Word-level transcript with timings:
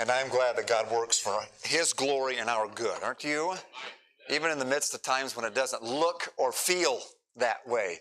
And 0.00 0.12
I'm 0.12 0.28
glad 0.28 0.56
that 0.56 0.68
God 0.68 0.88
works 0.92 1.18
for 1.18 1.40
His 1.64 1.92
glory 1.92 2.38
and 2.38 2.48
our 2.48 2.68
good, 2.68 3.02
aren't 3.02 3.24
you? 3.24 3.54
Even 4.30 4.52
in 4.52 4.60
the 4.60 4.64
midst 4.64 4.94
of 4.94 5.02
times 5.02 5.34
when 5.34 5.44
it 5.44 5.56
doesn't 5.56 5.82
look 5.82 6.32
or 6.36 6.52
feel 6.52 7.00
that 7.34 7.66
way, 7.66 7.98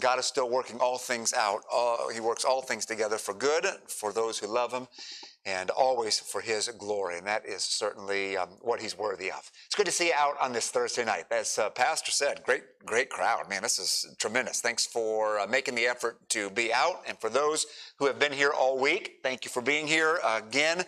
God 0.00 0.18
is 0.18 0.24
still 0.24 0.48
working 0.48 0.78
all 0.78 0.96
things 0.96 1.34
out. 1.34 1.60
Uh, 1.72 2.08
he 2.08 2.18
works 2.18 2.46
all 2.46 2.62
things 2.62 2.86
together 2.86 3.18
for 3.18 3.34
good 3.34 3.66
for 3.86 4.10
those 4.10 4.38
who 4.38 4.46
love 4.46 4.72
Him 4.72 4.88
and 5.44 5.68
always 5.68 6.18
for 6.18 6.40
His 6.40 6.68
glory. 6.78 7.18
And 7.18 7.26
that 7.26 7.44
is 7.44 7.62
certainly 7.62 8.38
um, 8.38 8.48
what 8.62 8.80
He's 8.80 8.96
worthy 8.96 9.30
of. 9.30 9.50
It's 9.66 9.74
good 9.74 9.84
to 9.84 9.92
see 9.92 10.06
you 10.06 10.14
out 10.16 10.36
on 10.40 10.54
this 10.54 10.70
Thursday 10.70 11.04
night. 11.04 11.24
As 11.30 11.58
uh, 11.58 11.68
Pastor 11.68 12.10
said, 12.10 12.42
great, 12.42 12.62
great 12.86 13.10
crowd. 13.10 13.50
Man, 13.50 13.60
this 13.60 13.78
is 13.78 14.16
tremendous. 14.18 14.62
Thanks 14.62 14.86
for 14.86 15.40
uh, 15.40 15.46
making 15.46 15.74
the 15.74 15.86
effort 15.86 16.26
to 16.30 16.48
be 16.48 16.72
out. 16.72 17.02
And 17.06 17.18
for 17.18 17.28
those 17.28 17.66
who 17.98 18.06
have 18.06 18.18
been 18.18 18.32
here 18.32 18.50
all 18.50 18.80
week, 18.80 19.18
thank 19.22 19.44
you 19.44 19.50
for 19.50 19.60
being 19.60 19.86
here 19.86 20.20
again 20.24 20.84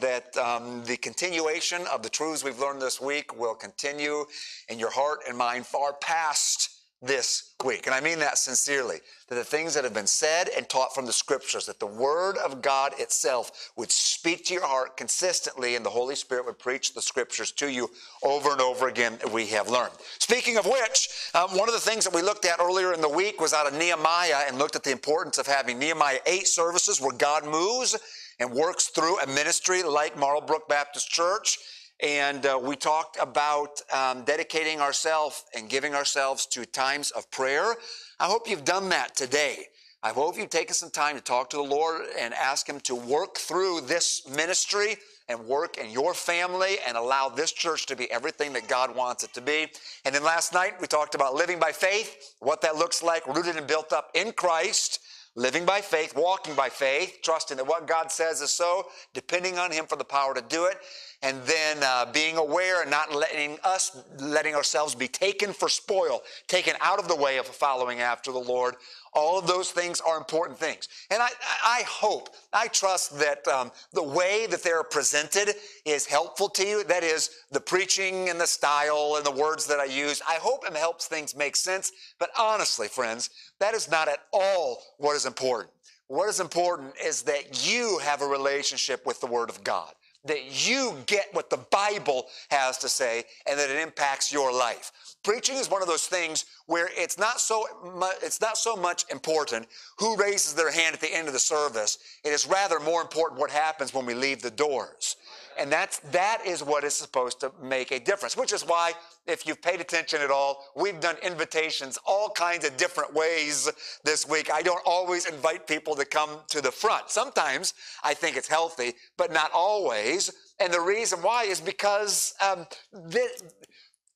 that 0.00 0.36
um, 0.36 0.84
the 0.84 0.96
continuation 0.96 1.82
of 1.92 2.02
the 2.02 2.08
truths 2.08 2.44
we've 2.44 2.60
learned 2.60 2.80
this 2.80 3.00
week 3.00 3.36
will 3.38 3.54
continue 3.54 4.24
in 4.68 4.78
your 4.78 4.90
heart 4.90 5.20
and 5.28 5.36
mind 5.36 5.66
far 5.66 5.94
past 5.94 6.70
this 7.02 7.54
week. 7.64 7.86
And 7.86 7.94
I 7.94 8.00
mean 8.00 8.18
that 8.20 8.38
sincerely. 8.38 9.00
That 9.28 9.34
the 9.34 9.44
things 9.44 9.74
that 9.74 9.84
have 9.84 9.92
been 9.94 10.06
said 10.06 10.48
and 10.56 10.68
taught 10.68 10.94
from 10.94 11.06
the 11.06 11.12
scriptures, 11.12 11.66
that 11.66 11.80
the 11.80 11.86
word 11.86 12.36
of 12.38 12.62
God 12.62 12.92
itself 12.98 13.72
would 13.76 13.90
speak 13.90 14.44
to 14.46 14.54
your 14.54 14.66
heart 14.66 14.96
consistently 14.96 15.76
and 15.76 15.84
the 15.84 15.90
Holy 15.90 16.14
Spirit 16.14 16.46
would 16.46 16.58
preach 16.58 16.94
the 16.94 17.02
scriptures 17.02 17.52
to 17.52 17.70
you 17.70 17.90
over 18.22 18.52
and 18.52 18.60
over 18.60 18.88
again 18.88 19.18
we 19.32 19.46
have 19.46 19.68
learned. 19.68 19.92
Speaking 20.18 20.56
of 20.56 20.66
which, 20.66 21.08
um, 21.34 21.56
one 21.56 21.68
of 21.68 21.74
the 21.74 21.80
things 21.80 22.04
that 22.04 22.14
we 22.14 22.22
looked 22.22 22.44
at 22.44 22.60
earlier 22.60 22.92
in 22.92 23.00
the 23.00 23.08
week 23.08 23.40
was 23.40 23.52
out 23.52 23.66
of 23.66 23.74
Nehemiah 23.74 24.44
and 24.46 24.58
looked 24.58 24.76
at 24.76 24.82
the 24.82 24.92
importance 24.92 25.38
of 25.38 25.46
having 25.46 25.78
Nehemiah 25.78 26.20
8 26.26 26.46
services 26.46 27.00
where 27.00 27.16
God 27.16 27.44
moves 27.44 27.98
and 28.40 28.50
works 28.50 28.86
through 28.88 29.20
a 29.20 29.26
ministry 29.26 29.82
like 29.82 30.16
Marlbrook 30.16 30.68
Baptist 30.68 31.08
Church. 31.08 31.58
And 32.02 32.44
uh, 32.44 32.60
we 32.62 32.76
talked 32.76 33.18
about 33.20 33.80
um, 33.92 34.24
dedicating 34.24 34.80
ourselves 34.80 35.44
and 35.56 35.68
giving 35.68 35.94
ourselves 35.94 36.46
to 36.46 36.66
times 36.66 37.10
of 37.12 37.30
prayer. 37.30 37.76
I 38.18 38.26
hope 38.26 38.48
you've 38.48 38.64
done 38.64 38.88
that 38.90 39.14
today. 39.14 39.66
I 40.02 40.10
hope 40.10 40.36
you've 40.36 40.50
taken 40.50 40.74
some 40.74 40.90
time 40.90 41.16
to 41.16 41.22
talk 41.22 41.48
to 41.50 41.56
the 41.56 41.62
Lord 41.62 42.02
and 42.18 42.34
ask 42.34 42.68
Him 42.68 42.80
to 42.80 42.94
work 42.94 43.38
through 43.38 43.82
this 43.82 44.28
ministry 44.28 44.96
and 45.28 45.46
work 45.46 45.78
in 45.78 45.88
your 45.88 46.12
family 46.12 46.76
and 46.86 46.96
allow 46.96 47.30
this 47.30 47.52
church 47.52 47.86
to 47.86 47.96
be 47.96 48.10
everything 48.10 48.52
that 48.52 48.68
God 48.68 48.94
wants 48.94 49.24
it 49.24 49.32
to 49.32 49.40
be. 49.40 49.68
And 50.04 50.14
then 50.14 50.22
last 50.22 50.52
night 50.52 50.74
we 50.80 50.86
talked 50.86 51.14
about 51.14 51.34
living 51.34 51.58
by 51.58 51.72
faith, 51.72 52.34
what 52.40 52.60
that 52.60 52.76
looks 52.76 53.02
like, 53.02 53.26
rooted 53.26 53.56
and 53.56 53.66
built 53.66 53.94
up 53.94 54.10
in 54.14 54.32
Christ 54.32 54.98
living 55.36 55.64
by 55.64 55.80
faith, 55.80 56.14
walking 56.16 56.54
by 56.54 56.68
faith, 56.68 57.18
trusting 57.22 57.56
that 57.56 57.66
what 57.66 57.86
God 57.86 58.10
says 58.10 58.40
is 58.40 58.50
so, 58.50 58.86
depending 59.12 59.58
on 59.58 59.70
Him 59.70 59.86
for 59.86 59.96
the 59.96 60.04
power 60.04 60.34
to 60.34 60.42
do 60.42 60.66
it, 60.66 60.78
and 61.24 61.42
then 61.44 61.78
uh, 61.82 62.04
being 62.12 62.36
aware 62.36 62.82
and 62.82 62.90
not 62.90 63.14
letting 63.14 63.56
us, 63.64 64.04
letting 64.20 64.54
ourselves 64.54 64.94
be 64.94 65.08
taken 65.08 65.54
for 65.54 65.70
spoil, 65.70 66.22
taken 66.48 66.74
out 66.82 66.98
of 66.98 67.08
the 67.08 67.16
way 67.16 67.38
of 67.38 67.46
following 67.46 68.00
after 68.00 68.30
the 68.30 68.38
Lord. 68.38 68.74
All 69.14 69.38
of 69.38 69.46
those 69.46 69.70
things 69.70 70.02
are 70.02 70.18
important 70.18 70.58
things. 70.58 70.86
And 71.10 71.22
I, 71.22 71.30
I 71.64 71.82
hope, 71.88 72.28
I 72.52 72.68
trust 72.68 73.18
that 73.20 73.48
um, 73.48 73.72
the 73.94 74.02
way 74.02 74.46
that 74.50 74.62
they're 74.62 74.82
presented 74.82 75.54
is 75.86 76.04
helpful 76.04 76.50
to 76.50 76.66
you. 76.66 76.84
That 76.84 77.02
is, 77.02 77.30
the 77.50 77.60
preaching 77.60 78.28
and 78.28 78.38
the 78.38 78.46
style 78.46 79.14
and 79.16 79.24
the 79.24 79.30
words 79.30 79.66
that 79.68 79.80
I 79.80 79.86
use. 79.86 80.20
I 80.28 80.34
hope 80.34 80.66
it 80.66 80.76
helps 80.76 81.06
things 81.06 81.34
make 81.34 81.56
sense. 81.56 81.90
But 82.18 82.30
honestly, 82.38 82.88
friends, 82.88 83.30
that 83.60 83.72
is 83.72 83.90
not 83.90 84.08
at 84.08 84.24
all 84.30 84.82
what 84.98 85.16
is 85.16 85.24
important. 85.24 85.70
What 86.08 86.28
is 86.28 86.38
important 86.38 86.92
is 87.02 87.22
that 87.22 87.66
you 87.66 87.98
have 88.00 88.20
a 88.20 88.26
relationship 88.26 89.06
with 89.06 89.22
the 89.22 89.26
Word 89.26 89.48
of 89.48 89.64
God 89.64 89.94
that 90.24 90.68
you 90.68 90.96
get 91.06 91.26
what 91.32 91.50
the 91.50 91.58
Bible 91.70 92.26
has 92.50 92.78
to 92.78 92.88
say 92.88 93.24
and 93.46 93.58
that 93.58 93.70
it 93.70 93.76
impacts 93.76 94.32
your 94.32 94.52
life. 94.52 94.92
Preaching 95.22 95.56
is 95.56 95.70
one 95.70 95.82
of 95.82 95.88
those 95.88 96.06
things 96.06 96.44
where 96.66 96.88
it's 96.92 97.18
not 97.18 97.40
so 97.40 97.64
mu- 97.84 98.06
it's 98.22 98.40
not 98.40 98.58
so 98.58 98.76
much 98.76 99.04
important 99.10 99.66
who 99.98 100.16
raises 100.16 100.54
their 100.54 100.70
hand 100.70 100.94
at 100.94 101.00
the 101.00 101.14
end 101.14 101.28
of 101.28 101.34
the 101.34 101.38
service. 101.38 101.98
It 102.24 102.30
is 102.30 102.46
rather 102.46 102.80
more 102.80 103.00
important 103.00 103.40
what 103.40 103.50
happens 103.50 103.92
when 103.94 104.06
we 104.06 104.14
leave 104.14 104.42
the 104.42 104.50
doors. 104.50 105.16
And 105.58 105.70
that's, 105.70 105.98
that 106.10 106.42
is 106.46 106.62
what 106.62 106.84
is 106.84 106.94
supposed 106.94 107.40
to 107.40 107.52
make 107.62 107.90
a 107.90 107.98
difference, 107.98 108.36
which 108.36 108.52
is 108.52 108.62
why, 108.62 108.92
if 109.26 109.46
you've 109.46 109.62
paid 109.62 109.80
attention 109.80 110.20
at 110.20 110.30
all, 110.30 110.64
we've 110.76 111.00
done 111.00 111.16
invitations 111.22 111.98
all 112.06 112.30
kinds 112.30 112.64
of 112.64 112.76
different 112.76 113.14
ways 113.14 113.70
this 114.04 114.28
week. 114.28 114.50
I 114.52 114.62
don't 114.62 114.82
always 114.84 115.26
invite 115.26 115.66
people 115.66 115.94
to 115.96 116.04
come 116.04 116.40
to 116.48 116.60
the 116.60 116.72
front. 116.72 117.10
Sometimes 117.10 117.74
I 118.02 118.14
think 118.14 118.36
it's 118.36 118.48
healthy, 118.48 118.94
but 119.16 119.32
not 119.32 119.50
always. 119.54 120.32
And 120.60 120.72
the 120.72 120.80
reason 120.80 121.20
why 121.20 121.44
is 121.44 121.60
because 121.60 122.34
um, 122.40 122.66
this, 122.92 123.42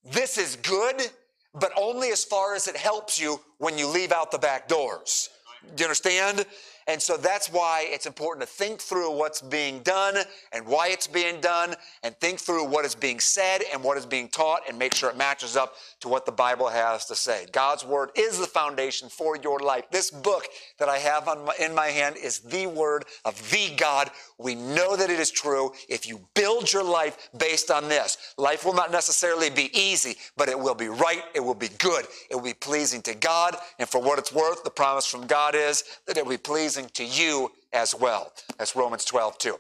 this 0.05 0.38
is 0.38 0.56
good, 0.56 1.10
but 1.55 1.72
only 1.76 2.10
as 2.10 2.25
far 2.25 2.55
as 2.55 2.69
it 2.69 2.76
helps 2.76 3.20
you 3.20 3.41
when 3.59 3.78
you 3.78 3.87
leave 3.87 4.12
out 4.12 4.31
the 4.31 4.38
back 4.38 4.69
doors. 4.69 5.31
Do 5.75 5.82
you 5.82 5.87
understand? 5.87 6.47
And 6.88 7.00
so 7.00 7.19
that's 7.19 7.53
why 7.53 7.87
it's 7.87 8.06
important 8.06 8.41
to 8.41 8.53
think 8.53 8.81
through 8.81 9.12
what's 9.12 9.43
being 9.43 9.81
done 9.81 10.16
and 10.53 10.66
why 10.66 10.88
it's 10.88 11.06
being 11.06 11.38
done 11.38 11.75
and 12.03 12.16
think 12.16 12.41
through 12.41 12.66
what 12.66 12.87
is 12.87 12.94
being 12.94 13.21
said 13.21 13.60
and 13.71 13.84
what 13.84 13.99
is 13.99 14.06
being 14.06 14.28
taught 14.28 14.62
and 14.66 14.78
make 14.78 14.94
sure 14.94 15.10
it 15.10 15.16
matches 15.16 15.54
up 15.54 15.75
to 16.00 16.09
what 16.09 16.25
the 16.25 16.32
Bible 16.32 16.66
has 16.66 17.04
to 17.04 17.15
say. 17.15 17.47
God's 17.53 17.84
Word 17.84 18.10
is 18.16 18.38
the 18.38 18.47
foundation 18.47 19.10
for 19.10 19.37
your 19.37 19.60
life. 19.60 19.84
This 19.91 20.10
book 20.10 20.47
that 20.78 20.88
I 20.88 20.97
have 20.97 21.26
my, 21.26 21.54
in 21.60 21.75
my 21.75 21.88
hand 21.88 22.16
is 22.16 22.41
the 22.41 22.66
Word 22.66 23.05
of 23.26 23.38
the 23.50 23.75
God. 23.76 24.10
We 24.38 24.55
know 24.55 24.97
that 24.97 25.10
it 25.10 25.20
is 25.20 25.31
true. 25.31 25.72
If 25.91 26.09
you 26.09 26.20
build 26.34 26.72
your 26.72 26.84
life 26.84 27.28
based 27.37 27.70
on 27.70 27.88
this, 27.91 28.16
life 28.38 28.65
will 28.65 28.75
not 28.75 28.91
necessarily 28.91 29.50
be 29.50 29.70
easy, 29.78 30.16
but 30.38 30.49
it 30.49 30.59
will 30.59 30.75
be 30.75 30.88
right. 30.88 31.22
It 31.34 31.41
will 31.41 31.55
be 31.55 31.69
good. 31.78 32.06
It 32.31 32.34
will 32.34 32.43
be 32.43 32.55
pleasing 32.55 33.03
to 33.03 33.15
God. 33.15 33.56
And 33.78 33.87
for 33.87 34.00
what 34.00 34.19
it's 34.19 34.32
worth, 34.32 34.65
the 34.65 34.70
promise 34.70 35.06
from 35.06 35.26
God 35.26 35.55
is 35.55 35.84
that 36.06 36.16
it 36.16 36.25
will 36.25 36.32
be 36.32 36.38
pleasing 36.38 36.78
pleasing 36.78 36.91
to 36.94 37.22
you 37.22 37.50
as 37.72 37.94
well. 37.94 38.33
That's 38.56 38.77
Romans 38.77 39.05
12, 39.05 39.39
2. 39.39 39.56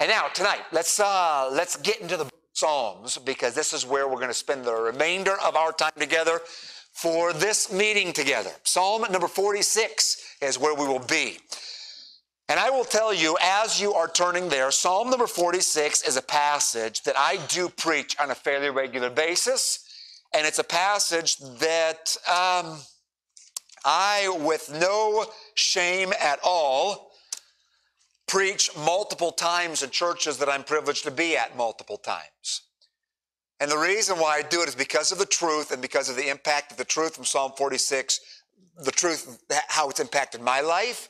And 0.00 0.10
now, 0.10 0.28
tonight, 0.28 0.60
let's, 0.72 1.00
uh, 1.00 1.48
let's 1.52 1.76
get 1.76 2.00
into 2.00 2.16
the 2.16 2.28
Psalms 2.52 3.18
because 3.18 3.54
this 3.54 3.72
is 3.72 3.86
where 3.86 4.08
we're 4.08 4.16
going 4.16 4.28
to 4.28 4.34
spend 4.34 4.64
the 4.64 4.74
remainder 4.74 5.34
of 5.44 5.56
our 5.56 5.72
time 5.72 5.92
together 5.98 6.40
for 6.92 7.32
this 7.32 7.72
meeting 7.72 8.12
together. 8.12 8.50
Psalm 8.64 9.04
number 9.10 9.28
46 9.28 10.36
is 10.42 10.58
where 10.58 10.74
we 10.74 10.86
will 10.86 11.04
be. 11.06 11.38
And 12.48 12.58
I 12.58 12.70
will 12.70 12.84
tell 12.84 13.12
you, 13.14 13.36
as 13.42 13.80
you 13.80 13.92
are 13.94 14.08
turning 14.08 14.48
there, 14.48 14.70
Psalm 14.70 15.10
number 15.10 15.26
46 15.26 16.02
is 16.02 16.16
a 16.16 16.22
passage 16.22 17.02
that 17.02 17.16
I 17.16 17.38
do 17.48 17.68
preach 17.68 18.16
on 18.20 18.30
a 18.30 18.34
fairly 18.34 18.70
regular 18.70 19.10
basis. 19.10 19.84
And 20.34 20.46
it's 20.46 20.58
a 20.58 20.64
passage 20.64 21.36
that 21.60 22.16
um, 22.28 22.78
I, 23.84 24.36
with 24.40 24.70
no 24.72 25.26
shame 25.54 26.12
at 26.20 26.38
all, 26.42 27.12
preach 28.26 28.70
multiple 28.76 29.32
times 29.32 29.82
in 29.82 29.90
churches 29.90 30.38
that 30.38 30.48
I'm 30.48 30.62
privileged 30.62 31.04
to 31.04 31.10
be 31.10 31.36
at 31.36 31.56
multiple 31.56 31.96
times. 31.96 32.62
And 33.60 33.70
the 33.70 33.78
reason 33.78 34.18
why 34.18 34.36
I 34.36 34.42
do 34.42 34.62
it 34.62 34.68
is 34.68 34.74
because 34.74 35.10
of 35.10 35.18
the 35.18 35.26
truth 35.26 35.72
and 35.72 35.82
because 35.82 36.08
of 36.08 36.16
the 36.16 36.28
impact 36.28 36.70
of 36.70 36.78
the 36.78 36.84
truth 36.84 37.16
from 37.16 37.24
Psalm 37.24 37.52
46, 37.56 38.20
the 38.84 38.92
truth, 38.92 39.42
how 39.68 39.88
it's 39.88 39.98
impacted 39.98 40.40
my 40.40 40.60
life. 40.60 41.08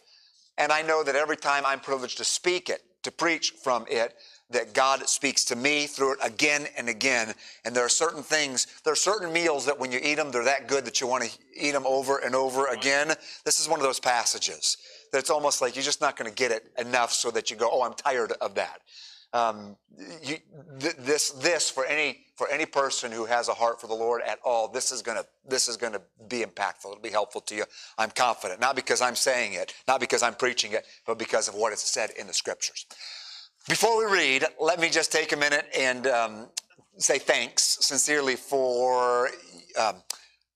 And 0.56 0.72
I 0.72 0.82
know 0.82 1.02
that 1.02 1.14
every 1.14 1.36
time 1.36 1.64
I'm 1.66 1.80
privileged 1.80 2.16
to 2.18 2.24
speak 2.24 2.70
it, 2.70 2.82
to 3.02 3.10
preach 3.10 3.52
from 3.62 3.84
it, 3.88 4.14
that 4.50 4.72
God 4.72 5.08
speaks 5.08 5.44
to 5.46 5.56
me 5.56 5.86
through 5.86 6.14
it 6.14 6.18
again 6.22 6.66
and 6.76 6.88
again. 6.88 7.34
And 7.64 7.74
there 7.74 7.84
are 7.84 7.90
certain 7.90 8.22
things, 8.22 8.66
there 8.84 8.92
are 8.92 8.96
certain 8.96 9.32
meals 9.32 9.66
that 9.66 9.78
when 9.78 9.92
you 9.92 10.00
eat 10.02 10.16
them, 10.16 10.30
they're 10.30 10.44
that 10.44 10.68
good 10.68 10.84
that 10.86 11.00
you 11.00 11.06
want 11.06 11.24
to 11.24 11.38
eat 11.54 11.72
them 11.72 11.86
over 11.86 12.18
and 12.18 12.34
over 12.34 12.66
again. 12.68 13.08
This 13.44 13.60
is 13.60 13.68
one 13.68 13.78
of 13.78 13.84
those 13.84 14.00
passages 14.00 14.78
that 15.12 15.18
it's 15.18 15.30
almost 15.30 15.60
like 15.60 15.76
you're 15.76 15.84
just 15.84 16.00
not 16.00 16.16
going 16.16 16.30
to 16.30 16.34
get 16.34 16.50
it 16.50 16.70
enough 16.78 17.12
so 17.12 17.30
that 17.30 17.50
you 17.50 17.56
go, 17.56 17.68
oh, 17.70 17.82
I'm 17.82 17.94
tired 17.94 18.32
of 18.40 18.54
that. 18.54 18.80
Um, 19.34 19.76
you, 20.22 20.36
th- 20.80 20.96
this, 20.96 21.30
this 21.32 21.68
for 21.68 21.84
any 21.84 22.20
for 22.36 22.48
any 22.48 22.64
person 22.64 23.12
who 23.12 23.26
has 23.26 23.48
a 23.48 23.52
heart 23.52 23.80
for 23.80 23.86
the 23.88 23.94
Lord 23.94 24.22
at 24.22 24.38
all, 24.44 24.68
this 24.68 24.90
is 24.90 25.02
gonna 25.02 25.24
this 25.46 25.68
is 25.68 25.76
gonna 25.76 26.00
be 26.28 26.42
impactful. 26.44 26.86
It'll 26.86 27.02
be 27.02 27.10
helpful 27.10 27.42
to 27.42 27.54
you. 27.54 27.64
I'm 27.98 28.10
confident, 28.10 28.60
not 28.60 28.74
because 28.74 29.02
I'm 29.02 29.16
saying 29.16 29.52
it, 29.52 29.74
not 29.86 30.00
because 30.00 30.22
I'm 30.22 30.34
preaching 30.34 30.72
it, 30.72 30.86
but 31.06 31.18
because 31.18 31.48
of 31.48 31.54
what 31.54 31.74
is 31.74 31.80
said 31.80 32.10
in 32.18 32.26
the 32.26 32.32
Scriptures. 32.32 32.86
Before 33.68 33.98
we 33.98 34.10
read, 34.10 34.46
let 34.58 34.80
me 34.80 34.88
just 34.88 35.12
take 35.12 35.32
a 35.32 35.36
minute 35.36 35.66
and 35.78 36.06
um, 36.06 36.46
say 36.96 37.18
thanks 37.18 37.76
sincerely 37.82 38.34
for 38.34 39.28
um, 39.78 39.96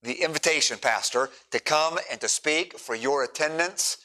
the 0.03 0.15
invitation, 0.15 0.79
Pastor, 0.79 1.29
to 1.51 1.61
come 1.61 1.99
and 2.11 2.19
to 2.23 2.29
speak, 2.29 2.79
for 2.79 2.95
your 2.95 3.25
attendance, 3.25 3.99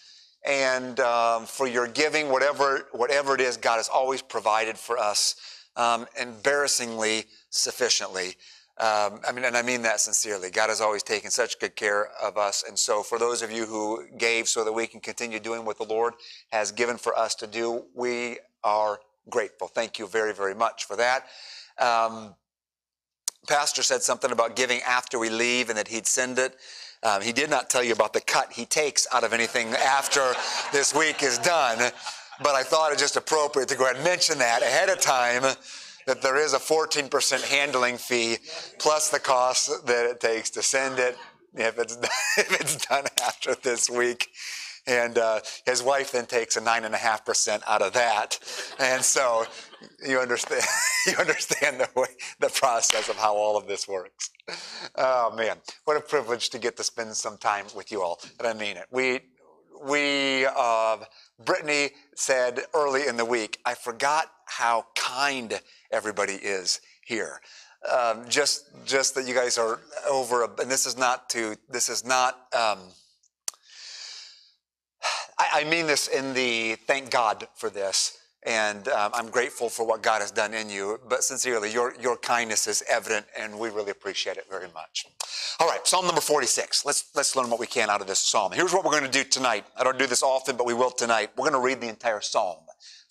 and 0.46 1.00
um, 1.00 1.46
for 1.46 1.68
your 1.68 1.88
giving, 1.88 2.28
whatever, 2.28 2.90
whatever 2.92 3.34
it 3.34 3.40
is, 3.40 3.56
God 3.56 3.78
has 3.78 3.88
always 3.88 4.22
provided 4.22 4.78
for 4.78 4.98
us, 4.98 5.38
um, 5.78 6.06
embarrassingly 6.20 7.24
sufficiently. 7.50 8.36
Um, 8.78 9.22
I 9.26 9.32
mean, 9.34 9.46
and 9.46 9.56
I 9.56 9.62
mean 9.62 9.84
that 9.84 10.02
sincerely. 10.02 10.52
God 10.52 10.68
has 10.68 10.82
always 10.82 11.02
taken 11.02 11.32
such 11.32 11.60
good 11.62 11.78
care 11.78 12.10
of 12.22 12.38
us. 12.38 12.66
And 12.68 12.78
so, 12.78 13.04
for 13.04 13.18
those 13.18 13.42
of 13.42 13.54
you 13.54 13.66
who 13.66 14.06
gave 14.18 14.50
so 14.50 14.66
that 14.66 14.74
we 14.74 14.86
can 14.86 15.00
continue 15.00 15.40
doing 15.40 15.64
what 15.64 15.78
the 15.78 15.86
Lord 15.86 16.14
has 16.52 16.74
given 16.74 16.98
for 16.98 17.18
us 17.18 17.34
to 17.36 17.48
do, 17.48 17.86
we 17.96 18.38
are 18.64 19.00
grateful. 19.30 19.68
Thank 19.68 20.00
you 20.00 20.08
very, 20.08 20.34
very 20.34 20.56
much 20.56 20.86
for 20.86 20.96
that. 20.96 21.26
Um, 21.78 22.36
Pastor 23.48 23.84
said 23.84 24.02
something 24.02 24.32
about 24.32 24.56
giving 24.56 24.82
after 24.82 25.20
we 25.20 25.30
leave 25.30 25.70
and 25.70 25.78
that 25.78 25.88
he'd 25.88 26.08
send 26.08 26.38
it. 26.40 26.56
Um, 27.04 27.22
he 27.22 27.32
did 27.32 27.50
not 27.50 27.70
tell 27.70 27.84
you 27.84 27.94
about 27.94 28.14
the 28.14 28.22
cut 28.22 28.52
he 28.52 28.66
takes 28.66 29.08
out 29.14 29.24
of 29.24 29.32
anything 29.32 29.70
after 29.70 30.34
this 30.72 30.94
week 30.94 31.24
is 31.24 31.38
done, 31.38 31.78
but 32.42 32.56
I 32.56 32.64
thought 32.64 32.92
it 32.92 33.00
just 33.00 33.16
appropriate 33.16 33.70
to 33.70 33.76
go 33.76 33.86
ahead 33.86 33.98
and 33.98 34.04
mention 34.04 34.40
that 34.40 34.62
ahead 34.64 34.90
of 34.90 35.00
time 35.00 35.44
that 36.08 36.22
there 36.22 36.38
is 36.38 36.54
a 36.54 36.58
14% 36.58 37.44
handling 37.50 37.98
fee 37.98 38.38
plus 38.80 39.10
the 39.10 39.20
cost 39.20 39.86
that 39.86 40.06
it 40.06 40.20
takes 40.20 40.50
to 40.52 40.64
send 40.64 41.00
it 41.00 41.18
if 41.56 41.78
it's, 41.78 41.96
if 42.38 42.60
it's 42.60 42.86
done 42.88 43.06
after 43.24 43.56
this 43.56 43.90
week. 43.90 44.30
And 44.88 45.18
uh, 45.18 45.42
his 45.66 45.84
wife 45.84 46.14
then 46.14 46.26
takes 46.26 46.56
a 46.56 46.62
nine 46.62 46.86
and 46.86 46.96
a 46.96 46.98
half 46.98 47.26
percent 47.26 47.62
out 47.68 47.82
of 47.82 47.92
that, 47.94 48.40
and 48.80 49.04
so 49.04 49.46
you 50.06 50.20
understand 50.20 50.64
you 51.08 51.14
understand 51.18 51.80
the 51.80 51.90
way 51.96 52.08
the 52.40 52.50
process 52.50 53.10
of 53.10 53.18
how 53.18 53.36
all 53.36 53.58
of 53.58 53.68
this 53.68 53.88
works. 53.88 54.32
Oh 54.96 55.34
man, 55.36 55.58
what 55.84 55.98
a 55.98 56.02
privilege 56.02 56.50
to 56.52 56.60
get 56.60 56.78
to 56.78 56.84
spend 56.84 57.16
some 57.16 57.38
time 57.38 57.66
with 57.76 57.92
you 57.92 58.02
all. 58.02 58.20
And 58.40 58.48
I 58.48 58.54
mean 58.54 58.78
it. 58.78 58.86
We 58.92 59.20
we 59.84 60.46
uh, 60.46 60.98
Brittany 61.44 61.90
said 62.16 62.62
early 62.74 63.08
in 63.08 63.18
the 63.18 63.26
week, 63.26 63.60
I 63.66 63.76
forgot 63.76 64.32
how 64.46 64.86
kind 64.96 65.60
everybody 65.92 66.34
is 66.34 66.82
here. 67.06 67.42
Um, 67.92 68.26
just 68.28 68.66
just 68.86 69.16
that 69.16 69.28
you 69.28 69.36
guys 69.36 69.58
are 69.58 69.82
over, 70.10 70.44
and 70.60 70.72
this 70.72 70.86
is 70.86 70.98
not 70.98 71.30
to 71.32 71.56
this 71.70 71.90
is 71.90 72.06
not. 72.06 72.48
Um, 72.58 72.80
I, 75.40 75.62
I 75.62 75.64
mean 75.66 75.88
this 75.88 76.08
in 76.08 76.34
the 76.34 76.76
thank 76.88 77.12
God 77.12 77.48
for 77.56 77.70
this. 77.70 78.20
And 78.44 78.88
um, 78.88 79.12
I'm 79.14 79.30
grateful 79.30 79.68
for 79.68 79.86
what 79.86 80.02
God 80.02 80.22
has 80.22 80.32
done 80.32 80.54
in 80.54 80.70
you. 80.70 81.00
But 81.10 81.24
sincerely, 81.24 81.72
your, 81.72 81.96
your 82.00 82.16
kindness 82.16 82.66
is 82.68 82.82
evident, 82.90 83.26
and 83.38 83.60
we 83.60 83.70
really 83.70 83.92
appreciate 83.92 84.38
it 84.38 84.46
very 84.50 84.68
much. 84.74 85.06
All 85.60 85.68
right, 85.68 85.86
Psalm 85.86 86.06
number 86.06 86.22
46. 86.22 86.86
Let's, 86.86 87.10
let's 87.14 87.36
learn 87.36 87.50
what 87.50 87.60
we 87.60 87.68
can 87.68 87.90
out 87.90 88.00
of 88.00 88.08
this 88.08 88.20
psalm. 88.20 88.54
Here's 88.54 88.72
what 88.72 88.86
we're 88.86 88.92
going 88.92 89.04
to 89.04 89.24
do 89.24 89.26
tonight. 89.26 89.66
I 89.76 89.84
don't 89.84 90.00
do 90.00 90.08
this 90.08 90.24
often, 90.24 90.56
but 90.56 90.66
we 90.66 90.74
will 90.74 90.92
tonight. 90.92 91.32
We're 91.36 91.50
going 91.50 91.62
to 91.62 91.66
read 91.66 91.82
the 91.82 91.90
entire 91.90 92.22
psalm 92.22 92.60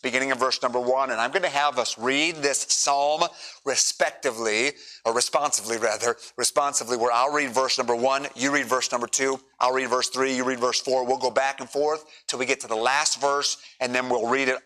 beginning 0.03 0.31
in 0.31 0.39
verse 0.39 0.63
number 0.63 0.81
one. 0.81 1.11
And 1.11 1.21
I'm 1.21 1.31
going 1.31 1.43
to 1.43 1.49
have 1.49 1.79
us 1.79 1.99
read 1.99 2.37
this 2.37 2.67
psalm 2.69 3.23
respectively, 3.65 4.73
or 5.05 5.15
responsively 5.15 5.79
rather, 5.79 6.17
responsively, 6.37 6.97
where 6.97 7.13
I'll 7.13 7.33
read 7.33 7.51
verse 7.51 7.79
number 7.79 7.97
one, 7.97 8.27
you 8.35 8.53
read 8.53 8.67
verse 8.67 8.93
number 8.93 9.07
two, 9.07 9.41
I'll 9.61 9.73
read 9.73 9.89
verse 9.89 10.09
three, 10.09 10.35
you 10.37 10.45
read 10.45 10.61
verse 10.61 10.81
four. 10.81 11.05
We'll 11.07 11.19
go 11.19 11.31
back 11.31 11.61
and 11.61 11.69
forth 11.69 12.05
till 12.27 12.39
we 12.39 12.47
get 12.47 12.61
to 12.61 12.69
the 12.69 12.77
last 12.77 13.21
verse, 13.21 13.59
and 13.81 13.95
then 13.95 14.09
we'll 14.09 14.29
read 14.29 14.49
it, 14.49 14.59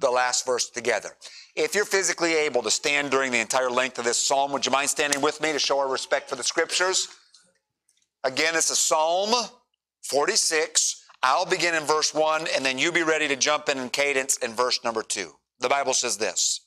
the 0.00 0.10
last 0.10 0.46
verse 0.46 0.70
together. 0.70 1.10
If 1.54 1.74
you're 1.74 1.84
physically 1.84 2.34
able 2.34 2.62
to 2.62 2.70
stand 2.70 3.10
during 3.10 3.30
the 3.30 3.40
entire 3.40 3.70
length 3.70 3.98
of 3.98 4.04
this 4.04 4.18
psalm, 4.18 4.52
would 4.52 4.64
you 4.64 4.72
mind 4.72 4.88
standing 4.88 5.20
with 5.20 5.40
me 5.40 5.52
to 5.52 5.58
show 5.58 5.78
our 5.78 5.88
respect 5.88 6.30
for 6.30 6.36
the 6.36 6.42
scriptures? 6.42 7.08
Again, 8.24 8.54
it's 8.54 8.70
a 8.70 8.76
Psalm 8.76 9.48
46 10.04 11.01
I'll 11.22 11.46
begin 11.46 11.74
in 11.74 11.84
verse 11.84 12.12
1, 12.12 12.48
and 12.54 12.64
then 12.64 12.78
you 12.78 12.90
be 12.90 13.04
ready 13.04 13.28
to 13.28 13.36
jump 13.36 13.68
in 13.68 13.78
in 13.78 13.90
cadence 13.90 14.36
in 14.38 14.54
verse 14.54 14.82
number 14.82 15.02
2. 15.02 15.30
The 15.60 15.68
Bible 15.68 15.94
says 15.94 16.18
this 16.18 16.60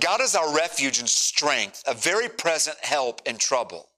God 0.00 0.20
is 0.20 0.34
our 0.34 0.54
refuge 0.54 0.98
and 0.98 1.08
strength, 1.08 1.82
a 1.86 1.94
very 1.94 2.28
present 2.28 2.76
help 2.82 3.22
in 3.26 3.36
trouble. 3.38 3.88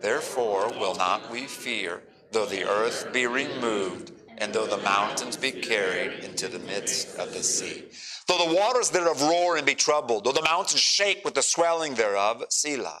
Therefore 0.00 0.68
will 0.78 0.94
not 0.94 1.30
we 1.30 1.46
fear, 1.46 2.02
though 2.30 2.46
the 2.46 2.64
earth 2.64 3.12
be 3.12 3.26
removed, 3.26 4.12
and 4.38 4.52
though 4.52 4.66
the 4.66 4.76
mountains 4.78 5.36
be 5.36 5.50
carried 5.50 6.24
into 6.24 6.48
the 6.48 6.58
midst 6.60 7.18
of 7.18 7.32
the 7.32 7.42
sea. 7.42 7.84
Though 8.28 8.46
the 8.46 8.54
waters 8.54 8.90
thereof 8.90 9.22
roar 9.22 9.56
and 9.56 9.66
be 9.66 9.74
troubled, 9.74 10.24
though 10.24 10.32
the 10.32 10.42
mountains 10.42 10.80
shake 10.80 11.24
with 11.24 11.34
the 11.34 11.42
swelling 11.42 11.94
thereof, 11.94 12.44
Selah. 12.50 13.00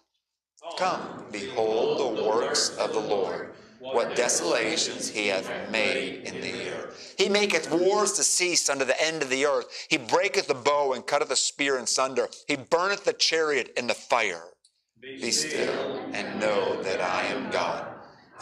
Come, 0.77 1.25
behold 1.31 2.17
the 2.17 2.23
works 2.23 2.77
of 2.77 2.93
the 2.93 2.99
Lord, 2.99 3.51
what 3.79 4.15
desolations 4.15 5.09
he 5.09 5.27
hath 5.27 5.71
made 5.71 6.23
in 6.23 6.39
the 6.39 6.69
earth. 6.69 7.15
He 7.17 7.29
maketh 7.29 7.71
wars 7.71 8.13
to 8.13 8.23
cease 8.23 8.69
under 8.69 8.85
the 8.85 9.01
end 9.01 9.23
of 9.23 9.31
the 9.31 9.45
earth. 9.45 9.65
He 9.89 9.97
breaketh 9.97 10.47
the 10.47 10.53
bow 10.53 10.93
and 10.93 11.05
cutteth 11.05 11.29
the 11.29 11.35
spear 11.35 11.79
in 11.79 11.87
sunder. 11.87 12.29
He 12.47 12.57
burneth 12.57 13.05
the 13.05 13.13
chariot 13.13 13.73
in 13.75 13.87
the 13.87 13.95
fire. 13.95 14.43
Be 15.01 15.31
still 15.31 15.97
and 16.13 16.39
know 16.39 16.81
that 16.83 17.01
I 17.01 17.23
am 17.23 17.49
God. 17.49 17.87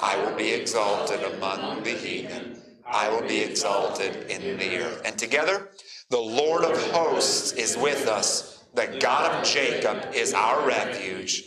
I 0.01 0.17
will 0.17 0.35
be 0.35 0.51
exalted 0.51 1.23
among 1.23 1.83
the 1.83 1.91
heathen. 1.91 2.61
I 2.85 3.09
will 3.09 3.25
be 3.25 3.39
exalted 3.39 4.29
in 4.29 4.57
the 4.57 4.79
earth. 4.79 5.01
And 5.05 5.17
together, 5.17 5.69
the 6.09 6.19
Lord 6.19 6.65
of 6.65 6.77
hosts 6.91 7.53
is 7.53 7.77
with 7.77 8.07
us. 8.07 8.65
The 8.73 8.97
God 8.99 9.31
of 9.31 9.45
Jacob 9.47 10.13
is 10.13 10.33
our 10.33 10.67
refuge 10.67 11.45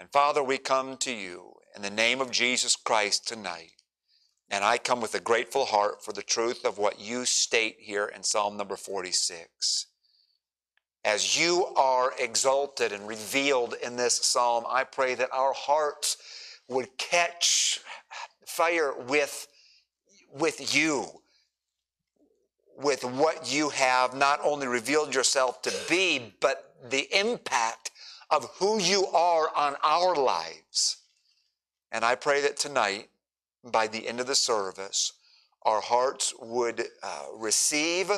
And 0.00 0.10
Father, 0.12 0.42
we 0.42 0.58
come 0.58 0.96
to 0.98 1.12
you 1.12 1.54
in 1.74 1.82
the 1.82 1.90
name 1.90 2.20
of 2.20 2.30
Jesus 2.30 2.76
Christ 2.76 3.26
tonight. 3.26 3.72
And 4.50 4.64
I 4.64 4.78
come 4.78 5.00
with 5.00 5.14
a 5.14 5.20
grateful 5.20 5.66
heart 5.66 6.02
for 6.04 6.12
the 6.12 6.22
truth 6.22 6.64
of 6.64 6.78
what 6.78 7.00
you 7.00 7.24
state 7.24 7.76
here 7.80 8.06
in 8.06 8.22
Psalm 8.22 8.56
number 8.56 8.76
46. 8.76 9.86
As 11.04 11.38
you 11.38 11.66
are 11.76 12.12
exalted 12.18 12.92
and 12.92 13.06
revealed 13.06 13.74
in 13.82 13.96
this 13.96 14.16
psalm, 14.16 14.64
I 14.68 14.84
pray 14.84 15.14
that 15.14 15.32
our 15.32 15.52
hearts 15.52 16.16
would 16.68 16.96
catch 16.98 17.80
fire 18.46 18.92
with, 19.06 19.46
with 20.32 20.74
you, 20.74 21.06
with 22.76 23.04
what 23.04 23.50
you 23.52 23.70
have 23.70 24.14
not 24.14 24.40
only 24.42 24.66
revealed 24.66 25.14
yourself 25.14 25.62
to 25.62 25.72
be, 25.88 26.34
but 26.40 26.74
the 26.90 27.08
impact 27.18 27.90
of 28.30 28.48
who 28.58 28.80
you 28.80 29.06
are 29.06 29.48
on 29.54 29.76
our 29.82 30.14
lives. 30.14 30.98
And 31.90 32.04
I 32.04 32.14
pray 32.14 32.40
that 32.42 32.56
tonight, 32.56 33.08
by 33.64 33.86
the 33.86 34.06
end 34.06 34.20
of 34.20 34.26
the 34.26 34.34
service, 34.34 35.12
our 35.62 35.80
hearts 35.80 36.34
would 36.40 36.86
uh, 37.02 37.24
receive 37.36 38.10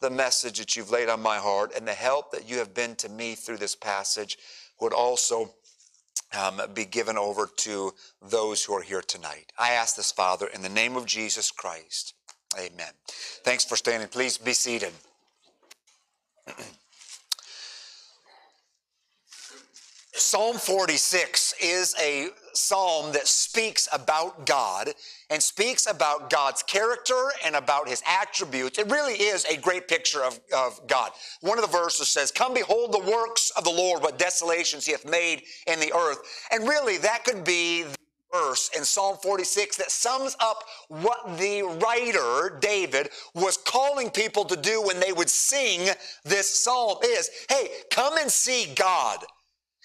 the 0.00 0.10
message 0.10 0.58
that 0.58 0.76
you've 0.76 0.90
laid 0.90 1.08
on 1.08 1.20
my 1.20 1.36
heart 1.36 1.72
and 1.76 1.86
the 1.86 1.92
help 1.92 2.30
that 2.32 2.48
you 2.48 2.58
have 2.58 2.74
been 2.74 2.94
to 2.96 3.08
me 3.08 3.34
through 3.34 3.56
this 3.56 3.74
passage 3.74 4.38
would 4.80 4.92
also 4.92 5.50
um, 6.38 6.60
be 6.74 6.84
given 6.84 7.16
over 7.16 7.48
to 7.58 7.92
those 8.22 8.64
who 8.64 8.74
are 8.74 8.82
here 8.82 9.00
tonight. 9.00 9.52
I 9.58 9.72
ask 9.72 9.96
this, 9.96 10.12
Father, 10.12 10.46
in 10.46 10.62
the 10.62 10.68
name 10.68 10.96
of 10.96 11.06
Jesus 11.06 11.50
Christ. 11.50 12.14
Amen. 12.58 12.92
Thanks 13.44 13.64
for 13.64 13.76
standing. 13.76 14.08
Please 14.08 14.38
be 14.38 14.52
seated. 14.52 14.92
Psalm 20.18 20.56
46 20.56 21.54
is 21.60 21.94
a 22.00 22.28
psalm 22.54 23.12
that 23.12 23.28
speaks 23.28 23.86
about 23.92 24.46
God 24.46 24.94
and 25.28 25.42
speaks 25.42 25.86
about 25.86 26.30
God's 26.30 26.62
character 26.62 27.30
and 27.44 27.54
about 27.54 27.86
his 27.86 28.02
attributes. 28.06 28.78
It 28.78 28.90
really 28.90 29.12
is 29.12 29.44
a 29.44 29.58
great 29.58 29.88
picture 29.88 30.24
of, 30.24 30.40
of 30.56 30.80
God. 30.86 31.10
One 31.42 31.58
of 31.58 31.70
the 31.70 31.70
verses 31.70 32.08
says, 32.08 32.32
Come 32.32 32.54
behold 32.54 32.92
the 32.92 33.10
works 33.10 33.50
of 33.58 33.64
the 33.64 33.70
Lord, 33.70 34.02
what 34.02 34.18
desolations 34.18 34.86
he 34.86 34.92
hath 34.92 35.04
made 35.04 35.42
in 35.66 35.80
the 35.80 35.92
earth. 35.94 36.18
And 36.50 36.66
really, 36.66 36.96
that 36.98 37.24
could 37.24 37.44
be 37.44 37.82
the 37.82 37.96
verse 38.32 38.70
in 38.74 38.84
Psalm 38.84 39.18
46 39.22 39.76
that 39.76 39.90
sums 39.90 40.34
up 40.40 40.64
what 40.88 41.38
the 41.38 41.62
writer, 41.82 42.58
David, 42.60 43.10
was 43.34 43.58
calling 43.58 44.08
people 44.10 44.46
to 44.46 44.56
do 44.56 44.82
when 44.82 44.98
they 44.98 45.12
would 45.12 45.30
sing 45.30 45.90
this 46.24 46.62
psalm 46.62 46.98
is, 47.04 47.30
hey, 47.50 47.68
come 47.90 48.16
and 48.16 48.30
see 48.30 48.72
God. 48.74 49.18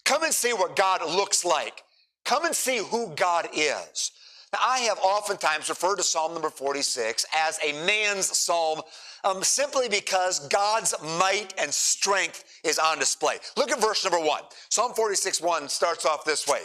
Come 0.05 0.24
and 0.24 0.34
see 0.34 0.53
what 0.53 0.75
God 0.75 1.01
looks 1.05 1.46
like. 1.46 1.84
Come 2.25 2.46
and 2.46 2.55
see 2.55 2.77
who 2.77 3.13
God 3.15 3.48
is. 3.53 4.12
Now, 4.53 4.60
I 4.65 4.79
have 4.79 5.00
oftentimes 5.01 5.70
referred 5.70 5.96
to 5.98 6.03
Psalm 6.03 6.34
number 6.34 6.50
46 6.50 7.25
as 7.36 7.58
a 7.65 7.74
man's 7.86 8.38
psalm 8.38 8.81
um, 9.24 9.43
simply 9.43 9.88
because 9.88 10.48
God's 10.50 10.93
might 11.20 11.53
and 11.58 11.74
strength 11.74 12.43
is 12.63 12.79
on 12.79 13.00
display. 13.00 13.38
Look 13.55 13.72
at 13.72 13.79
verse 13.79 14.03
number 14.03 14.20
one. 14.20 14.41
Psalm 14.70 14.93
46 14.93 15.41
1 15.41 15.70
starts 15.70 16.05
off 16.05 16.25
this 16.25 16.48
way. 16.48 16.62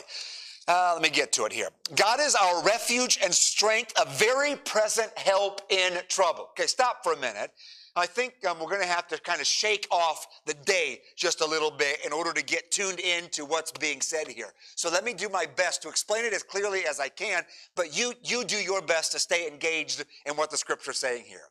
Uh, 0.69 0.93
let 0.95 1.03
me 1.03 1.11
get 1.11 1.33
to 1.33 1.45
it 1.45 1.53
here. 1.53 1.69
God 1.95 2.19
is 2.19 2.35
our 2.35 2.63
refuge 2.65 3.19
and 3.23 3.33
strength, 3.33 3.93
a 4.01 4.11
very 4.11 4.57
present 4.57 5.17
help 5.17 5.61
in 5.71 5.93
trouble. 6.09 6.49
Okay, 6.51 6.67
stop 6.67 7.05
for 7.05 7.13
a 7.13 7.21
minute. 7.21 7.53
I 7.99 8.05
think 8.05 8.35
um, 8.47 8.59
we're 8.61 8.69
going 8.69 8.83
to 8.83 8.87
have 8.87 9.09
to 9.09 9.19
kind 9.19 9.41
of 9.41 9.47
shake 9.47 9.89
off 9.91 10.27
the 10.45 10.53
day 10.53 11.01
just 11.17 11.41
a 11.41 11.47
little 11.47 11.71
bit 11.71 12.05
in 12.05 12.13
order 12.13 12.35
to 12.35 12.45
get 12.45 12.71
tuned 12.71 13.01
into 13.01 13.47
what's 13.47 13.73
being 13.73 14.03
said 14.03 14.29
here. 14.29 14.53
So 14.75 14.91
let 14.91 15.03
me 15.03 15.15
do 15.15 15.31
my 15.31 15.47
best 15.57 15.81
to 15.83 15.89
explain 15.89 16.27
it 16.27 16.35
as 16.35 16.43
clearly 16.43 16.83
as 16.87 17.01
I 17.01 17.09
can, 17.09 17.43
but 17.75 17.97
you, 17.97 18.13
you 18.23 18.45
do 18.45 18.57
your 18.57 18.83
best 18.83 19.13
to 19.13 19.19
stay 19.19 19.49
engaged 19.49 20.05
in 20.27 20.35
what 20.37 20.51
the 20.51 20.59
scripture 20.59 20.91
is 20.91 20.99
saying 20.99 21.25
here. 21.27 21.49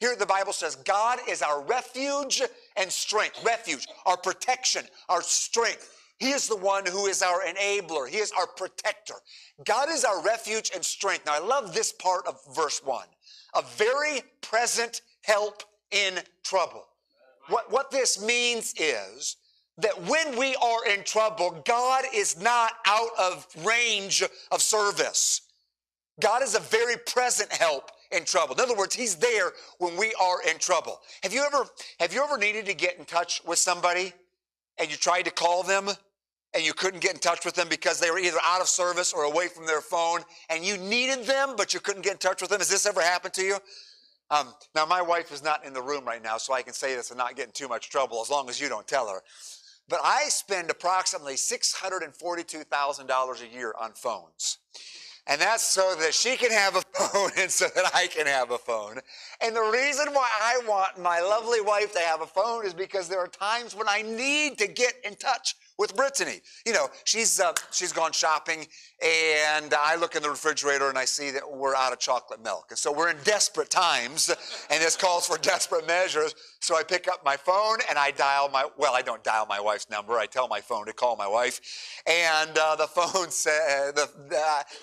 Here 0.00 0.16
the 0.16 0.26
Bible 0.26 0.52
says, 0.52 0.74
God 0.74 1.20
is 1.28 1.40
our 1.40 1.62
refuge 1.62 2.42
and 2.76 2.90
strength. 2.90 3.42
Refuge, 3.44 3.86
our 4.04 4.16
protection, 4.16 4.82
our 5.08 5.22
strength. 5.22 5.92
He 6.18 6.30
is 6.30 6.48
the 6.48 6.56
one 6.56 6.84
who 6.84 7.06
is 7.06 7.22
our 7.22 7.42
enabler. 7.42 8.08
He 8.08 8.18
is 8.18 8.32
our 8.32 8.46
protector. 8.46 9.14
God 9.64 9.88
is 9.88 10.04
our 10.04 10.22
refuge 10.22 10.72
and 10.74 10.84
strength. 10.84 11.26
Now 11.26 11.34
I 11.34 11.46
love 11.46 11.72
this 11.72 11.92
part 11.92 12.26
of 12.26 12.40
verse 12.54 12.80
one. 12.84 13.06
A 13.54 13.62
very 13.62 14.22
present 14.40 15.02
help 15.22 15.62
in 15.90 16.18
trouble. 16.42 16.84
What, 17.48 17.70
what 17.70 17.90
this 17.90 18.22
means 18.22 18.74
is 18.78 19.36
that 19.78 20.00
when 20.04 20.38
we 20.38 20.56
are 20.56 20.86
in 20.86 21.04
trouble, 21.04 21.62
God 21.66 22.04
is 22.14 22.40
not 22.40 22.72
out 22.86 23.10
of 23.18 23.46
range 23.64 24.22
of 24.50 24.62
service. 24.62 25.42
God 26.20 26.42
is 26.42 26.54
a 26.54 26.60
very 26.60 26.96
present 26.96 27.52
help 27.52 27.90
in 28.10 28.24
trouble. 28.24 28.54
In 28.54 28.60
other 28.60 28.74
words, 28.76 28.94
He's 28.94 29.16
there 29.16 29.52
when 29.78 29.96
we 29.96 30.14
are 30.20 30.42
in 30.48 30.58
trouble. 30.58 31.00
Have 31.22 31.34
you 31.34 31.44
ever, 31.44 31.66
have 32.00 32.14
you 32.14 32.22
ever 32.22 32.38
needed 32.38 32.66
to 32.66 32.74
get 32.74 32.98
in 32.98 33.04
touch 33.04 33.42
with 33.46 33.58
somebody 33.58 34.12
and 34.78 34.90
you 34.90 34.96
tried 34.96 35.22
to 35.22 35.30
call 35.30 35.62
them 35.62 35.88
and 36.54 36.64
you 36.64 36.72
couldn't 36.72 37.00
get 37.00 37.12
in 37.12 37.20
touch 37.20 37.44
with 37.44 37.54
them 37.54 37.68
because 37.68 38.00
they 38.00 38.10
were 38.10 38.18
either 38.18 38.38
out 38.44 38.62
of 38.62 38.68
service 38.68 39.12
or 39.12 39.24
away 39.24 39.48
from 39.48 39.66
their 39.66 39.82
phone 39.82 40.20
and 40.48 40.64
you 40.64 40.78
needed 40.78 41.26
them 41.26 41.54
but 41.56 41.74
you 41.74 41.80
couldn't 41.80 42.02
get 42.02 42.12
in 42.12 42.18
touch 42.18 42.40
with 42.40 42.50
them? 42.50 42.60
Has 42.60 42.70
this 42.70 42.86
ever 42.86 43.02
happened 43.02 43.34
to 43.34 43.42
you? 43.42 43.58
Um, 44.30 44.54
now, 44.74 44.86
my 44.86 45.02
wife 45.02 45.32
is 45.32 45.44
not 45.44 45.64
in 45.64 45.72
the 45.72 45.82
room 45.82 46.04
right 46.04 46.22
now, 46.22 46.36
so 46.36 46.52
I 46.52 46.62
can 46.62 46.72
say 46.72 46.96
this 46.96 47.10
and 47.10 47.18
not 47.18 47.36
get 47.36 47.46
in 47.46 47.52
too 47.52 47.68
much 47.68 47.90
trouble 47.90 48.20
as 48.20 48.28
long 48.28 48.48
as 48.48 48.60
you 48.60 48.68
don't 48.68 48.86
tell 48.86 49.08
her. 49.08 49.22
But 49.88 50.00
I 50.02 50.24
spend 50.28 50.68
approximately 50.68 51.34
$642,000 51.34 53.42
a 53.42 53.54
year 53.54 53.72
on 53.80 53.92
phones. 53.92 54.58
And 55.28 55.40
that's 55.40 55.64
so 55.64 55.94
that 56.00 56.14
she 56.14 56.36
can 56.36 56.52
have 56.52 56.76
a 56.76 56.80
phone 56.94 57.30
and 57.36 57.50
so 57.50 57.66
that 57.74 57.90
I 57.94 58.06
can 58.06 58.26
have 58.26 58.50
a 58.50 58.58
phone. 58.58 58.98
And 59.40 59.54
the 59.54 59.70
reason 59.72 60.08
why 60.12 60.28
I 60.40 60.60
want 60.66 61.00
my 61.00 61.20
lovely 61.20 61.60
wife 61.60 61.92
to 61.92 62.00
have 62.00 62.20
a 62.20 62.26
phone 62.26 62.66
is 62.66 62.74
because 62.74 63.08
there 63.08 63.20
are 63.20 63.28
times 63.28 63.74
when 63.74 63.88
I 63.88 64.02
need 64.02 64.58
to 64.58 64.66
get 64.66 64.94
in 65.04 65.14
touch 65.16 65.56
with 65.78 65.94
Brittany. 65.94 66.40
You 66.66 66.72
know, 66.72 66.88
she's 67.04 67.40
uh, 67.40 67.52
she's 67.70 67.92
gone 67.92 68.12
shopping, 68.12 68.66
and 69.02 69.74
I 69.74 69.96
look 69.96 70.16
in 70.16 70.22
the 70.22 70.30
refrigerator 70.30 70.88
and 70.88 70.98
I 70.98 71.04
see 71.04 71.30
that 71.32 71.42
we're 71.50 71.74
out 71.74 71.92
of 71.92 71.98
chocolate 71.98 72.42
milk, 72.42 72.66
and 72.70 72.78
so 72.78 72.92
we're 72.92 73.10
in 73.10 73.18
desperate 73.24 73.70
times, 73.70 74.28
and 74.70 74.82
this 74.82 74.96
calls 74.96 75.26
for 75.26 75.38
desperate 75.38 75.86
measures. 75.86 76.34
So 76.60 76.76
I 76.76 76.82
pick 76.82 77.08
up 77.08 77.24
my 77.24 77.36
phone 77.36 77.78
and 77.88 77.98
I 77.98 78.10
dial 78.10 78.48
my 78.48 78.66
well, 78.76 78.94
I 78.94 79.02
don't 79.02 79.22
dial 79.22 79.46
my 79.46 79.60
wife's 79.60 79.90
number. 79.90 80.14
I 80.14 80.26
tell 80.26 80.48
my 80.48 80.60
phone 80.60 80.86
to 80.86 80.92
call 80.92 81.16
my 81.16 81.28
wife, 81.28 81.60
and 82.06 82.56
uh, 82.56 82.76
the 82.76 82.86
phone 82.86 83.30
says 83.30 83.94
the, 83.94 84.08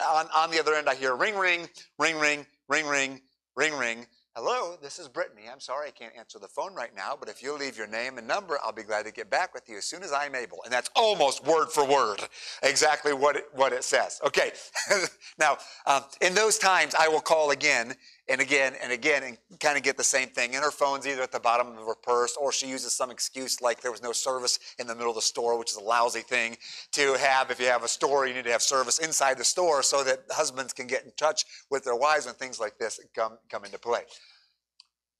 on 0.04 0.28
on 0.36 0.52
the 0.52 0.60
other 0.60 0.76
end 0.76 0.90
I 0.90 0.96
hear 0.96 1.16
ring 1.16 1.36
ring 1.36 1.68
ring 1.98 2.20
ring 2.20 2.46
ring 2.88 3.22
ring 3.56 3.78
ring. 3.78 4.06
Hello, 4.36 4.76
this 4.82 4.98
is 4.98 5.08
Brittany. 5.08 5.44
I'm 5.52 5.60
sorry 5.60 5.90
I 5.90 5.92
can't 5.92 6.16
answer 6.18 6.40
the 6.40 6.48
phone 6.48 6.74
right 6.74 6.90
now, 6.96 7.16
but 7.20 7.30
if 7.30 7.44
you'll 7.44 7.60
leave 7.60 7.78
your 7.78 7.86
name 7.86 8.18
and 8.18 8.28
number, 8.28 8.58
I'll 8.64 8.72
be 8.72 8.82
glad 8.82 9.06
to 9.06 9.12
get 9.12 9.30
back 9.30 9.54
with 9.54 9.70
you 9.70 9.78
as 9.78 9.86
soon 9.86 10.02
as 10.02 10.12
I'm 10.12 10.34
able. 10.34 10.58
And 10.64 10.74
that's 10.74 10.90
almost 10.96 11.46
word 11.46 11.70
for 11.70 11.86
word 11.86 12.20
exactly 12.64 13.14
what 13.14 13.36
it, 13.36 13.46
what 13.54 13.74
it 13.74 13.84
says. 13.84 14.20
Okay, 14.26 14.52
now 15.38 15.58
um, 15.86 16.06
in 16.20 16.34
those 16.34 16.58
times, 16.58 16.96
I 17.00 17.08
will 17.10 17.22
call 17.22 17.52
again 17.52 17.94
and 18.30 18.40
again 18.40 18.74
and 18.82 18.92
again 18.92 19.24
and 19.24 19.38
kind 19.60 19.78
of 19.78 19.84
get 19.84 19.98
the 19.98 20.04
same 20.04 20.30
thing. 20.30 20.56
And 20.56 20.64
her 20.64 20.72
phone's 20.72 21.06
either 21.06 21.22
at 21.22 21.32
the 21.32 21.40
bottom 21.40 21.78
of 21.78 21.86
her 21.86 21.96
purse 21.96 22.38
or 22.38 22.52
she 22.52 22.68
uses 22.68 22.96
some 22.96 23.12
excuse 23.12 23.62
like 23.62 23.82
there 23.82 23.92
was 23.92 24.02
no 24.02 24.12
service 24.12 24.60
in 24.80 24.88
the 24.88 24.96
middle 24.96 25.10
of 25.10 25.16
the 25.16 25.22
store, 25.22 25.58
which 25.60 25.72
is 25.72 25.78
a 25.78 25.84
lousy 25.84 26.22
thing 26.22 26.58
to 26.94 27.14
have. 27.16 27.52
If 27.52 27.60
you 27.60 27.66
have 27.68 27.84
a 27.84 27.88
store, 27.88 28.26
you 28.26 28.34
need 28.34 28.46
to 28.46 28.52
have 28.52 28.62
service 28.62 29.00
inside 29.00 29.38
the 29.38 29.44
store 29.44 29.84
so 29.84 30.04
that 30.04 30.24
husbands 30.32 30.72
can 30.74 30.88
get 30.88 31.04
in 31.04 31.12
touch 31.18 31.46
with 31.70 31.84
their 31.84 31.96
wives 31.96 32.26
when 32.26 32.36
things 32.36 32.60
like 32.60 32.78
this 32.78 33.00
come, 33.14 33.38
come 33.50 33.66
into 33.66 33.78
play. 33.78 34.02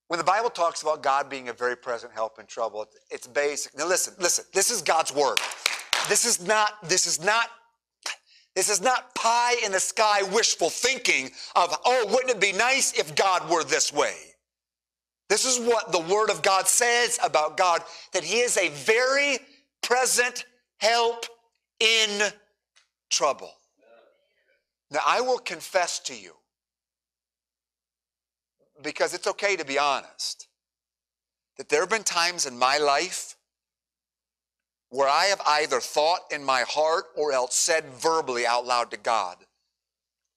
When 0.08 0.18
the 0.18 0.24
Bible 0.24 0.50
talks 0.50 0.82
about 0.82 1.02
God 1.02 1.30
being 1.30 1.50
a 1.50 1.54
very 1.54 1.76
present 1.76 2.14
help 2.14 2.40
in 2.40 2.46
trouble, 2.46 2.86
it's 3.10 3.28
basic. 3.28 3.78
Now 3.78 3.88
listen, 3.88 4.14
listen, 4.20 4.46
this 4.54 4.70
is 4.70 4.82
God's 4.82 5.14
word. 5.14 5.40
This 6.08 6.26
is 6.26 6.46
not, 6.46 6.88
this 6.88 7.08
is 7.08 7.24
not 7.24 7.48
this 8.56 8.70
is 8.70 8.82
not 8.82 9.16
pie 9.16 9.56
in 9.66 9.72
the 9.72 9.80
sky 9.80 10.22
wishful 10.24 10.70
thinking 10.70 11.32
of, 11.56 11.76
oh, 11.86 12.06
wouldn't 12.12 12.30
it 12.30 12.40
be 12.40 12.52
nice 12.52 12.94
if 12.94 13.16
God 13.16 13.50
were 13.50 13.64
this 13.64 13.92
way? 13.92 14.16
This 15.30 15.46
is 15.46 15.66
what 15.66 15.92
the 15.92 16.00
Word 16.00 16.30
of 16.30 16.42
God 16.44 16.68
says 16.68 17.18
about 17.24 17.58
God 17.58 17.82
that 18.12 18.24
He 18.24 18.40
is 18.40 18.58
a 18.58 18.70
very 18.70 19.40
present 19.82 20.46
help 20.78 21.26
in 21.80 22.32
trouble. 23.10 23.52
Now, 24.92 25.00
I 25.08 25.22
will 25.22 25.40
confess 25.40 25.98
to 26.02 26.16
you, 26.16 26.34
because 28.84 29.14
it's 29.16 29.28
okay 29.28 29.56
to 29.56 29.66
be 29.66 29.80
honest, 29.80 30.48
that 31.58 31.70
there 31.70 31.80
have 31.80 31.90
been 31.90 32.04
times 32.04 32.46
in 32.46 32.58
my 32.58 32.78
life 32.78 33.36
where 34.94 35.10
I 35.10 35.26
have 35.26 35.42
either 35.48 35.80
thought 35.80 36.20
in 36.30 36.44
my 36.44 36.62
heart 36.68 37.06
or 37.16 37.34
else 37.34 37.56
said 37.56 37.84
verbally 37.96 38.46
out 38.46 38.68
loud 38.68 38.92
to 38.92 38.98
God, 38.98 39.38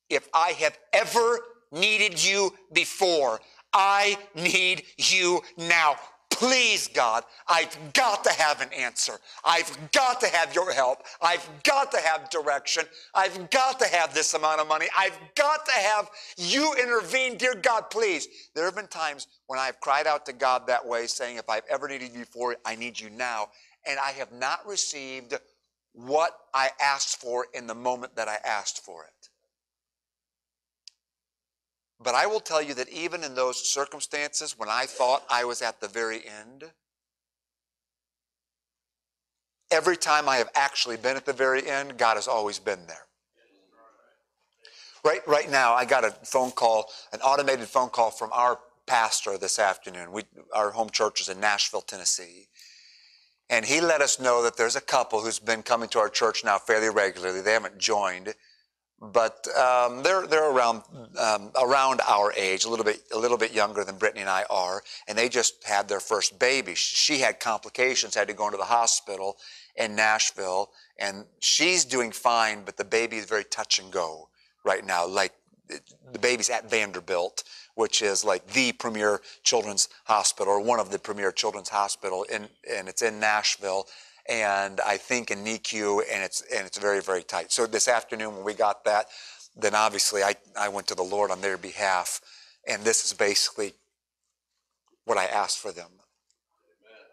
if 0.08 0.30
I 0.32 0.52
have 0.52 0.78
ever 0.94 1.40
needed 1.70 2.24
you 2.24 2.54
before, 2.72 3.38
I 3.74 4.16
need 4.34 4.84
you 4.96 5.42
now. 5.58 5.96
Please, 6.30 6.88
God, 6.88 7.24
I've 7.48 7.76
got 7.92 8.24
to 8.24 8.32
have 8.32 8.62
an 8.62 8.72
answer. 8.72 9.12
I've 9.44 9.70
got 9.92 10.20
to 10.20 10.28
have 10.28 10.54
your 10.54 10.72
help. 10.72 11.02
I've 11.20 11.46
got 11.62 11.92
to 11.92 11.98
have 11.98 12.30
direction. 12.30 12.84
I've 13.14 13.50
got 13.50 13.78
to 13.80 13.86
have 13.86 14.14
this 14.14 14.32
amount 14.32 14.60
of 14.62 14.68
money. 14.68 14.86
I've 14.96 15.18
got 15.34 15.66
to 15.66 15.72
have 15.72 16.08
you 16.38 16.74
intervene. 16.82 17.36
Dear 17.36 17.54
God, 17.54 17.90
please. 17.90 18.28
There 18.54 18.64
have 18.64 18.76
been 18.76 18.86
times 18.86 19.28
when 19.48 19.58
I've 19.58 19.80
cried 19.80 20.06
out 20.06 20.24
to 20.26 20.32
God 20.32 20.66
that 20.66 20.86
way, 20.86 21.06
saying, 21.06 21.36
If 21.36 21.48
I've 21.48 21.66
ever 21.70 21.88
needed 21.88 22.12
you 22.12 22.20
before, 22.20 22.56
I 22.64 22.74
need 22.74 22.98
you 22.98 23.10
now 23.10 23.48
and 23.88 23.98
I 23.98 24.12
have 24.12 24.32
not 24.32 24.66
received 24.66 25.34
what 25.92 26.32
I 26.52 26.70
asked 26.80 27.20
for 27.20 27.46
in 27.54 27.66
the 27.66 27.74
moment 27.74 28.16
that 28.16 28.28
I 28.28 28.38
asked 28.44 28.84
for 28.84 29.04
it. 29.04 29.30
But 31.98 32.14
I 32.14 32.26
will 32.26 32.40
tell 32.40 32.60
you 32.60 32.74
that 32.74 32.90
even 32.90 33.24
in 33.24 33.34
those 33.34 33.70
circumstances 33.70 34.58
when 34.58 34.68
I 34.68 34.84
thought 34.84 35.24
I 35.30 35.44
was 35.44 35.62
at 35.62 35.80
the 35.80 35.88
very 35.88 36.20
end, 36.26 36.64
every 39.70 39.96
time 39.96 40.28
I 40.28 40.36
have 40.36 40.50
actually 40.54 40.98
been 40.98 41.16
at 41.16 41.24
the 41.24 41.32
very 41.32 41.66
end, 41.66 41.96
God 41.96 42.16
has 42.16 42.28
always 42.28 42.58
been 42.58 42.86
there. 42.86 43.06
Right, 45.04 45.26
right 45.26 45.50
now, 45.50 45.72
I 45.72 45.84
got 45.84 46.04
a 46.04 46.10
phone 46.10 46.50
call, 46.50 46.90
an 47.12 47.20
automated 47.20 47.68
phone 47.68 47.90
call 47.90 48.10
from 48.10 48.30
our 48.32 48.58
pastor 48.86 49.38
this 49.38 49.58
afternoon. 49.58 50.12
We, 50.12 50.22
our 50.52 50.70
home 50.70 50.90
church 50.90 51.20
is 51.20 51.28
in 51.28 51.40
Nashville, 51.40 51.80
Tennessee. 51.80 52.48
And 53.48 53.64
he 53.64 53.80
let 53.80 54.00
us 54.00 54.18
know 54.18 54.42
that 54.42 54.56
there's 54.56 54.76
a 54.76 54.80
couple 54.80 55.20
who's 55.20 55.38
been 55.38 55.62
coming 55.62 55.88
to 55.90 55.98
our 55.98 56.08
church 56.08 56.44
now 56.44 56.58
fairly 56.58 56.90
regularly. 56.90 57.40
They 57.40 57.52
haven't 57.52 57.78
joined, 57.78 58.34
but 59.00 59.46
um, 59.56 60.02
they're 60.02 60.26
they're 60.26 60.50
around 60.50 60.82
um, 61.18 61.52
around 61.60 62.00
our 62.08 62.32
age, 62.32 62.64
a 62.64 62.68
little 62.68 62.84
bit 62.84 63.02
a 63.12 63.18
little 63.18 63.38
bit 63.38 63.52
younger 63.52 63.84
than 63.84 63.98
Brittany 63.98 64.22
and 64.22 64.30
I 64.30 64.44
are, 64.50 64.82
and 65.06 65.16
they 65.16 65.28
just 65.28 65.64
had 65.64 65.88
their 65.88 66.00
first 66.00 66.38
baby. 66.38 66.74
She 66.74 67.18
had 67.18 67.38
complications, 67.38 68.14
had 68.14 68.28
to 68.28 68.34
go 68.34 68.46
into 68.46 68.58
the 68.58 68.64
hospital 68.64 69.36
in 69.76 69.94
Nashville, 69.94 70.70
and 70.98 71.24
she's 71.38 71.84
doing 71.84 72.10
fine, 72.10 72.62
but 72.64 72.76
the 72.76 72.84
baby 72.84 73.18
is 73.18 73.26
very 73.26 73.44
touch 73.44 73.78
and 73.78 73.92
go 73.92 74.28
right 74.64 74.84
now. 74.84 75.06
Like 75.06 75.32
the 76.12 76.18
baby's 76.18 76.50
at 76.50 76.70
Vanderbilt, 76.70 77.44
which 77.76 78.02
is 78.02 78.24
like 78.24 78.46
the 78.48 78.72
premier 78.72 79.20
children's 79.44 79.88
hospital 80.04 80.52
or 80.52 80.60
one 80.60 80.80
of 80.80 80.90
the 80.90 80.98
premier 80.98 81.30
children's 81.30 81.68
hospital 81.68 82.24
in, 82.24 82.48
and 82.68 82.88
it's 82.88 83.02
in 83.02 83.20
Nashville. 83.20 83.86
And 84.28 84.80
I 84.80 84.96
think 84.96 85.30
in 85.30 85.44
NICU 85.44 86.00
and 86.12 86.24
it's, 86.24 86.40
and 86.52 86.66
it's 86.66 86.78
very, 86.78 87.00
very 87.00 87.22
tight. 87.22 87.52
So 87.52 87.66
this 87.66 87.86
afternoon 87.86 88.34
when 88.34 88.44
we 88.44 88.54
got 88.54 88.84
that, 88.84 89.06
then 89.56 89.74
obviously 89.74 90.22
I, 90.22 90.34
I 90.58 90.68
went 90.68 90.86
to 90.88 90.94
the 90.94 91.02
Lord 91.02 91.30
on 91.30 91.40
their 91.42 91.58
behalf. 91.58 92.20
And 92.66 92.82
this 92.82 93.04
is 93.04 93.12
basically 93.12 93.74
what 95.04 95.18
I 95.18 95.26
asked 95.26 95.58
for 95.58 95.70
them. 95.70 95.90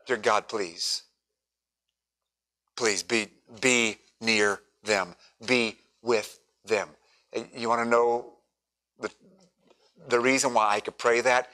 Dear 0.07 0.17
God, 0.17 0.47
please, 0.47 1.03
please 2.75 3.03
be, 3.03 3.27
be 3.61 3.97
near 4.21 4.61
them. 4.83 5.15
Be 5.45 5.77
with 6.01 6.39
them. 6.65 6.87
You 7.55 7.67
want 7.69 7.83
to 7.83 7.89
know 7.89 8.32
reason 10.33 10.53
why 10.53 10.67
I 10.75 10.79
could 10.79 10.97
pray 10.97 11.21
that 11.21 11.47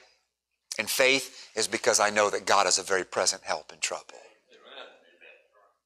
in 0.78 0.86
faith 0.86 1.50
is 1.54 1.68
because 1.68 2.00
I 2.00 2.10
know 2.10 2.30
that 2.30 2.46
God 2.46 2.66
is 2.66 2.78
a 2.78 2.82
very 2.82 3.04
present 3.04 3.42
help 3.42 3.72
in 3.72 3.78
trouble. 3.80 4.16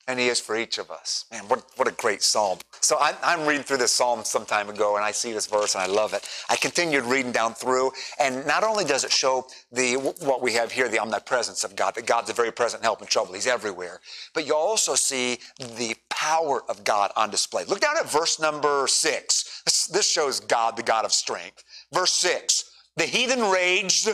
and 0.07 0.21
he 0.21 0.29
is 0.29 0.39
for 0.39 0.55
each 0.55 0.77
of 0.79 0.91
us. 0.91 1.25
Man, 1.33 1.45
what, 1.49 1.65
what 1.77 1.89
a 1.89 1.93
great 1.93 2.23
psalm. 2.23 2.59
So 2.81 2.99
I'm, 3.01 3.17
I'm, 3.25 3.47
reading 3.49 3.65
through 3.65 3.79
this 3.79 3.91
psalm 3.91 4.23
some 4.23 4.45
time 4.45 4.69
ago 4.69 4.97
and 4.97 5.05
I 5.05 5.13
see 5.13 5.33
this 5.33 5.47
verse 5.47 5.75
and 5.75 5.83
I 5.83 5.87
love 5.87 6.13
it. 6.13 6.29
I 6.51 6.57
continued 6.57 7.05
reading 7.05 7.33
down 7.33 7.55
through 7.55 7.91
and 8.21 8.47
not 8.47 8.63
only 8.65 8.85
does 8.85 9.05
it 9.05 9.11
show 9.11 9.47
the, 9.73 9.95
what 10.21 10.43
we 10.43 10.53
have 10.53 10.71
here, 10.71 10.89
the 10.89 10.99
omnipresence 10.99 11.65
of 11.65 11.75
God, 11.75 11.95
that 11.95 12.07
God's 12.07 12.31
a 12.31 12.35
very 12.35 12.53
present 12.53 12.83
help 12.83 13.01
in 13.01 13.09
trouble. 13.09 13.33
He's 13.33 13.47
everywhere. 13.47 14.01
But 14.35 14.47
you 14.47 14.55
also 14.55 14.95
see 14.95 15.39
the 15.59 15.97
power 16.11 16.63
of 16.69 16.85
God 16.85 17.11
on 17.17 17.31
display. 17.31 17.65
Look 17.65 17.81
down 17.81 17.97
at 17.97 18.11
verse 18.11 18.39
number 18.39 18.87
six. 18.87 19.63
This, 19.65 19.87
this 19.87 20.09
shows 20.09 20.39
God, 20.39 20.77
the 20.77 20.83
God 20.83 21.07
of 21.07 21.13
strength. 21.13 21.65
Verse 21.93 22.13
six, 22.13 22.74
the 22.97 23.05
heathen 23.05 23.51
raged, 23.51 24.09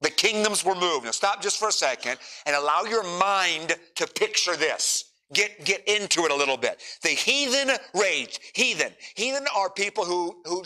the 0.00 0.10
kingdoms 0.10 0.64
were 0.64 0.74
moved. 0.74 1.04
Now 1.04 1.10
stop 1.10 1.42
just 1.42 1.58
for 1.58 1.68
a 1.68 1.72
second 1.72 2.18
and 2.44 2.54
allow 2.54 2.82
your 2.82 3.04
mind 3.18 3.76
to 3.96 4.06
picture 4.06 4.56
this. 4.56 5.12
Get, 5.32 5.64
get 5.64 5.86
into 5.88 6.24
it 6.24 6.30
a 6.30 6.36
little 6.36 6.56
bit. 6.56 6.80
The 7.02 7.08
heathen 7.08 7.74
raged. 7.94 8.40
Heathen. 8.54 8.92
Heathen 9.16 9.44
are 9.56 9.68
people 9.70 10.04
who, 10.04 10.36
who 10.44 10.64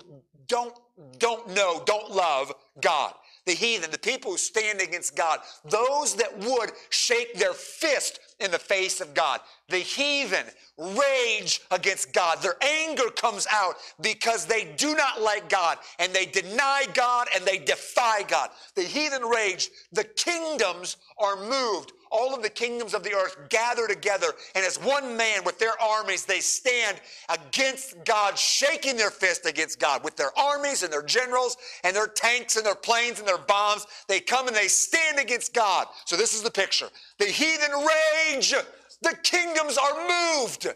don't, 0.48 0.74
don't 1.18 1.48
know, 1.54 1.82
don't 1.86 2.10
love 2.10 2.52
God. 2.80 3.14
The 3.50 3.56
heathen, 3.56 3.90
the 3.90 3.98
people 3.98 4.30
who 4.30 4.36
stand 4.36 4.80
against 4.80 5.16
God, 5.16 5.40
those 5.64 6.14
that 6.14 6.38
would 6.38 6.70
shake 6.90 7.34
their 7.34 7.52
fist 7.52 8.20
in 8.38 8.52
the 8.52 8.60
face 8.60 9.00
of 9.00 9.12
God. 9.12 9.40
The 9.68 9.78
heathen 9.78 10.46
rage 10.78 11.60
against 11.72 12.12
God. 12.12 12.40
Their 12.42 12.54
anger 12.62 13.10
comes 13.10 13.48
out 13.50 13.74
because 14.00 14.46
they 14.46 14.72
do 14.76 14.94
not 14.94 15.20
like 15.20 15.48
God 15.48 15.78
and 15.98 16.12
they 16.12 16.26
deny 16.26 16.84
God 16.94 17.26
and 17.34 17.44
they 17.44 17.58
defy 17.58 18.22
God. 18.22 18.50
The 18.76 18.82
heathen 18.82 19.24
rage. 19.24 19.68
The 19.90 20.04
kingdoms 20.04 20.96
are 21.18 21.34
moved 21.34 21.90
all 22.10 22.34
of 22.34 22.42
the 22.42 22.50
kingdoms 22.50 22.94
of 22.94 23.02
the 23.02 23.14
earth 23.14 23.36
gather 23.48 23.86
together, 23.86 24.28
and 24.54 24.64
as 24.64 24.76
one 24.78 25.16
man 25.16 25.44
with 25.44 25.58
their 25.58 25.80
armies, 25.80 26.24
they 26.24 26.40
stand 26.40 27.00
against 27.28 28.04
God, 28.04 28.38
shaking 28.38 28.96
their 28.96 29.10
fist 29.10 29.46
against 29.46 29.78
God 29.78 30.02
with 30.02 30.16
their 30.16 30.36
armies 30.38 30.82
and 30.82 30.92
their 30.92 31.02
generals 31.02 31.56
and 31.84 31.94
their 31.94 32.08
tanks 32.08 32.56
and 32.56 32.66
their 32.66 32.74
planes 32.74 33.18
and 33.18 33.28
their 33.28 33.38
bombs. 33.38 33.86
They 34.08 34.20
come 34.20 34.48
and 34.48 34.56
they 34.56 34.68
stand 34.68 35.18
against 35.18 35.54
God. 35.54 35.86
So 36.04 36.16
this 36.16 36.34
is 36.34 36.42
the 36.42 36.50
picture. 36.50 36.88
The 37.18 37.26
heathen 37.26 37.70
rage, 37.70 38.54
the 39.02 39.16
kingdoms 39.22 39.78
are 39.78 40.08
moved. 40.08 40.66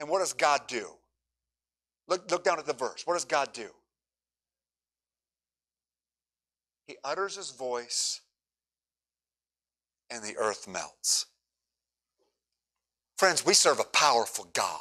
And 0.00 0.08
what 0.08 0.18
does 0.18 0.32
God 0.32 0.62
do? 0.66 0.86
Look, 2.08 2.30
look 2.30 2.44
down 2.44 2.58
at 2.58 2.66
the 2.66 2.74
verse. 2.74 3.02
What 3.06 3.14
does 3.14 3.24
God 3.24 3.52
do? 3.52 3.68
He 6.86 6.96
utters 7.02 7.36
his 7.36 7.50
voice 7.50 8.20
and 10.14 10.22
the 10.22 10.36
earth 10.38 10.68
melts. 10.68 11.26
Friends, 13.18 13.44
we 13.44 13.54
serve 13.54 13.80
a 13.80 13.84
powerful 13.84 14.48
God. 14.52 14.78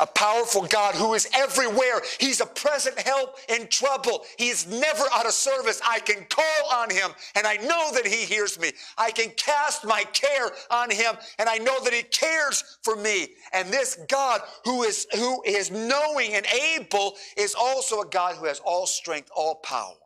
A 0.00 0.06
powerful 0.06 0.62
God 0.62 0.94
who 0.94 1.14
is 1.14 1.28
everywhere. 1.34 2.00
He's 2.20 2.40
a 2.40 2.46
present 2.46 2.96
help 3.00 3.36
in 3.48 3.66
trouble. 3.66 4.24
He 4.38 4.48
is 4.48 4.68
never 4.68 5.02
out 5.12 5.26
of 5.26 5.32
service. 5.32 5.80
I 5.84 5.98
can 5.98 6.24
call 6.30 6.70
on 6.72 6.88
him 6.88 7.10
and 7.34 7.48
I 7.48 7.56
know 7.56 7.90
that 7.92 8.06
he 8.06 8.24
hears 8.24 8.60
me. 8.60 8.70
I 8.96 9.10
can 9.10 9.30
cast 9.30 9.84
my 9.84 10.04
care 10.12 10.50
on 10.70 10.90
him 10.90 11.16
and 11.40 11.48
I 11.48 11.58
know 11.58 11.82
that 11.82 11.92
he 11.92 12.04
cares 12.04 12.78
for 12.84 12.94
me. 12.94 13.30
And 13.52 13.72
this 13.72 13.98
God 14.08 14.40
who 14.64 14.84
is, 14.84 15.08
who 15.16 15.42
is 15.42 15.72
knowing 15.72 16.34
and 16.34 16.46
able 16.46 17.16
is 17.36 17.56
also 17.58 18.02
a 18.02 18.06
God 18.06 18.36
who 18.36 18.44
has 18.44 18.60
all 18.60 18.86
strength, 18.86 19.30
all 19.34 19.56
power. 19.56 19.96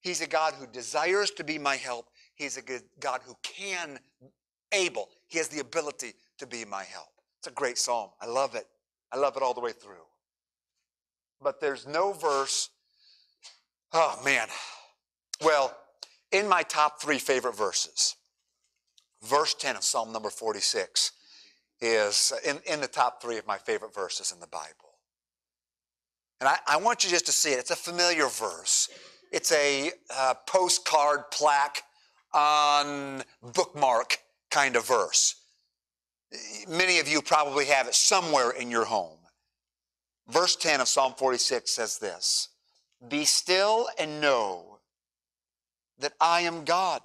He's 0.00 0.20
a 0.20 0.26
God 0.26 0.54
who 0.54 0.66
desires 0.66 1.30
to 1.32 1.44
be 1.44 1.58
my 1.58 1.76
help. 1.76 2.06
He's 2.34 2.56
a 2.56 2.62
good 2.62 2.82
God 3.00 3.20
who 3.24 3.36
can, 3.42 3.98
able. 4.72 5.08
He 5.28 5.38
has 5.38 5.48
the 5.48 5.60
ability 5.60 6.14
to 6.38 6.46
be 6.46 6.64
my 6.64 6.84
help. 6.84 7.08
It's 7.38 7.48
a 7.48 7.52
great 7.52 7.78
psalm. 7.78 8.10
I 8.20 8.26
love 8.26 8.54
it. 8.54 8.66
I 9.12 9.18
love 9.18 9.36
it 9.36 9.42
all 9.42 9.54
the 9.54 9.60
way 9.60 9.72
through. 9.72 10.06
But 11.42 11.60
there's 11.60 11.86
no 11.86 12.12
verse. 12.12 12.70
Oh, 13.92 14.20
man. 14.24 14.48
Well, 15.42 15.76
in 16.32 16.48
my 16.48 16.62
top 16.62 17.00
three 17.00 17.18
favorite 17.18 17.56
verses, 17.56 18.16
verse 19.22 19.54
10 19.54 19.76
of 19.76 19.84
Psalm 19.84 20.12
number 20.12 20.30
46 20.30 21.12
is 21.80 22.32
in, 22.44 22.58
in 22.66 22.80
the 22.80 22.86
top 22.86 23.22
three 23.22 23.38
of 23.38 23.46
my 23.46 23.58
favorite 23.58 23.94
verses 23.94 24.32
in 24.32 24.40
the 24.40 24.46
Bible. 24.46 24.98
And 26.40 26.48
I, 26.48 26.58
I 26.66 26.76
want 26.78 27.04
you 27.04 27.10
just 27.10 27.26
to 27.26 27.32
see 27.32 27.50
it. 27.50 27.58
It's 27.58 27.70
a 27.70 27.76
familiar 27.76 28.26
verse. 28.26 28.88
It's 29.30 29.52
a 29.52 29.92
uh, 30.14 30.34
postcard 30.46 31.30
plaque 31.30 31.82
on 32.32 33.22
bookmark 33.54 34.18
kind 34.50 34.76
of 34.76 34.86
verse. 34.86 35.36
Many 36.68 36.98
of 36.98 37.08
you 37.08 37.22
probably 37.22 37.66
have 37.66 37.88
it 37.88 37.94
somewhere 37.94 38.50
in 38.50 38.70
your 38.70 38.84
home. 38.84 39.18
Verse 40.28 40.54
10 40.56 40.80
of 40.80 40.88
Psalm 40.88 41.14
46 41.16 41.70
says 41.70 41.98
this 41.98 42.48
Be 43.08 43.24
still 43.24 43.88
and 43.98 44.20
know 44.20 44.78
that 45.98 46.12
I 46.20 46.42
am 46.42 46.64
God. 46.64 47.02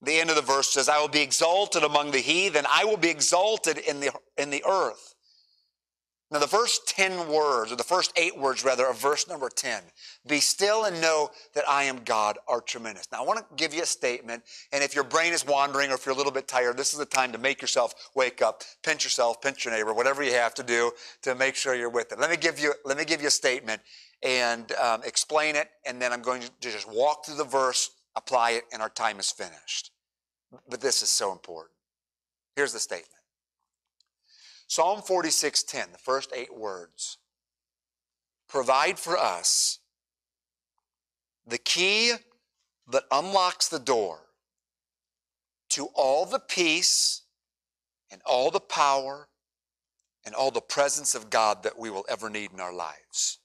The 0.00 0.18
end 0.18 0.30
of 0.30 0.36
the 0.36 0.42
verse 0.42 0.72
says, 0.72 0.88
I 0.88 1.00
will 1.00 1.08
be 1.08 1.20
exalted 1.20 1.84
among 1.84 2.10
the 2.10 2.18
heathen, 2.18 2.66
I 2.70 2.84
will 2.84 2.96
be 2.96 3.10
exalted 3.10 3.78
in 3.78 4.00
the, 4.00 4.12
in 4.36 4.50
the 4.50 4.64
earth. 4.68 5.11
Now, 6.32 6.38
the 6.38 6.48
first 6.48 6.88
10 6.88 7.28
words, 7.28 7.72
or 7.72 7.76
the 7.76 7.84
first 7.84 8.10
eight 8.16 8.38
words 8.38 8.64
rather, 8.64 8.86
of 8.86 8.98
verse 8.98 9.28
number 9.28 9.50
10, 9.50 9.82
be 10.26 10.40
still 10.40 10.84
and 10.84 10.98
know 10.98 11.30
that 11.52 11.68
I 11.68 11.82
am 11.82 12.02
God, 12.04 12.38
are 12.48 12.62
tremendous. 12.62 13.06
Now, 13.12 13.22
I 13.22 13.26
want 13.26 13.40
to 13.40 13.44
give 13.56 13.74
you 13.74 13.82
a 13.82 13.86
statement, 13.86 14.42
and 14.72 14.82
if 14.82 14.94
your 14.94 15.04
brain 15.04 15.34
is 15.34 15.46
wandering 15.46 15.90
or 15.90 15.94
if 15.94 16.06
you're 16.06 16.14
a 16.14 16.16
little 16.16 16.32
bit 16.32 16.48
tired, 16.48 16.78
this 16.78 16.94
is 16.94 16.98
the 16.98 17.04
time 17.04 17.32
to 17.32 17.38
make 17.38 17.60
yourself 17.60 18.10
wake 18.14 18.40
up, 18.40 18.62
pinch 18.82 19.04
yourself, 19.04 19.42
pinch 19.42 19.66
your 19.66 19.74
neighbor, 19.74 19.92
whatever 19.92 20.22
you 20.22 20.32
have 20.32 20.54
to 20.54 20.62
do 20.62 20.92
to 21.20 21.34
make 21.34 21.54
sure 21.54 21.74
you're 21.74 21.90
with 21.90 22.12
it. 22.12 22.18
Let 22.18 22.30
me 22.30 22.38
give 22.38 22.58
you, 22.58 22.72
let 22.86 22.96
me 22.96 23.04
give 23.04 23.20
you 23.20 23.28
a 23.28 23.30
statement 23.30 23.82
and 24.22 24.72
um, 24.72 25.02
explain 25.04 25.54
it, 25.54 25.68
and 25.84 26.00
then 26.00 26.14
I'm 26.14 26.22
going 26.22 26.40
to 26.40 26.50
just 26.60 26.90
walk 26.90 27.26
through 27.26 27.36
the 27.36 27.44
verse, 27.44 27.90
apply 28.16 28.52
it, 28.52 28.64
and 28.72 28.80
our 28.80 28.88
time 28.88 29.20
is 29.20 29.30
finished. 29.30 29.90
But 30.66 30.80
this 30.80 31.02
is 31.02 31.10
so 31.10 31.30
important. 31.30 31.74
Here's 32.56 32.72
the 32.72 32.80
statement. 32.80 33.21
Psalm 34.74 35.02
46:10, 35.02 35.92
the 35.92 35.98
first 35.98 36.32
8 36.32 36.54
words. 36.54 37.18
Provide 38.48 38.98
for 38.98 39.18
us 39.18 39.80
the 41.46 41.58
key 41.58 42.14
that 42.86 43.04
unlocks 43.10 43.68
the 43.68 43.78
door 43.78 44.30
to 45.68 45.88
all 45.88 46.24
the 46.24 46.38
peace 46.38 47.20
and 48.10 48.22
all 48.24 48.50
the 48.50 48.60
power 48.60 49.28
and 50.24 50.34
all 50.34 50.50
the 50.50 50.62
presence 50.62 51.14
of 51.14 51.28
God 51.28 51.64
that 51.64 51.78
we 51.78 51.90
will 51.90 52.06
ever 52.08 52.30
need 52.30 52.50
in 52.50 52.58
our 52.58 52.72
lives. 52.72 53.40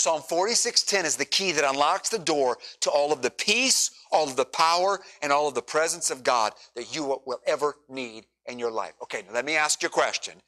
Psalm 0.00 0.22
46:10 0.22 1.04
is 1.04 1.16
the 1.16 1.26
key 1.26 1.52
that 1.52 1.62
unlocks 1.62 2.08
the 2.08 2.18
door 2.18 2.56
to 2.80 2.90
all 2.90 3.12
of 3.12 3.20
the 3.20 3.30
peace, 3.30 3.90
all 4.10 4.26
of 4.26 4.34
the 4.34 4.46
power, 4.46 5.04
and 5.20 5.30
all 5.30 5.46
of 5.46 5.54
the 5.54 5.60
presence 5.60 6.10
of 6.10 6.24
God 6.24 6.54
that 6.74 6.94
you 6.94 7.04
will 7.04 7.42
ever 7.46 7.76
need 7.86 8.26
in 8.46 8.58
your 8.58 8.70
life? 8.70 8.94
Okay, 9.02 9.22
now 9.22 9.34
let 9.34 9.44
me 9.44 9.56
ask 9.56 9.82
you 9.82 9.88
a 9.88 9.90
question 9.90 10.40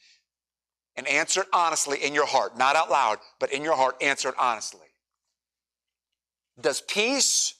and 0.96 1.06
answer 1.06 1.42
it 1.42 1.48
honestly 1.52 2.02
in 2.02 2.14
your 2.14 2.24
heart, 2.26 2.56
not 2.56 2.76
out 2.76 2.90
loud, 2.90 3.18
but 3.38 3.52
in 3.52 3.62
your 3.62 3.76
heart, 3.76 4.02
answer 4.02 4.30
it 4.30 4.34
honestly. 4.38 4.88
Does 6.58 6.80
peace, 6.80 7.54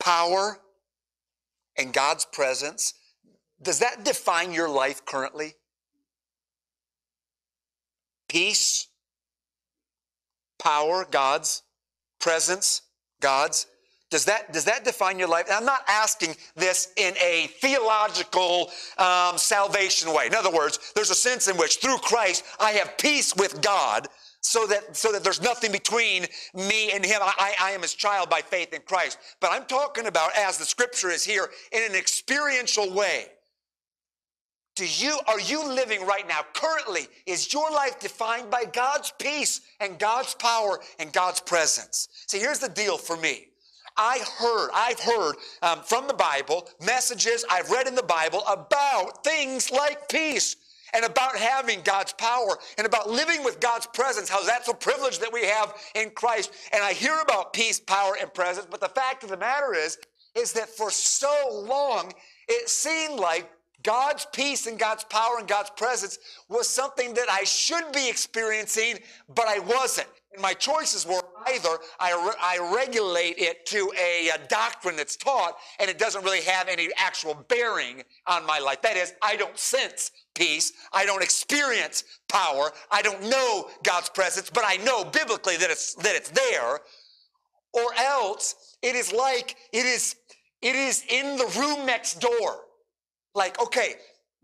power, 0.00 0.60
and 1.76 1.92
God's 1.92 2.24
presence, 2.24 2.94
does 3.60 3.80
that 3.80 4.02
define 4.02 4.52
your 4.54 4.70
life 4.70 5.04
currently? 5.04 5.56
Peace, 8.28 8.88
power, 10.64 11.06
God's 11.08 11.62
presence, 12.18 12.82
God's 13.20 13.66
does 14.10 14.26
that, 14.26 14.52
does 14.52 14.64
that 14.66 14.84
define 14.84 15.18
your 15.18 15.26
life? 15.26 15.46
I'm 15.50 15.64
not 15.64 15.80
asking 15.88 16.36
this 16.54 16.92
in 16.96 17.14
a 17.16 17.48
theological 17.60 18.70
um, 18.96 19.36
salvation 19.36 20.12
way. 20.12 20.28
In 20.28 20.36
other 20.36 20.52
words, 20.52 20.92
there's 20.94 21.10
a 21.10 21.16
sense 21.16 21.48
in 21.48 21.56
which 21.56 21.78
through 21.78 21.98
Christ 21.98 22.44
I 22.60 22.70
have 22.72 22.96
peace 22.96 23.34
with 23.34 23.60
God 23.60 24.06
so 24.40 24.68
that, 24.68 24.96
so 24.96 25.10
that 25.10 25.24
there's 25.24 25.42
nothing 25.42 25.72
between 25.72 26.26
me 26.54 26.92
and 26.92 27.04
him. 27.04 27.22
I, 27.22 27.56
I 27.60 27.70
am 27.72 27.82
his 27.82 27.94
child 27.94 28.30
by 28.30 28.40
faith 28.40 28.72
in 28.72 28.82
Christ. 28.82 29.18
But 29.40 29.50
I'm 29.50 29.64
talking 29.64 30.06
about, 30.06 30.30
as 30.36 30.58
the 30.58 30.64
scripture 30.64 31.10
is 31.10 31.24
here, 31.24 31.48
in 31.72 31.82
an 31.82 31.96
experiential 31.96 32.94
way. 32.94 33.26
Do 34.74 34.86
you, 34.86 35.18
are 35.28 35.40
you 35.40 35.66
living 35.68 36.04
right 36.04 36.26
now? 36.26 36.40
Currently, 36.52 37.06
is 37.26 37.52
your 37.52 37.70
life 37.70 38.00
defined 38.00 38.50
by 38.50 38.64
God's 38.64 39.12
peace 39.20 39.60
and 39.80 39.98
God's 39.98 40.34
power 40.34 40.80
and 40.98 41.12
God's 41.12 41.40
presence? 41.40 42.08
See, 42.26 42.38
here's 42.38 42.58
the 42.58 42.68
deal 42.68 42.98
for 42.98 43.16
me. 43.16 43.46
I 43.96 44.18
heard, 44.38 44.70
I've 44.74 44.98
heard 44.98 45.36
um, 45.62 45.80
from 45.82 46.08
the 46.08 46.14
Bible 46.14 46.68
messages 46.84 47.44
I've 47.48 47.70
read 47.70 47.86
in 47.86 47.94
the 47.94 48.02
Bible 48.02 48.42
about 48.48 49.22
things 49.22 49.70
like 49.70 50.08
peace 50.08 50.56
and 50.92 51.04
about 51.04 51.36
having 51.36 51.80
God's 51.82 52.12
power 52.14 52.58
and 52.76 52.86
about 52.86 53.08
living 53.08 53.44
with 53.44 53.60
God's 53.60 53.86
presence, 53.86 54.28
how 54.28 54.42
that's 54.44 54.68
a 54.68 54.74
privilege 54.74 55.20
that 55.20 55.32
we 55.32 55.44
have 55.44 55.74
in 55.94 56.10
Christ. 56.10 56.52
And 56.72 56.82
I 56.82 56.92
hear 56.92 57.20
about 57.20 57.52
peace, 57.52 57.78
power, 57.78 58.16
and 58.20 58.32
presence, 58.34 58.66
but 58.68 58.80
the 58.80 58.88
fact 58.88 59.22
of 59.22 59.30
the 59.30 59.36
matter 59.36 59.74
is, 59.74 59.98
is 60.34 60.52
that 60.54 60.68
for 60.68 60.90
so 60.90 61.64
long, 61.68 62.12
it 62.48 62.68
seemed 62.68 63.20
like 63.20 63.48
God's 63.84 64.26
peace 64.32 64.66
and 64.66 64.78
God's 64.78 65.04
power 65.04 65.36
and 65.38 65.46
God's 65.46 65.70
presence 65.70 66.18
was 66.48 66.68
something 66.68 67.14
that 67.14 67.30
I 67.30 67.44
should 67.44 67.92
be 67.92 68.08
experiencing, 68.08 68.98
but 69.34 69.46
I 69.46 69.60
wasn't. 69.60 70.08
And 70.32 70.42
my 70.42 70.54
choices 70.54 71.06
were 71.06 71.22
either 71.46 71.68
I, 72.00 72.12
re- 72.12 72.34
I 72.40 72.74
regulate 72.74 73.36
it 73.38 73.66
to 73.66 73.92
a, 74.00 74.30
a, 74.30 74.48
doctrine 74.48 74.96
that's 74.96 75.16
taught 75.16 75.56
and 75.78 75.88
it 75.88 75.98
doesn't 75.98 76.24
really 76.24 76.40
have 76.42 76.66
any 76.66 76.88
actual 76.96 77.34
bearing 77.48 78.02
on 78.26 78.44
my 78.44 78.58
life. 78.58 78.82
That 78.82 78.96
is, 78.96 79.12
I 79.22 79.36
don't 79.36 79.56
sense 79.56 80.10
peace. 80.34 80.72
I 80.92 81.06
don't 81.06 81.22
experience 81.22 82.02
power. 82.28 82.72
I 82.90 83.02
don't 83.02 83.22
know 83.28 83.68
God's 83.84 84.08
presence, 84.08 84.50
but 84.50 84.64
I 84.66 84.76
know 84.78 85.04
biblically 85.04 85.56
that 85.58 85.70
it's, 85.70 85.94
that 85.96 86.16
it's 86.16 86.30
there. 86.30 86.80
Or 87.72 87.94
else 87.96 88.76
it 88.82 88.96
is 88.96 89.12
like 89.12 89.56
it 89.72 89.86
is, 89.86 90.16
it 90.62 90.74
is 90.74 91.04
in 91.08 91.36
the 91.36 91.46
room 91.58 91.86
next 91.86 92.20
door. 92.20 92.63
Like, 93.34 93.60
okay, 93.60 93.94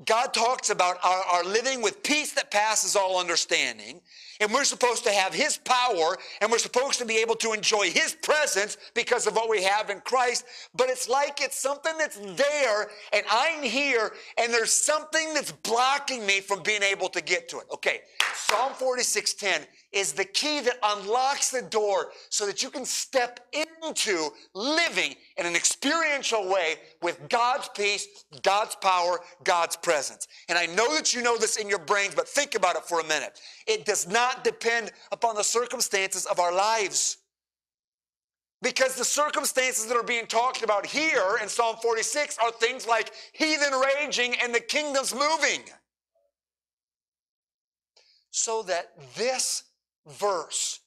God 0.05 0.35
talks 0.35 0.71
about 0.71 0.99
our, 1.05 1.23
our, 1.33 1.45
living 1.45 1.83
with 1.83 2.03
peace 2.03 2.33
that 2.33 2.51
passes 2.51 2.97
all 2.97 3.21
understanding, 3.21 4.01
and 4.41 4.53
we're 4.53 4.65
supposed 4.65 5.05
to 5.05 5.13
have 5.13 5.33
His 5.33 5.59
power, 5.59 6.19
and 6.41 6.51
we're 6.51 6.59
supposed 6.59 6.99
to 6.99 7.05
be 7.05 7.19
able 7.19 7.37
to 7.37 7.53
enjoy 7.53 7.91
His 7.91 8.15
presence 8.15 8.77
because 8.95 9.27
of 9.27 9.35
what 9.35 9.49
we 9.49 9.63
have 9.63 9.91
in 9.91 10.01
Christ. 10.01 10.45
But 10.75 10.89
it's 10.89 11.09
like 11.09 11.41
it's 11.41 11.59
something 11.59 11.97
that's 11.99 12.19
there, 12.19 12.91
and 13.13 13.25
I'm 13.31 13.63
here, 13.63 14.13
and 14.39 14.53
there's 14.53 14.73
something 14.73 15.35
that's 15.35 15.53
blocking 15.53 16.27
me 16.27 16.41
from 16.41 16.63
being 16.63 16.83
able 16.83 17.09
to 17.11 17.21
get 17.21 17.49
to 17.51 17.59
it. 17.59 17.67
Okay, 17.73 18.01
Psalm 18.35 18.73
46:10 18.75 19.67
is 19.93 20.13
the 20.13 20.25
key 20.25 20.61
that 20.61 20.79
unlocks 20.83 21.51
the 21.51 21.63
door 21.63 22.13
so 22.29 22.47
that 22.47 22.63
you 22.63 22.71
can 22.71 22.85
step 22.85 23.41
into 23.53 24.31
living 24.55 25.17
in 25.37 25.47
an 25.47 25.57
experiential 25.57 26.49
way 26.49 26.77
with 27.03 27.29
God's 27.29 27.69
peace, 27.75 28.07
God's 28.43 28.77
power, 28.77 29.21
God's 29.43 29.77
presence. 29.77 30.29
And 30.49 30.57
I 30.57 30.67
know 30.67 30.95
that 30.95 31.13
you 31.13 31.23
know 31.23 31.37
this 31.37 31.57
in 31.57 31.69
your 31.69 31.81
brains, 31.81 32.15
but 32.15 32.29
think 32.29 32.55
about 32.55 32.77
it 32.77 32.85
for 32.85 33.01
a 33.01 33.05
minute. 33.05 33.41
It 33.67 33.85
does 33.85 34.07
not 34.07 34.30
depend 34.45 34.93
upon 35.13 35.35
the 35.35 35.45
circumstances 35.45 36.27
of 36.27 36.39
our 36.39 36.53
lives. 36.53 37.19
Because 38.63 38.95
the 38.95 39.05
circumstances 39.05 39.87
that 39.87 39.97
are 39.97 40.03
being 40.03 40.27
talked 40.27 40.63
about 40.63 40.85
here 40.85 41.39
in 41.43 41.49
Psalm 41.49 41.77
46 41.81 42.37
are 42.39 42.53
things 42.53 42.87
like 42.87 43.13
heathen 43.33 43.73
raging 43.73 44.35
and 44.43 44.55
the 44.55 44.61
kingdom's 44.61 45.15
moving. 45.15 45.63
So 48.31 48.63
that 48.65 48.93
this 49.17 49.65
verse, 50.07 50.81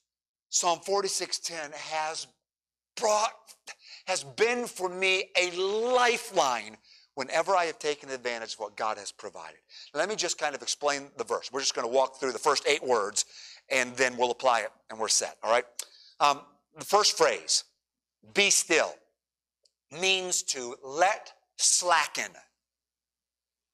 Psalm 0.50 0.78
46:10, 0.80 1.72
has 1.72 2.28
brought, 2.96 3.34
has 4.06 4.22
been 4.22 4.66
for 4.66 4.88
me 4.88 5.30
a 5.36 5.50
lifeline 5.50 6.76
whenever 7.14 7.54
I 7.54 7.66
have 7.66 7.78
taken 7.78 8.10
advantage 8.10 8.54
of 8.54 8.60
what 8.60 8.76
God 8.76 8.98
has 8.98 9.12
provided. 9.12 9.58
let 9.94 10.08
me 10.08 10.16
just 10.16 10.38
kind 10.38 10.54
of 10.54 10.62
explain 10.62 11.08
the 11.16 11.24
verse. 11.24 11.50
We're 11.52 11.60
just 11.60 11.74
going 11.74 11.86
to 11.86 11.92
walk 11.92 12.18
through 12.18 12.32
the 12.32 12.38
first 12.38 12.66
eight 12.66 12.82
words 12.82 13.24
and 13.70 13.96
then 13.96 14.16
we'll 14.16 14.30
apply 14.30 14.60
it 14.60 14.70
and 14.90 14.98
we're 14.98 15.08
set, 15.08 15.36
all 15.42 15.50
right? 15.50 15.64
Um, 16.20 16.40
the 16.76 16.84
first 16.84 17.16
phrase, 17.16 17.64
be 18.34 18.50
still, 18.50 18.94
means 20.00 20.42
to 20.42 20.74
let 20.82 21.32
slacken. 21.56 22.30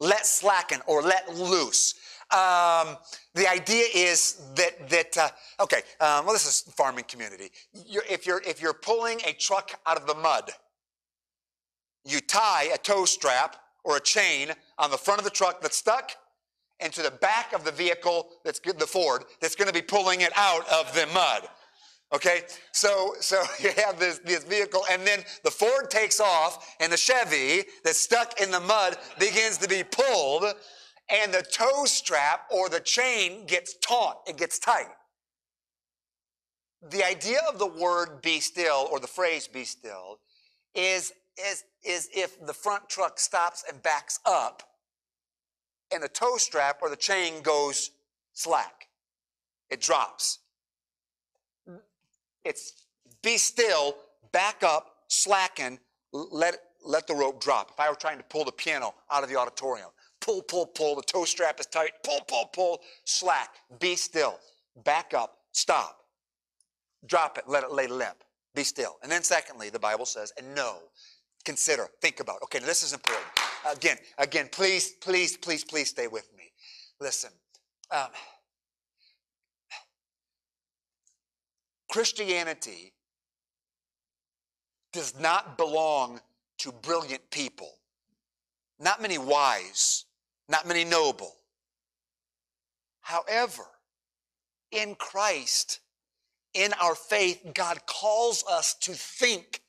Let 0.01 0.27
slacken 0.27 0.81
or 0.87 1.03
let 1.03 1.35
loose. 1.35 1.95
Um, 2.31 2.97
the 3.35 3.51
idea 3.51 3.87
is 3.95 4.41
that 4.55 4.89
that 4.89 5.19
uh, 5.19 5.29
okay. 5.63 5.79
Um, 6.01 6.25
well, 6.25 6.33
this 6.33 6.47
is 6.47 6.73
farming 6.75 7.05
community. 7.09 7.51
You're, 7.73 8.05
if 8.09 8.25
you're 8.25 8.41
if 8.47 8.63
you're 8.63 8.73
pulling 8.73 9.21
a 9.27 9.33
truck 9.33 9.73
out 9.85 9.97
of 9.97 10.07
the 10.07 10.15
mud, 10.15 10.53
you 12.05 12.21
tie 12.21 12.69
a 12.73 12.79
tow 12.79 13.05
strap 13.05 13.57
or 13.85 13.97
a 13.97 14.01
chain 14.01 14.51
on 14.79 14.91
the 14.91 14.99
front 14.99 15.19
of 15.19 15.25
the 15.25 15.31
truck 15.31 15.61
that's 15.61 15.77
stuck, 15.77 16.13
and 16.81 16.93
to 16.93 17.03
the 17.03 17.11
back 17.11 17.53
of 17.53 17.65
the 17.65 17.73
vehicle 17.73 18.29
that's 18.45 18.61
the 18.61 18.87
Ford 18.87 19.25
that's 19.41 19.55
going 19.55 19.69
to 19.69 19.75
be 19.75 19.83
pulling 19.83 20.23
it 20.23 20.33
out 20.37 20.67
of 20.73 20.93
the 20.95 21.07
mud. 21.13 21.49
Okay, 22.13 22.43
so 22.73 23.15
so 23.21 23.43
you 23.61 23.71
have 23.85 23.99
this 23.99 24.19
this 24.19 24.45
vehicle, 24.45 24.85
and 24.91 25.07
then 25.07 25.21
the 25.45 25.51
Ford 25.51 25.91
takes 25.91 26.21
off, 26.21 26.75
and 26.81 26.93
the 26.93 26.97
Chevy 26.97 27.65
that's 27.85 28.01
stuck 28.01 28.41
in 28.41 28.51
the 28.51 28.61
mud 28.61 28.97
begins 29.19 29.59
to 29.59 29.69
be 29.69 29.85
pulled 29.85 30.45
and 31.11 31.35
the 31.35 31.43
tow 31.43 31.85
strap 31.85 32.47
or 32.51 32.69
the 32.69 32.81
chain 32.81 33.47
gets 33.47 33.75
taut, 33.83 34.21
it 34.27 34.37
gets 34.37 34.59
tight. 34.59 34.87
The 36.89 37.05
idea 37.05 37.41
of 37.53 37.59
the 37.59 37.67
word 37.67 38.23
be 38.23 38.41
still 38.41 38.89
or 38.91 39.01
the 39.01 39.07
phrase 39.07 39.49
be 39.49 39.65
still 39.65 40.21
is, 40.75 41.13
is, 41.39 41.65
is 41.85 42.09
if 42.15 42.45
the 42.47 42.53
front 42.53 42.89
truck 42.89 43.19
stops 43.19 43.65
and 43.71 43.83
backs 43.83 44.21
up 44.27 44.63
and 45.93 46.03
the 46.03 46.09
tow 46.09 46.37
strap 46.37 46.79
or 46.83 46.91
the 46.91 46.97
chain 46.97 47.43
goes 47.43 47.91
slack, 48.33 48.89
it 49.69 49.81
drops. 49.81 50.39
It's 52.45 52.87
be 53.23 53.37
still, 53.37 53.97
back 54.33 54.63
up, 54.63 54.97
slacken, 55.09 55.79
let, 56.13 56.57
let 56.85 57.07
the 57.07 57.15
rope 57.15 57.41
drop. 57.41 57.71
If 57.73 57.81
I 57.81 57.89
were 57.89 57.97
trying 57.97 58.19
to 58.19 58.25
pull 58.25 58.45
the 58.45 58.53
piano 58.53 58.95
out 59.11 59.23
of 59.23 59.29
the 59.29 59.37
auditorium, 59.37 59.91
pull, 60.21 60.43
pull, 60.43 60.67
pull. 60.67 60.97
The 60.97 61.03
tow 61.03 61.25
strap 61.25 61.61
is 61.61 61.67
tight. 61.67 61.93
Pull, 62.05 62.21
pull, 62.29 62.47
pull. 62.53 62.81
Slack. 63.05 63.57
Be 63.79 63.97
still. 63.97 64.39
Back 64.85 65.13
up. 65.15 65.39
Stop. 65.53 65.99
Drop 67.07 67.39
it. 67.39 67.45
Let 67.47 67.65
it 67.65 67.73
lay 67.73 67.87
limp. 67.87 68.25
Be 68.55 68.65
still. 68.65 68.97
And 69.03 69.11
then, 69.11 69.23
secondly, 69.23 69.71
the 69.71 69.79
Bible 69.79 70.07
says, 70.07 70.33
and 70.37 70.55
know, 70.55 70.79
consider, 71.45 71.89
think 72.01 72.21
about. 72.21 72.43
Okay, 72.45 72.59
this 72.59 72.83
is 72.83 72.93
important. 72.93 73.27
Again, 73.71 73.99
again, 74.19 74.49
please, 74.51 74.93
please, 75.01 75.37
please, 75.37 75.65
please 75.65 75.89
stay 75.89 76.07
with 76.07 76.29
me. 76.37 76.45
Listen. 77.01 77.31
Um, 77.91 78.09
Christianity 81.91 82.93
does 84.93 85.19
not 85.19 85.57
belong 85.57 86.21
to 86.59 86.73
brilliant 86.73 87.31
people, 87.31 87.73
not 88.79 89.03
many 89.03 89.19
wise, 89.19 90.05
not 90.49 90.67
many 90.69 90.85
noble. 90.85 91.35
However, 93.01 93.65
in 94.71 94.95
Christ, 94.95 95.81
in 96.55 96.73
our 96.81 96.95
faith, 96.95 97.45
God 97.55 97.85
calls 97.87 98.45
us 98.49 98.75
to 98.83 98.93
think, 98.93 99.63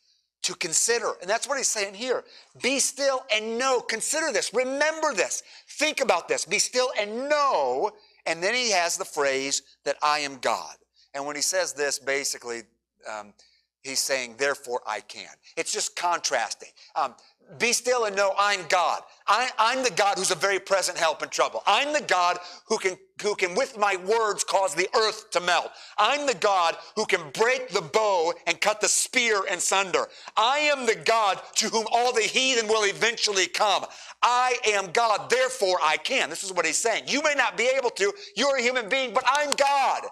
to 0.43 0.55
consider. 0.55 1.13
And 1.21 1.29
that's 1.29 1.47
what 1.47 1.57
he's 1.57 1.67
saying 1.67 1.93
here. 1.93 2.23
Be 2.61 2.79
still 2.79 3.23
and 3.33 3.57
know. 3.57 3.79
Consider 3.79 4.31
this. 4.31 4.53
Remember 4.53 5.13
this. 5.13 5.43
Think 5.67 6.01
about 6.01 6.27
this. 6.27 6.45
Be 6.45 6.59
still 6.59 6.91
and 6.99 7.29
know. 7.29 7.91
And 8.25 8.41
then 8.41 8.53
he 8.53 8.71
has 8.71 8.97
the 8.97 9.05
phrase 9.05 9.61
that 9.83 9.97
I 10.01 10.19
am 10.19 10.37
God. 10.37 10.75
And 11.13 11.25
when 11.25 11.35
he 11.35 11.41
says 11.41 11.73
this, 11.73 11.99
basically, 11.99 12.61
um, 13.09 13.33
he's 13.83 13.99
saying, 13.99 14.35
therefore 14.37 14.81
I 14.85 15.01
can. 15.01 15.29
It's 15.57 15.73
just 15.73 15.95
contrasting. 15.95 16.69
Um, 16.95 17.15
be 17.59 17.73
still 17.73 18.05
and 18.05 18.15
know 18.15 18.33
I'm 18.39 18.61
God. 18.69 19.01
I, 19.27 19.49
am 19.59 19.83
the 19.83 19.91
God 19.91 20.17
who's 20.17 20.31
a 20.31 20.35
very 20.35 20.59
present 20.59 20.97
help 20.97 21.21
in 21.21 21.29
trouble. 21.29 21.63
I'm 21.67 21.91
the 21.91 22.01
God 22.01 22.37
who 22.65 22.77
can, 22.77 22.97
who 23.21 23.35
can, 23.35 23.55
with 23.55 23.77
my 23.77 23.97
words, 24.07 24.43
cause 24.43 24.73
the 24.73 24.87
earth 24.95 25.31
to 25.31 25.41
melt. 25.41 25.71
I'm 25.97 26.25
the 26.25 26.35
God 26.35 26.77
who 26.95 27.05
can 27.05 27.21
break 27.33 27.69
the 27.69 27.81
bow 27.81 28.33
and 28.47 28.59
cut 28.61 28.79
the 28.79 28.87
spear 28.87 29.43
in 29.51 29.59
sunder. 29.59 30.07
I 30.37 30.59
am 30.59 30.85
the 30.85 30.95
God 30.95 31.41
to 31.55 31.67
whom 31.67 31.85
all 31.91 32.13
the 32.13 32.21
heathen 32.21 32.67
will 32.67 32.85
eventually 32.85 33.47
come. 33.47 33.85
I 34.21 34.57
am 34.67 34.91
God, 34.91 35.29
therefore 35.29 35.77
I 35.83 35.97
can. 35.97 36.29
This 36.29 36.43
is 36.43 36.53
what 36.53 36.65
he's 36.65 36.77
saying. 36.77 37.03
You 37.07 37.21
may 37.21 37.33
not 37.35 37.57
be 37.57 37.69
able 37.77 37.89
to, 37.91 38.13
you're 38.35 38.57
a 38.57 38.61
human 38.61 38.87
being, 38.87 39.13
but 39.13 39.23
I'm 39.27 39.51
God. 39.51 40.03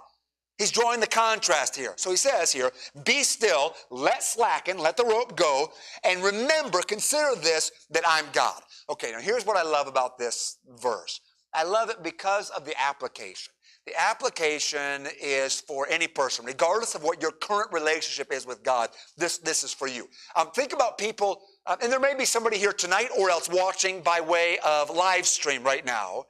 He's 0.60 0.72
drawing 0.72 1.00
the 1.00 1.08
contrast 1.08 1.74
here. 1.74 1.94
So 1.96 2.12
he 2.12 2.18
says 2.18 2.52
here, 2.52 2.70
be 3.06 3.24
still, 3.24 3.74
let 3.90 4.22
slacken, 4.22 4.78
let 4.78 4.98
the 4.98 5.06
rope 5.06 5.38
go, 5.38 5.72
and 6.04 6.22
remember, 6.22 6.82
consider 6.82 7.34
this, 7.42 7.72
that 7.92 8.04
I'm 8.06 8.26
God. 8.34 8.62
Okay, 8.90 9.14
now 9.14 9.22
here's 9.22 9.46
what 9.46 9.56
I 9.56 9.64
love 9.64 9.88
about 9.88 10.18
this 10.20 10.58
verse. 10.82 11.22
I 11.54 11.64
love 11.64 11.90
it 11.90 12.04
because 12.04 12.50
of 12.50 12.66
the 12.66 12.74
application. 12.80 13.54
The 13.88 13.94
application 14.00 15.08
is 15.20 15.62
for 15.62 15.88
any 15.90 16.08
person, 16.08 16.46
regardless 16.46 16.94
of 16.94 17.04
what 17.04 17.22
your 17.22 17.32
current 17.32 17.72
relationship 17.72 18.32
is 18.34 18.46
with 18.46 18.62
God. 18.62 18.90
This, 19.18 19.38
this 19.38 19.64
is 19.64 19.74
for 19.74 19.88
you. 19.88 20.10
Um, 20.36 20.52
think 20.52 20.74
about 20.74 20.98
people, 20.98 21.42
um, 21.68 21.78
and 21.82 21.90
there 21.90 22.02
may 22.02 22.16
be 22.16 22.26
somebody 22.26 22.58
here 22.58 22.74
tonight 22.74 23.08
or 23.18 23.30
else 23.30 23.48
watching 23.50 24.02
by 24.02 24.20
way 24.20 24.60
of 24.66 24.90
live 24.90 25.26
stream 25.26 25.64
right 25.64 25.86
now 25.86 26.26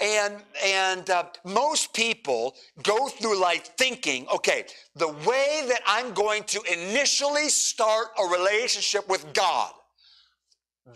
and, 0.00 0.36
and 0.64 1.08
uh, 1.10 1.24
most 1.44 1.92
people 1.92 2.54
go 2.82 3.08
through 3.08 3.40
life 3.40 3.70
thinking, 3.76 4.26
okay, 4.34 4.64
the 4.96 5.08
way 5.08 5.64
that 5.68 5.80
I'm 5.86 6.12
going 6.12 6.44
to 6.44 6.62
initially 6.72 7.48
start 7.48 8.08
a 8.18 8.24
relationship 8.24 9.08
with 9.08 9.32
God, 9.34 9.72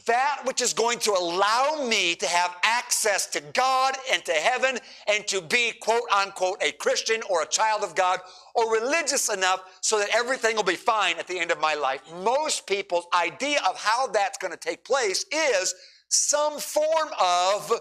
that 0.06 0.40
which 0.44 0.60
is 0.60 0.72
going 0.72 0.98
to 1.00 1.12
allow 1.12 1.86
me 1.86 2.14
to 2.16 2.26
have 2.26 2.56
access 2.64 3.26
to 3.28 3.40
God 3.52 3.94
and 4.12 4.24
to 4.24 4.32
heaven 4.32 4.78
and 5.06 5.26
to 5.28 5.40
be 5.40 5.72
quote 5.80 6.02
unquote 6.12 6.62
a 6.62 6.72
Christian 6.72 7.20
or 7.30 7.42
a 7.42 7.46
child 7.46 7.84
of 7.84 7.94
God 7.94 8.18
or 8.54 8.72
religious 8.72 9.32
enough 9.32 9.60
so 9.82 9.98
that 9.98 10.08
everything 10.14 10.56
will 10.56 10.64
be 10.64 10.74
fine 10.74 11.18
at 11.18 11.28
the 11.28 11.38
end 11.38 11.50
of 11.50 11.60
my 11.60 11.74
life. 11.74 12.00
Most 12.22 12.66
people's 12.66 13.06
idea 13.14 13.60
of 13.68 13.76
how 13.76 14.08
that's 14.08 14.38
going 14.38 14.52
to 14.52 14.58
take 14.58 14.84
place 14.84 15.24
is 15.30 15.74
some 16.08 16.58
form 16.58 17.08
of 17.20 17.72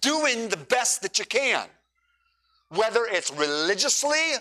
doing 0.00 0.48
the 0.48 0.56
best 0.56 1.02
that 1.02 1.18
you 1.18 1.24
can. 1.24 1.66
Whether 2.68 3.06
it's 3.06 3.32
religiously 3.32 4.34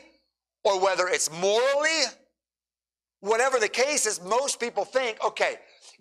or 0.63 0.79
whether 0.79 1.07
it's 1.07 1.31
morally, 1.31 2.03
whatever 3.21 3.59
the 3.59 3.69
case 3.69 4.05
is, 4.05 4.21
most 4.23 4.59
people 4.59 4.85
think, 4.85 5.23
okay, 5.25 5.55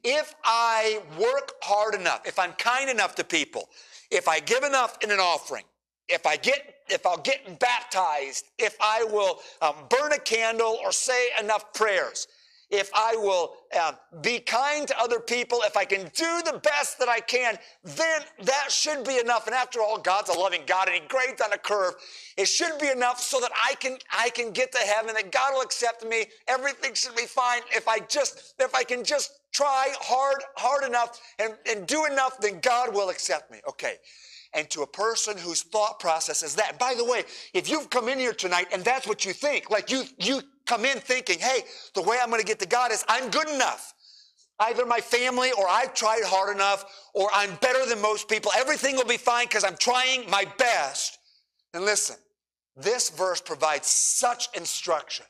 if 0.04 0.34
I 0.44 1.00
work 1.18 1.52
hard 1.62 1.94
enough, 1.94 2.26
if 2.26 2.38
I'm 2.38 2.52
kind 2.52 2.90
enough 2.90 3.14
to 3.16 3.24
people, 3.24 3.68
if 4.10 4.28
I 4.28 4.40
give 4.40 4.62
enough 4.62 4.98
in 5.02 5.10
an 5.10 5.18
offering, 5.18 5.64
if 6.08 6.26
I 6.26 6.36
get, 6.36 6.74
if 6.88 7.04
I'll 7.06 7.18
get 7.18 7.58
baptized, 7.58 8.46
if 8.58 8.76
I 8.80 9.04
will 9.04 9.40
um, 9.60 9.74
burn 9.90 10.12
a 10.12 10.18
candle 10.18 10.78
or 10.82 10.92
say 10.92 11.28
enough 11.40 11.72
prayers, 11.72 12.28
if 12.70 12.90
I 12.94 13.16
will 13.16 13.54
uh, 13.78 13.92
be 14.20 14.40
kind 14.40 14.86
to 14.88 15.00
other 15.00 15.20
people, 15.20 15.60
if 15.64 15.76
I 15.76 15.84
can 15.84 16.02
do 16.14 16.42
the 16.44 16.60
best 16.62 16.98
that 16.98 17.08
I 17.08 17.20
can, 17.20 17.58
then 17.82 18.20
that 18.42 18.70
should 18.70 19.04
be 19.04 19.18
enough. 19.18 19.46
And 19.46 19.54
after 19.54 19.80
all, 19.80 19.98
God's 19.98 20.28
a 20.28 20.38
loving 20.38 20.62
God 20.66 20.88
and 20.88 21.00
He 21.00 21.08
grades 21.08 21.40
on 21.40 21.52
a 21.52 21.58
curve. 21.58 21.94
It 22.36 22.46
should 22.46 22.78
be 22.78 22.88
enough 22.88 23.20
so 23.20 23.40
that 23.40 23.50
I 23.64 23.74
can 23.76 23.96
I 24.12 24.30
can 24.30 24.50
get 24.50 24.72
to 24.72 24.78
heaven, 24.78 25.14
that 25.14 25.32
God 25.32 25.54
will 25.54 25.62
accept 25.62 26.04
me. 26.04 26.26
Everything 26.46 26.94
should 26.94 27.16
be 27.16 27.26
fine. 27.26 27.62
If 27.74 27.88
I 27.88 28.00
just 28.00 28.54
if 28.58 28.74
I 28.74 28.84
can 28.84 29.02
just 29.02 29.40
try 29.52 29.92
hard, 30.00 30.42
hard 30.56 30.84
enough 30.84 31.20
and, 31.38 31.54
and 31.68 31.86
do 31.86 32.04
enough, 32.04 32.38
then 32.38 32.60
God 32.60 32.94
will 32.94 33.08
accept 33.08 33.50
me. 33.50 33.60
Okay. 33.68 33.96
And 34.54 34.68
to 34.70 34.82
a 34.82 34.86
person 34.86 35.36
whose 35.36 35.62
thought 35.62 36.00
process 36.00 36.42
is 36.42 36.54
that, 36.54 36.78
by 36.78 36.94
the 36.94 37.04
way, 37.04 37.24
if 37.52 37.68
you've 37.68 37.90
come 37.90 38.08
in 38.08 38.18
here 38.18 38.32
tonight 38.32 38.68
and 38.72 38.82
that's 38.84 39.06
what 39.06 39.24
you 39.24 39.32
think, 39.32 39.70
like 39.70 39.90
you, 39.90 40.04
you 40.18 40.40
come 40.66 40.84
in 40.84 40.98
thinking, 40.98 41.38
hey, 41.38 41.60
the 41.94 42.02
way 42.02 42.18
I'm 42.20 42.30
going 42.30 42.40
to 42.40 42.46
get 42.46 42.58
to 42.60 42.66
God 42.66 42.90
is 42.90 43.04
I'm 43.08 43.30
good 43.30 43.48
enough. 43.48 43.92
Either 44.60 44.86
my 44.86 45.00
family 45.00 45.52
or 45.52 45.68
I've 45.68 45.94
tried 45.94 46.22
hard 46.24 46.54
enough 46.54 46.84
or 47.14 47.28
I'm 47.32 47.54
better 47.56 47.86
than 47.86 48.00
most 48.02 48.28
people. 48.28 48.50
Everything 48.56 48.96
will 48.96 49.04
be 49.04 49.16
fine 49.16 49.46
because 49.46 49.64
I'm 49.64 49.76
trying 49.76 50.28
my 50.28 50.46
best. 50.56 51.18
And 51.74 51.84
listen, 51.84 52.16
this 52.76 53.10
verse 53.10 53.40
provides 53.40 53.86
such 53.86 54.48
instruction. 54.56 55.26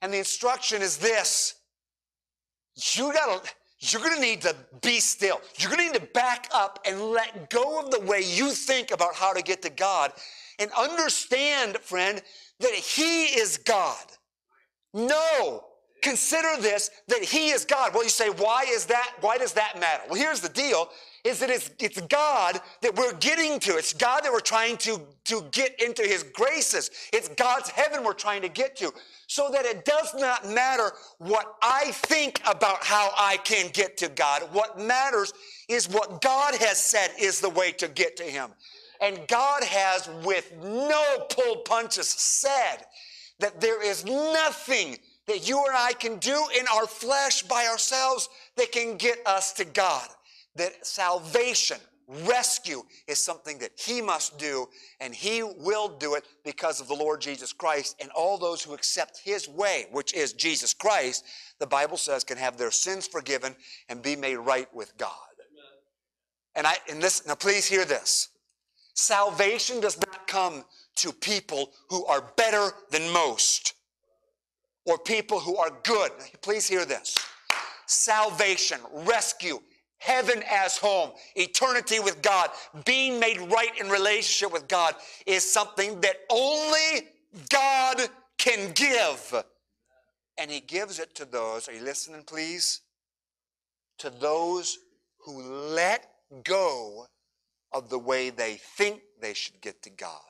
And 0.00 0.12
the 0.12 0.18
instruction 0.18 0.82
is 0.82 0.96
this. 0.96 1.54
You 2.94 3.12
gotta, 3.12 3.48
you're 3.82 4.00
gonna 4.00 4.20
need 4.20 4.42
to 4.42 4.54
be 4.80 5.00
still. 5.00 5.40
You're 5.58 5.70
gonna 5.70 5.84
need 5.84 5.94
to 5.94 6.08
back 6.14 6.48
up 6.54 6.78
and 6.86 7.00
let 7.10 7.50
go 7.50 7.80
of 7.80 7.90
the 7.90 8.00
way 8.00 8.20
you 8.20 8.50
think 8.52 8.92
about 8.92 9.14
how 9.14 9.32
to 9.32 9.42
get 9.42 9.60
to 9.62 9.70
God 9.70 10.12
and 10.60 10.70
understand, 10.72 11.76
friend, 11.78 12.22
that 12.60 12.72
He 12.72 13.24
is 13.24 13.58
God. 13.58 14.04
No. 14.94 15.64
Consider 16.02 16.60
this 16.60 16.90
that 17.08 17.22
He 17.22 17.50
is 17.50 17.64
God. 17.64 17.94
Well, 17.94 18.02
you 18.02 18.10
say, 18.10 18.28
why 18.28 18.64
is 18.68 18.84
that? 18.86 19.12
Why 19.20 19.38
does 19.38 19.52
that 19.54 19.78
matter? 19.80 20.02
Well, 20.08 20.18
here's 20.18 20.40
the 20.40 20.48
deal 20.48 20.88
is 21.24 21.38
that 21.38 21.50
it's, 21.50 21.70
it's 21.78 22.00
God 22.00 22.60
that 22.80 22.96
we're 22.96 23.14
getting 23.14 23.60
to. 23.60 23.76
It's 23.76 23.92
God 23.92 24.24
that 24.24 24.32
we're 24.32 24.40
trying 24.40 24.76
to, 24.78 25.00
to 25.26 25.44
get 25.52 25.80
into 25.80 26.02
His 26.02 26.24
graces. 26.24 26.90
It's 27.12 27.28
God's 27.28 27.68
heaven 27.70 28.02
we're 28.02 28.12
trying 28.12 28.42
to 28.42 28.48
get 28.48 28.74
to. 28.76 28.92
So 29.28 29.48
that 29.52 29.64
it 29.64 29.84
does 29.84 30.14
not 30.14 30.48
matter 30.48 30.90
what 31.18 31.54
I 31.62 31.92
think 31.92 32.40
about 32.46 32.82
how 32.82 33.12
I 33.16 33.36
can 33.44 33.70
get 33.72 33.96
to 33.98 34.08
God. 34.08 34.42
What 34.52 34.80
matters 34.80 35.32
is 35.68 35.88
what 35.88 36.20
God 36.20 36.56
has 36.56 36.78
said 36.78 37.10
is 37.18 37.40
the 37.40 37.50
way 37.50 37.70
to 37.72 37.86
get 37.86 38.16
to 38.16 38.24
Him. 38.24 38.50
And 39.00 39.20
God 39.28 39.62
has, 39.62 40.08
with 40.24 40.52
no 40.60 41.26
pull 41.30 41.58
punches, 41.58 42.08
said 42.08 42.78
that 43.38 43.60
there 43.60 43.82
is 43.82 44.04
nothing 44.04 44.98
that 45.32 45.48
you 45.48 45.64
and 45.66 45.74
I 45.74 45.94
can 45.94 46.18
do 46.18 46.44
in 46.58 46.66
our 46.74 46.86
flesh 46.86 47.42
by 47.42 47.66
ourselves 47.66 48.28
that 48.56 48.70
can 48.70 48.98
get 48.98 49.18
us 49.24 49.54
to 49.54 49.64
God. 49.64 50.06
That 50.56 50.86
salvation, 50.86 51.78
rescue 52.26 52.82
is 53.08 53.18
something 53.18 53.56
that 53.60 53.70
He 53.78 54.02
must 54.02 54.38
do, 54.38 54.68
and 55.00 55.14
He 55.14 55.42
will 55.42 55.88
do 55.88 56.16
it 56.16 56.24
because 56.44 56.82
of 56.82 56.88
the 56.88 56.94
Lord 56.94 57.22
Jesus 57.22 57.54
Christ. 57.54 57.96
And 57.98 58.10
all 58.10 58.36
those 58.36 58.62
who 58.62 58.74
accept 58.74 59.22
His 59.24 59.48
way, 59.48 59.86
which 59.90 60.12
is 60.12 60.34
Jesus 60.34 60.74
Christ, 60.74 61.24
the 61.58 61.66
Bible 61.66 61.96
says 61.96 62.24
can 62.24 62.36
have 62.36 62.58
their 62.58 62.70
sins 62.70 63.06
forgiven 63.06 63.56
and 63.88 64.02
be 64.02 64.16
made 64.16 64.36
right 64.36 64.68
with 64.74 64.94
God. 64.98 65.10
And 66.54 66.66
I 66.66 66.76
and 66.90 67.00
this 67.00 67.26
now 67.26 67.36
please 67.36 67.66
hear 67.66 67.86
this. 67.86 68.28
Salvation 68.92 69.80
does 69.80 69.96
not 69.96 70.26
come 70.26 70.64
to 70.96 71.10
people 71.10 71.70
who 71.88 72.04
are 72.04 72.22
better 72.36 72.72
than 72.90 73.10
most 73.10 73.72
or 74.84 74.98
people 74.98 75.38
who 75.40 75.56
are 75.56 75.70
good. 75.82 76.10
Please 76.40 76.68
hear 76.68 76.84
this. 76.84 77.16
Salvation, 77.86 78.78
rescue, 78.92 79.60
heaven 79.98 80.42
as 80.50 80.76
home, 80.76 81.10
eternity 81.36 82.00
with 82.00 82.20
God, 82.22 82.50
being 82.84 83.20
made 83.20 83.38
right 83.52 83.78
in 83.80 83.88
relationship 83.88 84.52
with 84.52 84.66
God 84.66 84.94
is 85.26 85.50
something 85.50 86.00
that 86.00 86.16
only 86.28 87.08
God 87.48 88.08
can 88.38 88.72
give. 88.72 89.44
And 90.38 90.50
He 90.50 90.60
gives 90.60 90.98
it 90.98 91.14
to 91.16 91.24
those, 91.24 91.68
are 91.68 91.72
you 91.72 91.82
listening, 91.82 92.24
please? 92.24 92.80
To 93.98 94.10
those 94.10 94.78
who 95.24 95.40
let 95.40 96.08
go 96.42 97.06
of 97.72 97.88
the 97.88 97.98
way 97.98 98.30
they 98.30 98.54
think 98.76 99.02
they 99.20 99.34
should 99.34 99.60
get 99.60 99.82
to 99.82 99.90
God. 99.90 100.20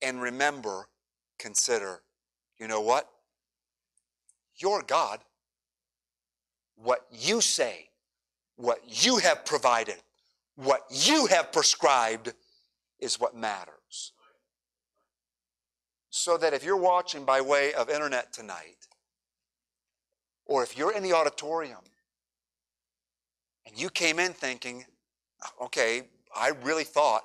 And 0.00 0.20
remember, 0.20 0.88
consider, 1.38 2.02
you 2.62 2.68
know 2.68 2.80
what? 2.80 3.10
You're 4.54 4.82
God. 4.82 5.18
What 6.76 7.04
you 7.10 7.40
say, 7.40 7.88
what 8.54 8.78
you 8.86 9.16
have 9.16 9.44
provided, 9.44 9.96
what 10.54 10.82
you 10.88 11.26
have 11.26 11.50
prescribed 11.50 12.32
is 13.00 13.18
what 13.18 13.36
matters. 13.36 14.12
So 16.10 16.38
that 16.38 16.54
if 16.54 16.62
you're 16.62 16.76
watching 16.76 17.24
by 17.24 17.40
way 17.40 17.72
of 17.74 17.90
internet 17.90 18.32
tonight, 18.32 18.86
or 20.46 20.62
if 20.62 20.78
you're 20.78 20.92
in 20.92 21.02
the 21.02 21.14
auditorium 21.14 21.82
and 23.66 23.76
you 23.76 23.90
came 23.90 24.20
in 24.20 24.32
thinking, 24.34 24.84
okay, 25.60 26.02
I 26.32 26.52
really 26.62 26.84
thought 26.84 27.24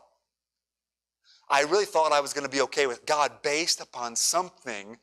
I 1.49 1.61
really 1.61 1.85
thought 1.85 2.11
I 2.11 2.19
was 2.21 2.33
going 2.33 2.43
to 2.43 2.51
be 2.51 2.61
okay 2.61 2.87
with 2.87 3.05
God 3.05 3.41
based 3.41 3.79
upon 3.79 4.15
something 4.15 4.97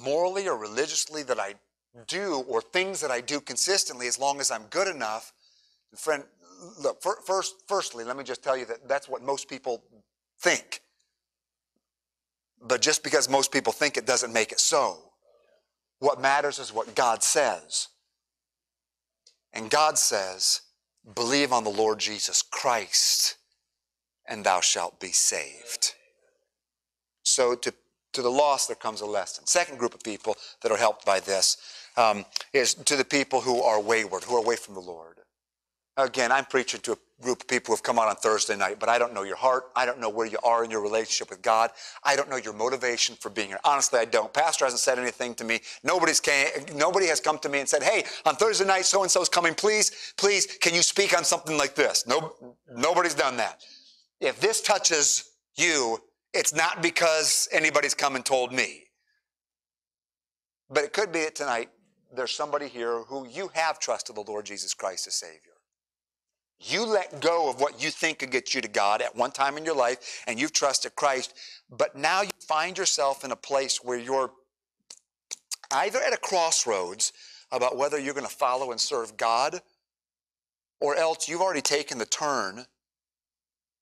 morally 0.00 0.48
or 0.48 0.56
religiously 0.56 1.22
that 1.24 1.38
I 1.38 1.54
do 2.06 2.44
or 2.48 2.60
things 2.60 3.00
that 3.00 3.10
I 3.10 3.20
do 3.20 3.40
consistently 3.40 4.06
as 4.06 4.18
long 4.18 4.40
as 4.40 4.50
I'm 4.50 4.64
good 4.70 4.88
enough. 4.88 5.32
Friend, 5.94 6.22
look, 6.80 7.02
first, 7.02 7.56
firstly, 7.66 8.04
let 8.04 8.16
me 8.16 8.24
just 8.24 8.42
tell 8.42 8.56
you 8.56 8.66
that 8.66 8.88
that's 8.88 9.08
what 9.08 9.22
most 9.22 9.48
people 9.48 9.82
think. 10.40 10.80
But 12.60 12.82
just 12.82 13.02
because 13.02 13.28
most 13.28 13.52
people 13.52 13.72
think 13.72 13.96
it 13.96 14.06
doesn't 14.06 14.32
make 14.32 14.52
it 14.52 14.60
so. 14.60 14.98
What 15.98 16.20
matters 16.20 16.58
is 16.58 16.72
what 16.72 16.94
God 16.94 17.22
says. 17.22 17.88
And 19.52 19.70
God 19.70 19.98
says, 19.98 20.60
believe 21.14 21.52
on 21.52 21.64
the 21.64 21.70
Lord 21.70 21.98
Jesus 21.98 22.42
Christ 22.42 23.36
and 24.28 24.44
thou 24.44 24.60
shalt 24.60 25.00
be 25.00 25.12
saved. 25.12 25.94
So 27.22 27.54
to, 27.54 27.72
to 28.16 28.22
the 28.22 28.30
lost, 28.30 28.68
there 28.68 28.76
comes 28.76 29.00
a 29.00 29.06
lesson. 29.06 29.46
Second 29.46 29.78
group 29.78 29.94
of 29.94 30.02
people 30.02 30.36
that 30.62 30.72
are 30.72 30.76
helped 30.76 31.06
by 31.06 31.20
this 31.20 31.56
um, 31.96 32.24
is 32.52 32.74
to 32.74 32.96
the 32.96 33.04
people 33.04 33.40
who 33.40 33.62
are 33.62 33.80
wayward, 33.80 34.24
who 34.24 34.34
are 34.36 34.42
away 34.42 34.56
from 34.56 34.74
the 34.74 34.80
Lord. 34.80 35.18
Again, 35.98 36.30
I'm 36.30 36.44
preaching 36.44 36.80
to 36.80 36.92
a 36.92 36.96
group 37.22 37.40
of 37.40 37.48
people 37.48 37.72
who 37.72 37.76
have 37.76 37.82
come 37.82 37.98
out 37.98 38.08
on 38.08 38.16
Thursday 38.16 38.54
night, 38.54 38.78
but 38.78 38.90
I 38.90 38.98
don't 38.98 39.14
know 39.14 39.22
your 39.22 39.36
heart. 39.36 39.64
I 39.74 39.86
don't 39.86 39.98
know 39.98 40.10
where 40.10 40.26
you 40.26 40.36
are 40.44 40.62
in 40.62 40.70
your 40.70 40.82
relationship 40.82 41.30
with 41.30 41.40
God. 41.40 41.70
I 42.04 42.16
don't 42.16 42.28
know 42.28 42.36
your 42.36 42.52
motivation 42.52 43.16
for 43.16 43.30
being 43.30 43.48
here. 43.48 43.60
Honestly, 43.64 43.98
I 43.98 44.04
don't. 44.04 44.30
Pastor 44.32 44.66
hasn't 44.66 44.80
said 44.80 44.98
anything 44.98 45.34
to 45.36 45.44
me. 45.44 45.60
Nobody's 45.82 46.20
came, 46.20 46.48
nobody 46.74 47.06
has 47.06 47.20
come 47.20 47.38
to 47.38 47.48
me 47.48 47.60
and 47.60 47.68
said, 47.68 47.82
hey, 47.82 48.04
on 48.26 48.36
Thursday 48.36 48.66
night, 48.66 48.84
so-and-so 48.84 49.22
is 49.22 49.30
coming. 49.30 49.54
Please, 49.54 50.12
please, 50.18 50.46
can 50.60 50.74
you 50.74 50.82
speak 50.82 51.16
on 51.16 51.24
something 51.24 51.56
like 51.56 51.74
this? 51.74 52.06
No, 52.06 52.34
nobody's 52.70 53.14
done 53.14 53.38
that. 53.38 53.62
If 54.20 54.38
this 54.40 54.60
touches 54.60 55.30
you, 55.56 55.98
it's 56.36 56.54
not 56.54 56.82
because 56.82 57.48
anybody's 57.52 57.94
come 57.94 58.14
and 58.14 58.24
told 58.24 58.52
me. 58.52 58.84
But 60.68 60.84
it 60.84 60.92
could 60.92 61.12
be 61.12 61.20
that 61.20 61.34
tonight 61.34 61.70
there's 62.14 62.34
somebody 62.34 62.68
here 62.68 63.00
who 63.02 63.26
you 63.26 63.50
have 63.54 63.78
trusted 63.78 64.16
the 64.16 64.20
Lord 64.20 64.46
Jesus 64.46 64.74
Christ 64.74 65.06
as 65.06 65.14
Savior. 65.14 65.52
You 66.58 66.86
let 66.86 67.20
go 67.20 67.50
of 67.50 67.60
what 67.60 67.82
you 67.82 67.90
think 67.90 68.20
could 68.20 68.30
get 68.30 68.54
you 68.54 68.60
to 68.60 68.68
God 68.68 69.02
at 69.02 69.14
one 69.14 69.30
time 69.30 69.58
in 69.58 69.64
your 69.64 69.76
life, 69.76 70.22
and 70.26 70.40
you've 70.40 70.52
trusted 70.52 70.96
Christ, 70.96 71.34
but 71.70 71.96
now 71.96 72.22
you 72.22 72.30
find 72.48 72.78
yourself 72.78 73.24
in 73.24 73.30
a 73.30 73.36
place 73.36 73.78
where 73.82 73.98
you're 73.98 74.30
either 75.70 76.00
at 76.00 76.14
a 76.14 76.18
crossroads 76.18 77.12
about 77.52 77.76
whether 77.76 77.98
you're 77.98 78.14
going 78.14 78.26
to 78.26 78.34
follow 78.34 78.70
and 78.70 78.80
serve 78.80 79.16
God 79.16 79.60
or 80.80 80.96
else 80.96 81.28
you've 81.28 81.40
already 81.40 81.60
taken 81.62 81.98
the 81.98 82.06
turn 82.06 82.66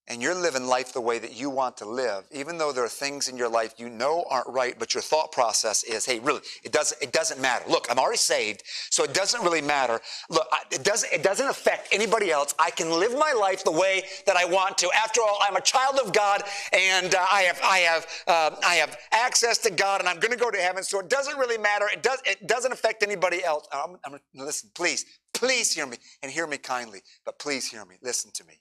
and 0.08 0.20
you're 0.20 0.34
living 0.34 0.66
life 0.66 0.92
the 0.92 1.00
way 1.00 1.18
that 1.18 1.34
you 1.34 1.48
want 1.48 1.78
to 1.78 1.86
live, 1.86 2.24
even 2.30 2.58
though 2.58 2.72
there 2.72 2.84
are 2.84 2.88
things 2.88 3.28
in 3.28 3.36
your 3.38 3.48
life 3.48 3.74
you 3.78 3.88
know 3.88 4.24
aren't 4.28 4.48
right, 4.48 4.78
but 4.78 4.92
your 4.92 5.02
thought 5.02 5.32
process 5.32 5.82
is, 5.82 6.04
hey, 6.04 6.18
really, 6.18 6.40
it 6.62 6.72
doesn't, 6.72 7.02
it 7.02 7.10
doesn't 7.12 7.40
matter. 7.40 7.64
Look, 7.68 7.86
I'm 7.90 7.98
already 7.98 8.18
saved, 8.18 8.62
so 8.90 9.04
it 9.04 9.14
doesn't 9.14 9.42
really 9.42 9.62
matter. 9.62 10.00
Look, 10.28 10.46
it 10.70 10.84
doesn't, 10.84 11.10
it 11.12 11.22
doesn't 11.22 11.48
affect 11.48 11.88
anybody 11.92 12.30
else. 12.30 12.54
I 12.58 12.70
can 12.70 12.90
live 12.90 13.12
my 13.18 13.32
life 13.32 13.64
the 13.64 13.72
way 13.72 14.02
that 14.26 14.36
I 14.36 14.44
want 14.44 14.76
to. 14.78 14.90
After 14.94 15.22
all, 15.22 15.38
I'm 15.46 15.56
a 15.56 15.62
child 15.62 15.98
of 16.04 16.12
God, 16.12 16.42
and 16.72 17.14
uh, 17.14 17.24
I 17.32 17.42
have, 17.42 17.60
I 17.64 17.78
have, 17.78 18.06
uh, 18.26 18.56
I 18.64 18.74
have 18.74 18.98
access 19.12 19.56
to 19.58 19.70
God, 19.70 20.00
and 20.00 20.08
I'm 20.08 20.20
going 20.20 20.32
to 20.32 20.38
go 20.38 20.50
to 20.50 20.58
heaven. 20.58 20.82
So 20.82 21.00
it 21.00 21.08
doesn't 21.08 21.38
really 21.38 21.58
matter. 21.58 21.86
It 21.90 22.02
does, 22.02 22.20
it 22.26 22.46
doesn't 22.46 22.72
affect 22.72 23.02
anybody 23.02 23.42
else. 23.42 23.66
I'm, 23.72 23.96
I'm, 24.04 24.20
listen, 24.34 24.70
please, 24.74 25.06
please 25.32 25.72
hear 25.74 25.86
me, 25.86 25.96
and 26.22 26.30
hear 26.30 26.46
me 26.46 26.58
kindly. 26.58 27.00
But 27.24 27.38
please 27.38 27.70
hear 27.70 27.86
me. 27.86 27.96
Listen 28.02 28.30
to 28.34 28.44
me 28.44 28.60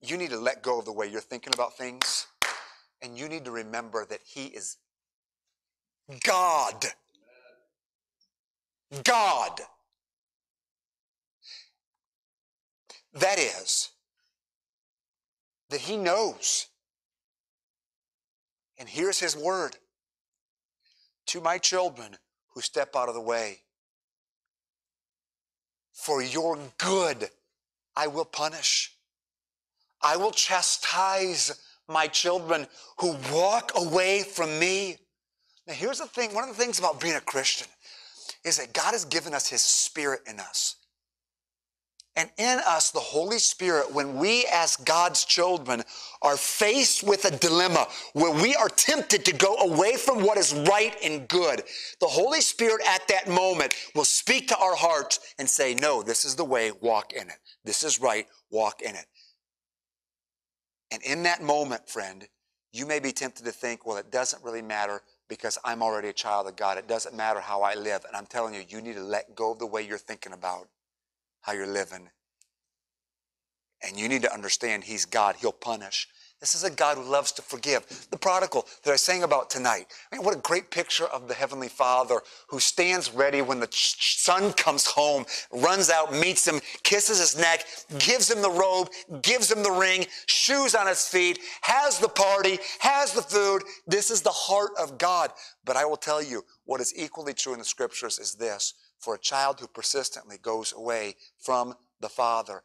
you 0.00 0.16
need 0.16 0.30
to 0.30 0.38
let 0.38 0.62
go 0.62 0.78
of 0.78 0.84
the 0.84 0.92
way 0.92 1.06
you're 1.06 1.20
thinking 1.20 1.52
about 1.54 1.76
things. 1.76 2.26
And 3.02 3.18
you 3.18 3.28
need 3.28 3.44
to 3.44 3.50
remember 3.50 4.04
that 4.06 4.20
He 4.24 4.46
is 4.46 4.76
God. 6.24 6.86
God. 9.04 9.60
That 13.14 13.38
is, 13.38 13.90
that 15.70 15.80
He 15.80 15.96
knows. 15.96 16.66
And 18.78 18.88
here's 18.88 19.18
His 19.18 19.36
word 19.36 19.76
to 21.26 21.40
my 21.40 21.58
children 21.58 22.16
who 22.54 22.60
step 22.60 22.94
out 22.94 23.08
of 23.08 23.14
the 23.14 23.20
way. 23.20 23.60
For 25.92 26.22
your 26.22 26.58
good, 26.78 27.30
I 27.96 28.06
will 28.06 28.26
punish. 28.26 28.95
I 30.02 30.16
will 30.16 30.30
chastise 30.30 31.60
my 31.88 32.06
children 32.06 32.66
who 32.98 33.16
walk 33.32 33.72
away 33.76 34.22
from 34.22 34.58
me. 34.58 34.96
Now, 35.66 35.74
here's 35.74 35.98
the 35.98 36.06
thing 36.06 36.34
one 36.34 36.48
of 36.48 36.56
the 36.56 36.62
things 36.62 36.78
about 36.78 37.00
being 37.00 37.16
a 37.16 37.20
Christian 37.20 37.68
is 38.44 38.58
that 38.58 38.72
God 38.72 38.92
has 38.92 39.04
given 39.04 39.34
us 39.34 39.48
His 39.48 39.62
Spirit 39.62 40.20
in 40.28 40.40
us. 40.40 40.76
And 42.18 42.30
in 42.38 42.60
us, 42.66 42.90
the 42.90 42.98
Holy 42.98 43.38
Spirit, 43.38 43.92
when 43.92 44.16
we 44.16 44.46
as 44.50 44.76
God's 44.76 45.26
children 45.26 45.82
are 46.22 46.38
faced 46.38 47.02
with 47.02 47.26
a 47.26 47.36
dilemma 47.36 47.86
where 48.14 48.32
we 48.32 48.54
are 48.56 48.70
tempted 48.70 49.26
to 49.26 49.34
go 49.34 49.56
away 49.56 49.96
from 49.96 50.22
what 50.22 50.38
is 50.38 50.54
right 50.54 50.96
and 51.04 51.28
good, 51.28 51.62
the 52.00 52.06
Holy 52.06 52.40
Spirit 52.40 52.80
at 52.88 53.06
that 53.08 53.28
moment 53.28 53.74
will 53.94 54.06
speak 54.06 54.48
to 54.48 54.56
our 54.56 54.74
hearts 54.74 55.34
and 55.38 55.48
say, 55.48 55.74
No, 55.74 56.02
this 56.02 56.24
is 56.24 56.34
the 56.34 56.44
way, 56.44 56.72
walk 56.80 57.12
in 57.12 57.28
it. 57.28 57.36
This 57.64 57.84
is 57.84 58.00
right, 58.00 58.26
walk 58.50 58.80
in 58.80 58.94
it. 58.94 59.04
And 60.96 61.04
in 61.04 61.24
that 61.24 61.42
moment, 61.42 61.90
friend, 61.90 62.26
you 62.72 62.86
may 62.86 63.00
be 63.00 63.12
tempted 63.12 63.44
to 63.44 63.52
think, 63.52 63.84
well, 63.84 63.98
it 63.98 64.10
doesn't 64.10 64.42
really 64.42 64.62
matter 64.62 65.02
because 65.28 65.58
I'm 65.62 65.82
already 65.82 66.08
a 66.08 66.14
child 66.14 66.46
of 66.46 66.56
God. 66.56 66.78
It 66.78 66.88
doesn't 66.88 67.14
matter 67.14 67.38
how 67.38 67.60
I 67.60 67.74
live. 67.74 68.06
And 68.06 68.16
I'm 68.16 68.24
telling 68.24 68.54
you, 68.54 68.62
you 68.66 68.80
need 68.80 68.94
to 68.94 69.02
let 69.02 69.34
go 69.34 69.52
of 69.52 69.58
the 69.58 69.66
way 69.66 69.82
you're 69.82 69.98
thinking 69.98 70.32
about 70.32 70.68
how 71.42 71.52
you're 71.52 71.66
living. 71.66 72.08
And 73.82 74.00
you 74.00 74.08
need 74.08 74.22
to 74.22 74.32
understand 74.32 74.84
He's 74.84 75.04
God. 75.04 75.36
He'll 75.38 75.52
punish. 75.52 76.08
This 76.40 76.54
is 76.54 76.64
a 76.64 76.70
God 76.70 76.98
who 76.98 77.02
loves 77.02 77.32
to 77.32 77.42
forgive. 77.42 78.08
The 78.10 78.18
prodigal 78.18 78.66
that 78.84 78.92
I 78.92 78.96
sang 78.96 79.22
about 79.22 79.48
tonight. 79.48 79.86
I 80.12 80.16
mean, 80.16 80.24
what 80.24 80.36
a 80.36 80.40
great 80.40 80.70
picture 80.70 81.06
of 81.06 81.28
the 81.28 81.34
Heavenly 81.34 81.68
Father 81.68 82.20
who 82.48 82.60
stands 82.60 83.12
ready 83.12 83.40
when 83.40 83.58
the 83.58 83.68
son 83.70 84.52
comes 84.52 84.86
home, 84.86 85.24
runs 85.50 85.88
out, 85.88 86.12
meets 86.12 86.46
him, 86.46 86.60
kisses 86.82 87.20
his 87.20 87.40
neck, 87.40 87.64
gives 87.98 88.30
him 88.30 88.42
the 88.42 88.50
robe, 88.50 88.90
gives 89.22 89.50
him 89.50 89.62
the 89.62 89.70
ring, 89.70 90.06
shoes 90.26 90.74
on 90.74 90.86
his 90.86 91.08
feet, 91.08 91.38
has 91.62 91.98
the 91.98 92.08
party, 92.08 92.58
has 92.80 93.12
the 93.12 93.22
food. 93.22 93.62
This 93.86 94.10
is 94.10 94.20
the 94.20 94.30
heart 94.30 94.72
of 94.78 94.98
God. 94.98 95.32
But 95.64 95.76
I 95.76 95.86
will 95.86 95.96
tell 95.96 96.22
you, 96.22 96.44
what 96.64 96.82
is 96.82 96.92
equally 96.96 97.32
true 97.32 97.54
in 97.54 97.58
the 97.58 97.64
scriptures 97.64 98.18
is 98.18 98.34
this 98.34 98.74
for 98.98 99.14
a 99.14 99.18
child 99.18 99.60
who 99.60 99.66
persistently 99.66 100.36
goes 100.40 100.72
away 100.72 101.14
from 101.38 101.74
the 102.00 102.08
Father, 102.08 102.62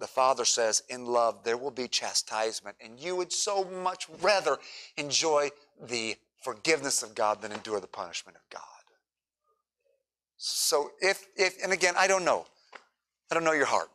the 0.00 0.06
Father 0.06 0.44
says, 0.44 0.82
in 0.88 1.06
love, 1.06 1.44
there 1.44 1.56
will 1.56 1.70
be 1.70 1.88
chastisement. 1.88 2.76
And 2.80 2.98
you 2.98 3.16
would 3.16 3.32
so 3.32 3.64
much 3.64 4.06
rather 4.20 4.58
enjoy 4.96 5.50
the 5.80 6.16
forgiveness 6.40 7.02
of 7.02 7.14
God 7.14 7.42
than 7.42 7.52
endure 7.52 7.80
the 7.80 7.86
punishment 7.86 8.36
of 8.36 8.42
God. 8.50 8.62
So 10.36 10.92
if, 11.00 11.26
if, 11.36 11.62
and 11.62 11.72
again, 11.72 11.94
I 11.98 12.06
don't 12.06 12.24
know. 12.24 12.46
I 13.30 13.34
don't 13.34 13.44
know 13.44 13.52
your 13.52 13.66
heart. 13.66 13.88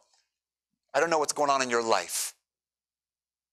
I 0.93 0.99
don't 0.99 1.09
know 1.09 1.19
what's 1.19 1.33
going 1.33 1.49
on 1.49 1.61
in 1.61 1.69
your 1.69 1.83
life. 1.83 2.33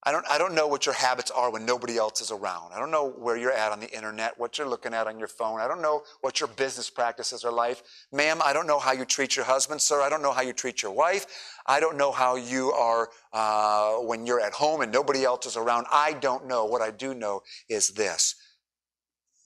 I 0.05 0.13
don't, 0.13 0.25
I 0.31 0.39
don't 0.39 0.55
know 0.55 0.67
what 0.67 0.87
your 0.87 0.95
habits 0.95 1.31
are 1.31 1.51
when 1.53 1.67
nobody 1.67 1.99
else 1.99 2.23
is 2.23 2.31
around. 2.31 2.73
I 2.73 2.79
don't 2.79 2.91
know 2.91 3.11
where 3.11 3.37
you're 3.37 3.53
at 3.53 3.71
on 3.71 3.81
the 3.81 3.91
internet, 3.95 4.39
what 4.39 4.57
you're 4.57 4.67
looking 4.67 4.95
at 4.95 5.07
on 5.07 5.19
your 5.19 5.29
phone. 5.29 5.61
I 5.61 5.69
don't 5.69 5.83
know 5.83 6.05
what 6.23 6.41
your 6.41 6.49
business 6.49 6.89
practices 6.89 7.45
are 7.45 7.53
like. 7.53 7.83
Ma'am, 8.11 8.41
I 8.43 8.55
don't 8.55 8.67
know 8.67 8.79
how 8.79 8.93
you 8.93 9.05
treat 9.05 9.37
your 9.37 9.45
husband. 9.45 9.83
Sir, 9.83 10.01
I 10.01 10.09
don't 10.09 10.23
know 10.23 10.33
how 10.33 10.41
you 10.41 10.55
treat 10.55 10.83
your 10.83 10.93
wife. 10.93 11.27
I 11.67 11.81
don't 11.81 11.99
know 11.99 12.13
how 12.13 12.37
you 12.37 12.73
are 12.73 13.11
uh, 13.35 13.97
when 13.97 14.25
you're 14.25 14.41
at 14.41 14.55
home 14.55 14.81
and 14.81 14.91
nobody 14.91 15.23
else 15.23 15.45
is 15.45 15.59
around. 15.59 15.87
I 15.93 16.15
don't 16.15 16.47
know. 16.47 16.65
What 16.65 16.81
I 16.81 16.91
do 16.91 17.13
know 17.13 17.43
is 17.69 17.91
this 17.91 18.37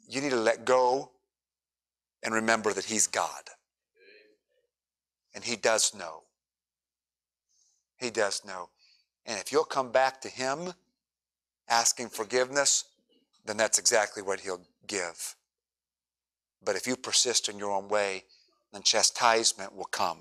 you 0.08 0.20
need 0.20 0.30
to 0.30 0.36
let 0.36 0.64
go 0.64 1.10
and 2.22 2.32
remember 2.32 2.72
that 2.72 2.84
He's 2.84 3.08
God. 3.08 3.50
And 5.34 5.42
He 5.42 5.56
does 5.56 5.94
know. 5.94 6.22
He 7.96 8.10
does 8.10 8.44
know. 8.44 8.68
And 9.26 9.38
if 9.38 9.52
you'll 9.52 9.64
come 9.64 9.90
back 9.90 10.20
to 10.22 10.28
Him 10.28 10.74
asking 11.68 12.10
forgiveness, 12.10 12.84
then 13.44 13.56
that's 13.56 13.78
exactly 13.78 14.22
what 14.22 14.40
He'll 14.40 14.60
give. 14.86 15.34
But 16.64 16.76
if 16.76 16.86
you 16.86 16.96
persist 16.96 17.48
in 17.48 17.58
your 17.58 17.70
own 17.70 17.88
way, 17.88 18.24
then 18.72 18.82
chastisement 18.82 19.74
will 19.74 19.84
come. 19.84 20.18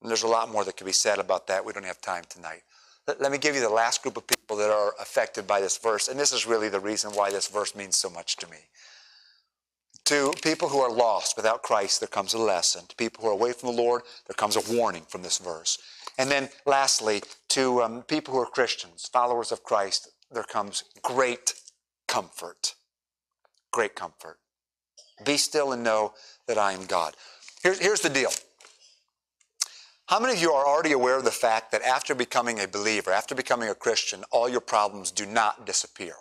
And 0.00 0.10
there's 0.10 0.22
a 0.22 0.28
lot 0.28 0.50
more 0.50 0.64
that 0.64 0.76
could 0.76 0.86
be 0.86 0.92
said 0.92 1.18
about 1.18 1.46
that. 1.46 1.64
We 1.64 1.72
don't 1.72 1.84
have 1.84 2.00
time 2.00 2.24
tonight. 2.28 2.62
Let, 3.06 3.30
me 3.30 3.38
give 3.38 3.54
you 3.54 3.60
the 3.60 3.68
last 3.68 4.02
group 4.02 4.16
of 4.16 4.26
people 4.26 4.56
that 4.56 4.70
are 4.70 4.94
affected 5.00 5.46
by 5.46 5.60
this 5.60 5.76
verse. 5.76 6.08
And 6.08 6.18
this 6.18 6.32
is 6.32 6.46
really 6.46 6.70
the 6.70 6.80
reason 6.80 7.10
why 7.12 7.30
this 7.30 7.48
verse 7.48 7.74
means 7.74 7.96
so 7.96 8.08
much 8.08 8.36
to 8.36 8.50
me. 8.50 8.56
To 10.06 10.32
people 10.42 10.68
who 10.68 10.80
are 10.80 10.92
lost 10.92 11.36
without 11.36 11.62
Christ, 11.62 12.00
there 12.00 12.08
comes 12.08 12.34
a 12.34 12.38
lesson. 12.38 12.86
To 12.86 12.96
people 12.96 13.22
who 13.22 13.30
are 13.30 13.34
away 13.34 13.52
from 13.52 13.74
the 13.74 13.82
Lord, 13.82 14.02
there 14.26 14.34
comes 14.34 14.56
a 14.56 14.74
warning 14.74 15.04
from 15.08 15.22
this 15.22 15.38
verse. 15.38 15.78
And 16.18 16.30
then 16.30 16.48
lastly, 16.66 17.22
to 17.50 17.82
um, 17.82 18.02
people 18.02 18.34
who 18.34 18.40
are 18.40 18.46
Christians, 18.46 19.08
followers 19.12 19.50
of 19.52 19.62
Christ, 19.62 20.10
there 20.30 20.44
comes 20.44 20.84
great 21.02 21.54
comfort. 22.08 22.74
Great 23.72 23.94
comfort. 23.94 24.38
Be 25.24 25.36
still 25.36 25.72
and 25.72 25.82
know 25.82 26.14
that 26.46 26.58
I 26.58 26.72
am 26.72 26.86
God. 26.86 27.16
Here's, 27.62 27.78
here's 27.78 28.00
the 28.00 28.08
deal. 28.08 28.30
How 30.06 30.20
many 30.20 30.34
of 30.34 30.42
you 30.42 30.52
are 30.52 30.66
already 30.66 30.92
aware 30.92 31.16
of 31.16 31.24
the 31.24 31.30
fact 31.30 31.72
that 31.72 31.82
after 31.82 32.14
becoming 32.14 32.60
a 32.60 32.68
believer, 32.68 33.10
after 33.10 33.34
becoming 33.34 33.70
a 33.70 33.74
Christian, 33.74 34.22
all 34.30 34.48
your 34.48 34.60
problems 34.60 35.10
do 35.10 35.24
not 35.24 35.64
disappear? 35.64 36.14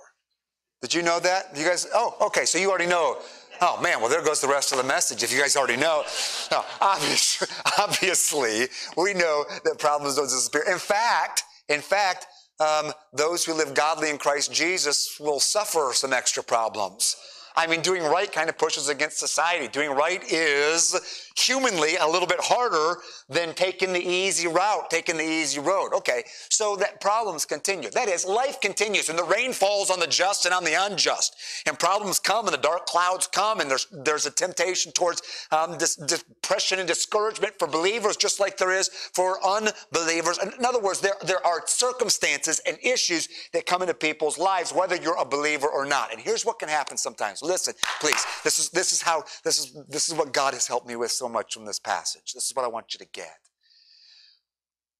Did 0.82 0.94
you 0.94 1.02
know 1.02 1.20
that? 1.20 1.56
You 1.56 1.66
guys, 1.66 1.88
oh, 1.94 2.16
okay, 2.22 2.46
so 2.46 2.58
you 2.58 2.70
already 2.70 2.88
know 2.88 3.18
Oh 3.66 3.80
man, 3.82 4.02
well 4.02 4.10
there 4.10 4.22
goes 4.22 4.42
the 4.42 4.48
rest 4.50 4.74
of 4.74 4.78
the 4.78 4.84
message. 4.84 5.24
If 5.24 5.32
you 5.32 5.40
guys 5.40 5.56
already 5.56 5.78
know, 5.78 6.04
no, 6.52 6.66
obviously, 6.82 7.48
obviously 7.80 8.68
we 8.98 9.14
know 9.14 9.46
that 9.64 9.80
problems 9.80 10.18
don't 10.18 10.26
disappear. 10.26 10.64
In 10.70 10.78
fact, 10.78 11.44
in 11.70 11.80
fact, 11.80 12.26
um, 12.60 12.92
those 13.14 13.46
who 13.46 13.54
live 13.54 13.74
godly 13.74 14.10
in 14.10 14.18
Christ 14.18 14.52
Jesus 14.52 15.18
will 15.18 15.40
suffer 15.40 15.92
some 15.94 16.12
extra 16.12 16.44
problems. 16.44 17.16
I 17.56 17.68
mean, 17.68 17.82
doing 17.82 18.04
right 18.04 18.32
kind 18.32 18.50
of 18.50 18.58
pushes 18.58 18.90
against 18.90 19.20
society. 19.20 19.68
Doing 19.68 19.92
right 19.92 20.24
is 20.32 21.32
humanly 21.38 21.96
a 21.98 22.08
little 22.08 22.28
bit 22.28 22.40
harder 22.42 23.00
than 23.30 23.54
taking 23.54 23.94
the 23.94 24.00
easy 24.02 24.48
route, 24.48 24.90
taking 24.90 25.18
the 25.18 25.24
easy 25.24 25.60
road. 25.60 25.94
Okay, 25.94 26.24
so 26.50 26.76
that 26.78 27.00
problems 27.02 27.46
continue. 27.46 27.90
That 27.90 28.08
is, 28.08 28.26
life 28.26 28.60
continues, 28.62 29.10
and 29.10 29.18
the 29.18 29.24
rain 29.24 29.54
falls 29.54 29.90
on 29.92 30.00
the 30.00 30.08
just 30.08 30.46
and 30.46 30.54
on 30.54 30.64
the 30.64 30.74
unjust. 30.74 31.36
And 31.68 31.78
problems 31.78 32.20
come, 32.20 32.46
and 32.46 32.54
the 32.54 32.62
dark 32.62 32.86
clouds 32.86 33.28
come, 33.28 33.60
and 33.60 33.70
there's 33.70 33.88
there's 33.92 34.26
a 34.26 34.32
temptation 34.32 34.92
towards 34.92 35.22
um, 35.52 35.78
depression 35.78 36.80
and 36.80 36.88
discouragement 36.88 37.54
for 37.60 37.68
believers, 37.68 38.18
just 38.18 38.40
like 38.40 38.58
there 38.58 38.74
is 38.74 38.90
for 38.90 39.44
unbelievers. 39.46 40.40
In 40.42 40.66
other 40.66 40.80
words, 40.80 41.02
there 41.02 41.16
there 41.26 41.46
are 41.46 41.62
circumstances 41.68 42.62
and 42.66 42.78
issues 42.82 43.28
that 43.54 43.66
come 43.66 43.82
into 43.82 43.94
people's 43.94 44.38
lives, 44.38 44.74
whether 44.74 44.96
you're 44.96 45.20
a 45.20 45.26
believer 45.26 45.68
or 45.68 45.86
not. 45.86 46.12
And 46.12 46.20
here's 46.20 46.46
what 46.46 46.60
can 46.60 46.70
happen 46.70 46.98
sometimes. 46.98 47.43
Listen, 47.44 47.74
please. 48.00 48.26
This 48.44 48.58
is 48.58 48.70
this 48.70 48.94
is 48.94 49.02
how 49.02 49.24
this 49.44 49.60
is 49.60 49.78
this 49.90 50.08
is 50.08 50.16
what 50.16 50.32
God 50.32 50.54
has 50.54 50.66
helped 50.66 50.88
me 50.88 50.96
with 50.96 51.12
so 51.12 51.28
much 51.28 51.54
from 51.54 51.66
this 51.66 51.78
passage. 51.78 52.32
This 52.34 52.46
is 52.46 52.56
what 52.56 52.64
I 52.64 52.70
want 52.70 52.94
you 52.94 52.98
to 53.00 53.12
get. 53.12 53.38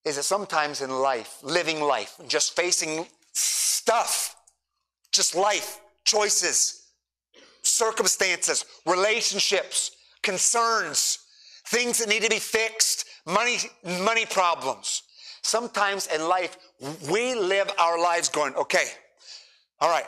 Is 0.04 0.16
that 0.16 0.24
sometimes 0.24 0.82
in 0.82 0.90
life, 0.90 1.38
living 1.42 1.80
life, 1.80 2.20
just 2.28 2.54
facing 2.54 3.06
stuff, 3.32 4.36
just 5.10 5.34
life, 5.34 5.80
choices, 6.04 6.90
circumstances, 7.62 8.66
relationships, 8.84 9.92
concerns, 10.22 11.20
things 11.68 11.98
that 11.98 12.10
need 12.10 12.22
to 12.22 12.28
be 12.28 12.38
fixed, 12.38 13.06
money, 13.24 13.56
money 14.02 14.26
problems. 14.26 15.02
Sometimes 15.40 16.08
in 16.08 16.28
life, 16.28 16.58
we 17.10 17.34
live 17.34 17.70
our 17.78 17.98
lives 17.98 18.28
going, 18.28 18.54
okay, 18.54 18.86
all 19.80 19.90
right, 19.90 20.06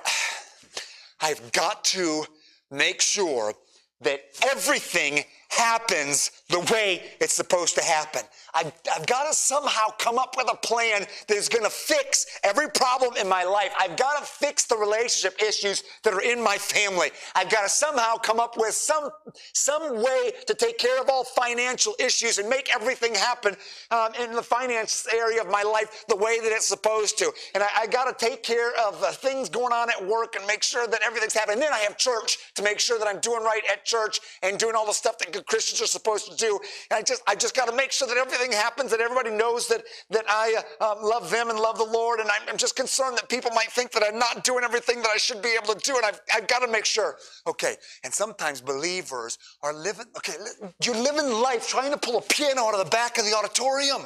I've 1.20 1.52
got 1.52 1.84
to 1.86 2.24
make 2.70 3.00
sure 3.00 3.54
that 4.00 4.20
everything 4.50 5.24
happens 5.48 6.30
the 6.48 6.60
way 6.72 7.02
it's 7.20 7.32
supposed 7.32 7.74
to 7.74 7.82
happen. 7.82 8.22
I've, 8.54 8.72
I've 8.94 9.06
got 9.06 9.28
to 9.28 9.34
somehow 9.34 9.88
come 9.98 10.16
up 10.16 10.36
with 10.36 10.48
a 10.50 10.56
plan 10.56 11.04
that 11.26 11.36
is 11.36 11.48
going 11.48 11.64
to 11.64 11.70
fix 11.70 12.26
every 12.44 12.68
problem 12.70 13.14
in 13.20 13.28
my 13.28 13.42
life. 13.42 13.72
I've 13.78 13.96
got 13.96 14.20
to 14.20 14.24
fix 14.24 14.64
the 14.64 14.76
relationship 14.76 15.42
issues 15.42 15.82
that 16.04 16.14
are 16.14 16.22
in 16.22 16.42
my 16.42 16.56
family. 16.56 17.10
I've 17.34 17.50
got 17.50 17.62
to 17.62 17.68
somehow 17.68 18.16
come 18.16 18.38
up 18.38 18.56
with 18.56 18.74
some, 18.74 19.10
some 19.54 20.02
way 20.02 20.32
to 20.46 20.54
take 20.54 20.78
care 20.78 21.00
of 21.00 21.08
all 21.10 21.24
financial 21.24 21.94
issues 21.98 22.38
and 22.38 22.48
make 22.48 22.72
everything 22.74 23.14
happen 23.14 23.56
um, 23.90 24.12
in 24.20 24.32
the 24.32 24.42
finance 24.42 25.06
area 25.12 25.40
of 25.40 25.50
my 25.50 25.62
life 25.62 26.04
the 26.08 26.16
way 26.16 26.38
that 26.40 26.52
it's 26.52 26.68
supposed 26.68 27.18
to. 27.18 27.32
And 27.54 27.62
I, 27.64 27.68
I 27.80 27.86
got 27.88 28.16
to 28.16 28.24
take 28.24 28.44
care 28.44 28.72
of 28.86 29.04
things 29.16 29.48
going 29.48 29.72
on 29.72 29.90
at 29.90 30.06
work 30.06 30.36
and 30.36 30.46
make 30.46 30.62
sure 30.62 30.86
that 30.86 31.00
everything's 31.04 31.34
happening. 31.34 31.54
And 31.54 31.62
then 31.62 31.72
I 31.72 31.78
have 31.78 31.98
church 31.98 32.38
to 32.54 32.62
make 32.62 32.78
sure 32.78 33.00
that 33.00 33.08
I'm 33.08 33.20
doing 33.20 33.42
right 33.42 33.62
at 33.70 33.84
church 33.84 34.20
and 34.42 34.58
doing 34.58 34.76
all 34.76 34.86
the 34.86 34.92
stuff 34.92 35.18
that 35.18 35.32
good 35.32 35.46
Christians 35.46 35.82
are 35.82 35.86
supposed 35.86 36.30
to 36.30 36.35
do. 36.36 36.58
And 36.90 36.98
I 36.98 37.02
just, 37.02 37.22
I 37.26 37.34
just 37.34 37.54
got 37.54 37.68
to 37.68 37.74
make 37.74 37.92
sure 37.92 38.06
that 38.08 38.16
everything 38.16 38.52
happens, 38.52 38.90
that 38.90 39.00
everybody 39.00 39.30
knows 39.30 39.68
that, 39.68 39.82
that 40.10 40.24
I 40.28 40.56
uh, 40.80 40.92
um, 40.92 40.98
love 41.02 41.30
them 41.30 41.50
and 41.50 41.58
love 41.58 41.78
the 41.78 41.84
Lord. 41.84 42.20
And 42.20 42.28
I'm, 42.30 42.48
I'm, 42.48 42.56
just 42.56 42.76
concerned 42.76 43.16
that 43.18 43.28
people 43.28 43.50
might 43.52 43.70
think 43.70 43.92
that 43.92 44.02
I'm 44.06 44.18
not 44.18 44.44
doing 44.44 44.64
everything 44.64 45.02
that 45.02 45.10
I 45.14 45.18
should 45.18 45.42
be 45.42 45.56
able 45.60 45.74
to 45.74 45.80
do. 45.80 45.96
And 45.96 46.04
I've, 46.04 46.20
I've 46.34 46.46
got 46.46 46.60
to 46.60 46.68
make 46.68 46.84
sure. 46.84 47.16
Okay. 47.46 47.76
And 48.04 48.12
sometimes 48.12 48.60
believers 48.60 49.38
are 49.62 49.74
living, 49.74 50.06
okay, 50.16 50.34
you're 50.82 50.96
living 50.96 51.30
life 51.30 51.68
trying 51.68 51.90
to 51.90 51.98
pull 51.98 52.18
a 52.18 52.22
piano 52.22 52.62
out 52.62 52.74
of 52.74 52.84
the 52.84 52.90
back 52.90 53.18
of 53.18 53.24
the 53.24 53.34
auditorium. 53.34 54.02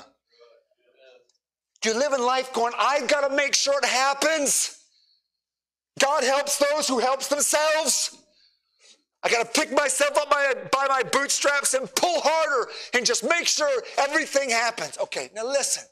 You're 1.84 1.98
living 1.98 2.20
life 2.20 2.52
going, 2.52 2.74
I've 2.78 3.08
got 3.08 3.26
to 3.28 3.34
make 3.34 3.54
sure 3.54 3.74
it 3.78 3.86
happens. 3.88 4.76
God 5.98 6.24
helps 6.24 6.58
those 6.58 6.86
who 6.88 6.98
helps 6.98 7.28
themselves. 7.28 8.19
I 9.22 9.28
got 9.28 9.52
to 9.52 9.60
pick 9.60 9.70
myself 9.72 10.16
up 10.16 10.30
by, 10.30 10.54
by 10.72 10.86
my 10.88 11.02
bootstraps 11.02 11.74
and 11.74 11.94
pull 11.94 12.20
harder 12.22 12.70
and 12.94 13.04
just 13.04 13.22
make 13.22 13.46
sure 13.46 13.82
everything 13.98 14.48
happens. 14.48 14.96
Okay, 14.98 15.30
now 15.34 15.46
listen. 15.46 15.84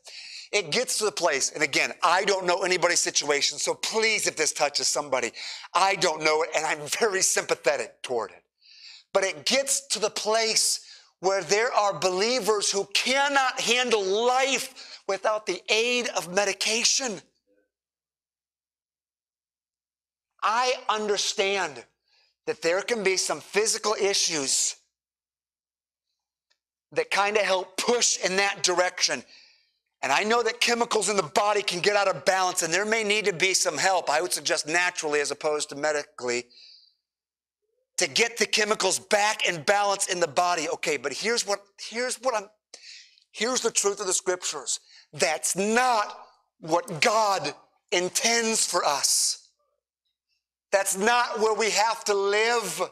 It 0.50 0.70
gets 0.70 0.96
to 0.98 1.04
the 1.04 1.12
place, 1.12 1.52
and 1.52 1.62
again, 1.62 1.92
I 2.02 2.24
don't 2.24 2.46
know 2.46 2.62
anybody's 2.62 3.00
situation, 3.00 3.58
so 3.58 3.74
please, 3.74 4.26
if 4.26 4.34
this 4.34 4.52
touches 4.52 4.88
somebody, 4.88 5.32
I 5.74 5.94
don't 5.96 6.22
know 6.22 6.42
it, 6.42 6.48
and 6.56 6.64
I'm 6.64 6.86
very 6.98 7.20
sympathetic 7.20 8.00
toward 8.02 8.30
it. 8.30 8.42
But 9.12 9.24
it 9.24 9.44
gets 9.44 9.86
to 9.88 9.98
the 9.98 10.10
place 10.10 10.80
where 11.20 11.42
there 11.42 11.72
are 11.72 11.98
believers 11.98 12.70
who 12.70 12.86
cannot 12.94 13.60
handle 13.60 14.02
life 14.02 15.02
without 15.06 15.44
the 15.44 15.60
aid 15.68 16.08
of 16.16 16.32
medication. 16.32 17.20
I 20.42 20.74
understand 20.88 21.84
that 22.48 22.62
there 22.62 22.80
can 22.80 23.04
be 23.04 23.18
some 23.18 23.42
physical 23.42 23.94
issues 24.00 24.76
that 26.92 27.10
kind 27.10 27.36
of 27.36 27.42
help 27.42 27.76
push 27.76 28.18
in 28.24 28.36
that 28.36 28.62
direction. 28.62 29.22
And 30.00 30.10
I 30.10 30.22
know 30.22 30.42
that 30.42 30.58
chemicals 30.58 31.10
in 31.10 31.18
the 31.18 31.22
body 31.22 31.60
can 31.60 31.80
get 31.80 31.94
out 31.94 32.08
of 32.08 32.24
balance, 32.24 32.62
and 32.62 32.72
there 32.72 32.86
may 32.86 33.04
need 33.04 33.26
to 33.26 33.34
be 33.34 33.52
some 33.52 33.76
help. 33.76 34.08
I 34.08 34.22
would 34.22 34.32
suggest 34.32 34.66
naturally 34.66 35.20
as 35.20 35.30
opposed 35.30 35.68
to 35.68 35.76
medically 35.76 36.46
to 37.98 38.08
get 38.08 38.38
the 38.38 38.46
chemicals 38.46 38.98
back 38.98 39.46
in 39.46 39.62
balance 39.64 40.06
in 40.06 40.18
the 40.18 40.26
body. 40.26 40.70
Okay, 40.70 40.96
but 40.96 41.12
here's 41.12 41.46
what 41.46 41.58
here's 41.78 42.16
what 42.16 42.34
I'm 42.34 42.48
here's 43.30 43.60
the 43.60 43.70
truth 43.70 44.00
of 44.00 44.06
the 44.06 44.14
scriptures. 44.14 44.80
That's 45.12 45.54
not 45.54 46.16
what 46.60 47.02
God 47.02 47.52
intends 47.92 48.64
for 48.64 48.86
us. 48.86 49.47
That's 50.70 50.96
not 50.96 51.40
where 51.40 51.54
we 51.54 51.70
have 51.70 52.04
to 52.04 52.14
live. 52.14 52.82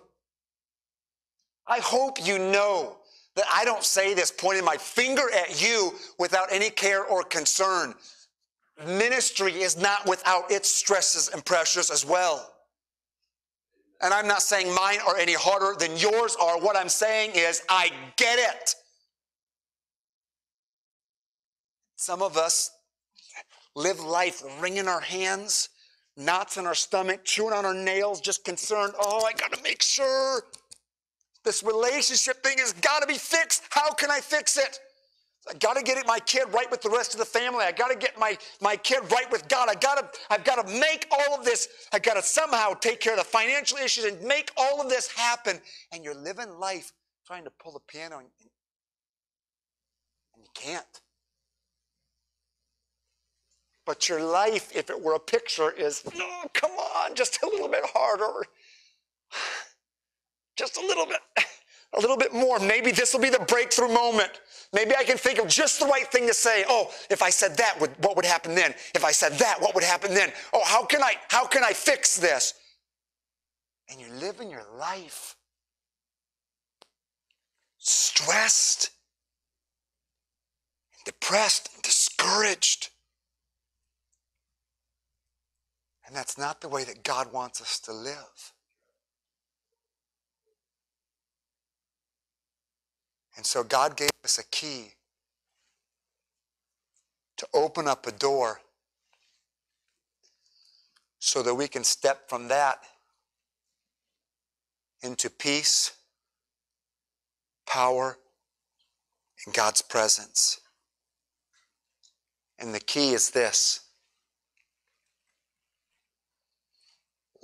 I 1.67 1.79
hope 1.81 2.25
you 2.27 2.39
know 2.39 2.97
that 3.35 3.45
I 3.53 3.65
don't 3.65 3.85
say 3.85 4.15
this 4.15 4.31
pointing 4.31 4.65
my 4.65 4.77
finger 4.77 5.25
at 5.35 5.63
you 5.63 5.93
without 6.19 6.51
any 6.51 6.71
care 6.71 7.05
or 7.05 7.23
concern. 7.23 7.95
Ministry 8.87 9.53
is 9.53 9.77
not 9.77 10.07
without 10.07 10.51
its 10.51 10.71
stresses 10.71 11.29
and 11.29 11.45
pressures 11.45 11.91
as 11.91 12.05
well. 12.05 12.53
And 14.03 14.13
I'm 14.13 14.29
not 14.29 14.43
saying 14.43 14.75
mine 14.75 14.99
are 15.07 15.17
any 15.17 15.33
harder 15.33 15.79
than 15.79 15.97
yours 15.97 16.37
are. 16.41 16.61
What 16.61 16.77
I'm 16.77 16.89
saying 16.89 17.33
is, 17.35 17.63
I 17.69 17.91
get 18.17 18.39
it. 18.39 18.75
Some 21.97 22.23
of 22.23 22.37
us 22.37 22.71
live 23.75 24.01
life 24.01 24.43
wringing 24.61 24.89
our 24.89 25.01
hands 25.01 25.71
knots 26.17 26.57
in 26.57 26.67
our 26.67 26.75
stomach, 26.75 27.25
chewing 27.25 27.53
on 27.53 27.65
our 27.65 27.75
nails, 27.75 28.21
just 28.21 28.45
concerned, 28.45 28.95
oh, 28.99 29.25
I 29.25 29.33
got 29.33 29.53
to 29.53 29.63
make 29.63 29.83
sure 29.83 30.43
this 31.45 31.63
relationship 31.63 32.43
thing 32.43 32.59
has 32.59 32.73
got 32.73 33.01
to 33.01 33.07
be 33.07 33.19
fixed. 33.19 33.63
How 33.71 33.93
can 33.93 34.11
I 34.11 34.21
fix 34.21 34.57
it? 34.57 34.81
I 35.49 35.55
got 35.55 35.77
to 35.77 35.83
get 35.83 36.05
my 36.07 36.19
kid 36.19 36.45
right 36.53 36.69
with 36.71 36.83
the 36.83 36.91
rest 36.91 37.15
of 37.15 37.21
the 37.21 37.25
family. 37.25 37.65
I 37.65 37.71
got 37.71 37.89
to 37.89 37.97
get 37.97 38.19
my, 38.19 38.37
my 38.61 38.75
kid 38.75 39.01
right 39.13 39.31
with 39.31 39.47
God. 39.47 39.69
I 39.69 39.75
got 39.75 39.99
to, 39.99 40.19
I've 40.29 40.43
got 40.43 40.67
to 40.67 40.73
make 40.73 41.07
all 41.13 41.39
of 41.39 41.45
this. 41.45 41.69
I 41.93 42.01
got 42.01 42.15
to 42.15 42.23
somehow 42.23 42.73
take 42.75 42.99
care 42.99 43.13
of 43.13 43.19
the 43.21 43.25
financial 43.25 43.79
issues 43.79 44.07
and 44.07 44.21
make 44.23 44.51
all 44.57 44.81
of 44.81 44.89
this 44.89 45.09
happen. 45.09 45.61
And 45.93 46.03
you're 46.03 46.17
living 46.17 46.59
life 46.59 46.91
trying 47.27 47.45
to 47.45 47.51
pull 47.63 47.73
the 47.73 47.81
piano 47.87 48.19
and, 48.19 48.27
and 50.35 50.43
you 50.43 50.49
can't. 50.53 51.01
But 53.87 54.09
your 54.09 54.21
life, 54.21 54.75
if 54.75 54.91
it 54.91 55.01
were 55.01 55.15
a 55.15 55.21
picture, 55.21 55.71
is, 55.71 56.03
no, 56.19 56.29
come 56.53 56.73
on, 56.73 57.15
just 57.15 57.43
a 57.43 57.47
little 57.47 57.69
bit 57.69 57.85
harder. 57.85 58.45
Just 60.57 60.79
a 60.79 60.81
little 60.81 61.05
bit, 61.05 61.19
a 61.99 62.01
little 62.01 62.17
bit 62.17 62.33
more. 62.33 62.59
Maybe 62.59 62.91
this 62.91 63.13
will 63.13 63.21
be 63.21 63.29
the 63.29 63.41
breakthrough 63.41 63.93
moment. 63.93 64.41
Maybe 64.73 64.97
I 64.97 65.05
can 65.05 65.19
think 65.19 65.39
of 65.39 65.49
just 65.49 65.81
the 65.81 65.85
right 65.85 66.11
thing 66.11 66.27
to 66.27 66.33
say. 66.33 66.65
Oh, 66.67 66.91
if 67.11 67.21
I 67.21 67.29
said 67.29 67.59
that, 67.59 67.79
what 67.79 68.17
would 68.17 68.25
happen 68.25 68.55
then? 68.55 68.75
If 68.95 69.05
I 69.05 69.13
said 69.13 69.33
that, 69.35 69.61
what 69.61 69.75
would 69.75 69.85
happen 69.85 70.15
then? 70.15 70.33
Oh, 70.55 70.63
how 70.65 70.87
can 70.87 71.03
I, 71.03 71.13
how 71.29 71.47
can 71.47 71.63
I 71.63 71.75
fix 71.75 72.17
this? 72.17 72.55
And 73.91 74.01
you're 74.01 74.17
living 74.17 74.51
your 74.51 74.65
life 74.79 75.37
stressed, 77.79 78.91
depressed, 81.05 81.71
and 81.75 81.83
discouraged. 81.83 82.91
And 86.07 86.15
that's 86.15 86.39
not 86.39 86.61
the 86.61 86.69
way 86.69 86.85
that 86.85 87.03
God 87.03 87.33
wants 87.33 87.61
us 87.61 87.81
to 87.81 87.93
live. 87.93 88.53
And 93.37 93.45
so 93.45 93.65
God 93.65 93.97
gave 93.97 94.11
us 94.25 94.39
a 94.39 94.45
key 94.45 94.93
to 97.37 97.47
open 97.53 97.87
up 97.87 98.07
a 98.07 98.13
door 98.13 98.61
so 101.19 101.43
that 101.43 101.55
we 101.55 101.69
can 101.69 101.85
step 101.85 102.29
from 102.29 102.49
that 102.49 102.79
into 105.03 105.29
peace, 105.29 105.93
power, 107.67 108.17
and 109.45 109.55
God's 109.55 109.83
presence. 109.83 110.61
And 112.59 112.75
the 112.75 112.81
key 112.81 113.13
is 113.13 113.31
this 113.31 113.86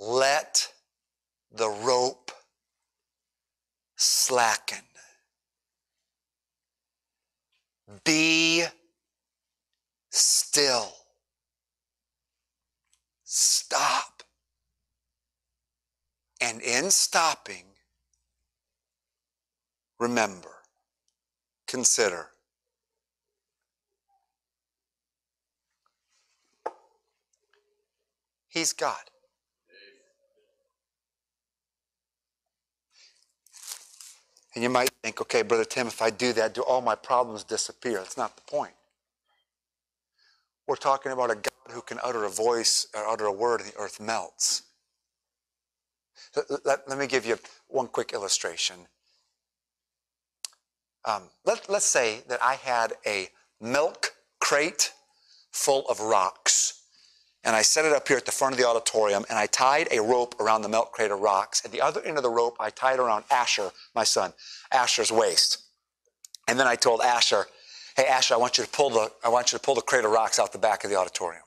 let 0.07 0.67
the 1.51 1.69
rope 1.69 2.31
slacken. 3.95 4.83
Be 8.03 8.63
still. 10.09 10.91
Stop. 13.23 14.23
And 16.41 16.61
in 16.61 16.91
stopping, 16.91 17.63
remember, 19.99 20.55
consider. 21.67 22.27
He's 28.49 28.73
God. 28.73 29.12
And 34.55 34.63
you 34.63 34.69
might 34.69 34.91
think, 35.03 35.21
okay, 35.21 35.41
Brother 35.41 35.65
Tim, 35.65 35.87
if 35.87 36.01
I 36.01 36.09
do 36.09 36.33
that, 36.33 36.53
do 36.53 36.61
all 36.61 36.81
my 36.81 36.95
problems 36.95 37.43
disappear? 37.43 37.95
That's 37.99 38.17
not 38.17 38.35
the 38.35 38.43
point. 38.43 38.73
We're 40.67 40.75
talking 40.75 41.11
about 41.11 41.31
a 41.31 41.35
God 41.35 41.71
who 41.71 41.81
can 41.81 41.99
utter 42.03 42.23
a 42.25 42.29
voice 42.29 42.87
or 42.95 43.07
utter 43.07 43.25
a 43.25 43.31
word 43.33 43.61
and 43.61 43.71
the 43.71 43.77
earth 43.77 43.99
melts. 43.99 44.63
Let, 46.65 46.87
let, 46.89 46.99
me 46.99 47.07
give 47.07 47.25
you 47.25 47.37
one 47.67 47.87
quick 47.87 48.13
illustration. 48.13 48.77
um, 51.05 51.23
let, 51.45 51.69
let's 51.69 51.85
say 51.85 52.21
that 52.29 52.41
I 52.41 52.55
had 52.55 52.93
a 53.05 53.29
milk 53.61 54.13
crate 54.39 54.93
full 55.51 55.87
of 55.89 55.99
rocks. 55.99 56.82
And 57.43 57.55
I 57.55 57.61
set 57.61 57.83
it 57.85 57.91
up 57.91 58.07
here 58.07 58.17
at 58.17 58.25
the 58.25 58.31
front 58.31 58.53
of 58.53 58.59
the 58.59 58.67
auditorium, 58.67 59.25
and 59.29 59.37
I 59.37 59.47
tied 59.47 59.89
a 59.91 60.01
rope 60.01 60.39
around 60.39 60.61
the 60.61 60.69
melt 60.69 60.91
crater 60.93 61.17
rocks. 61.17 61.61
At 61.65 61.71
the 61.71 61.81
other 61.81 62.01
end 62.01 62.17
of 62.17 62.23
the 62.23 62.29
rope, 62.29 62.55
I 62.59 62.69
tied 62.69 62.99
around 62.99 63.25
Asher, 63.29 63.71
my 63.93 64.05
son, 64.05 64.33
Asher's 64.71 65.11
waist. 65.11 65.57
And 66.47 66.59
then 66.59 66.67
I 66.67 66.75
told 66.75 67.01
Asher, 67.01 67.47
"Hey, 67.95 68.05
Asher, 68.05 68.33
I 68.33 68.37
want 68.37 68.57
you 68.57 68.63
to 68.63 68.69
pull 68.69 68.89
the 68.89 69.11
I 69.23 69.29
want 69.29 69.51
you 69.51 69.57
to 69.57 69.63
pull 69.63 69.75
the 69.75 69.81
crater 69.81 70.09
rocks 70.09 70.39
out 70.39 70.51
the 70.51 70.57
back 70.57 70.83
of 70.83 70.89
the 70.89 70.95
auditorium." 70.95 71.42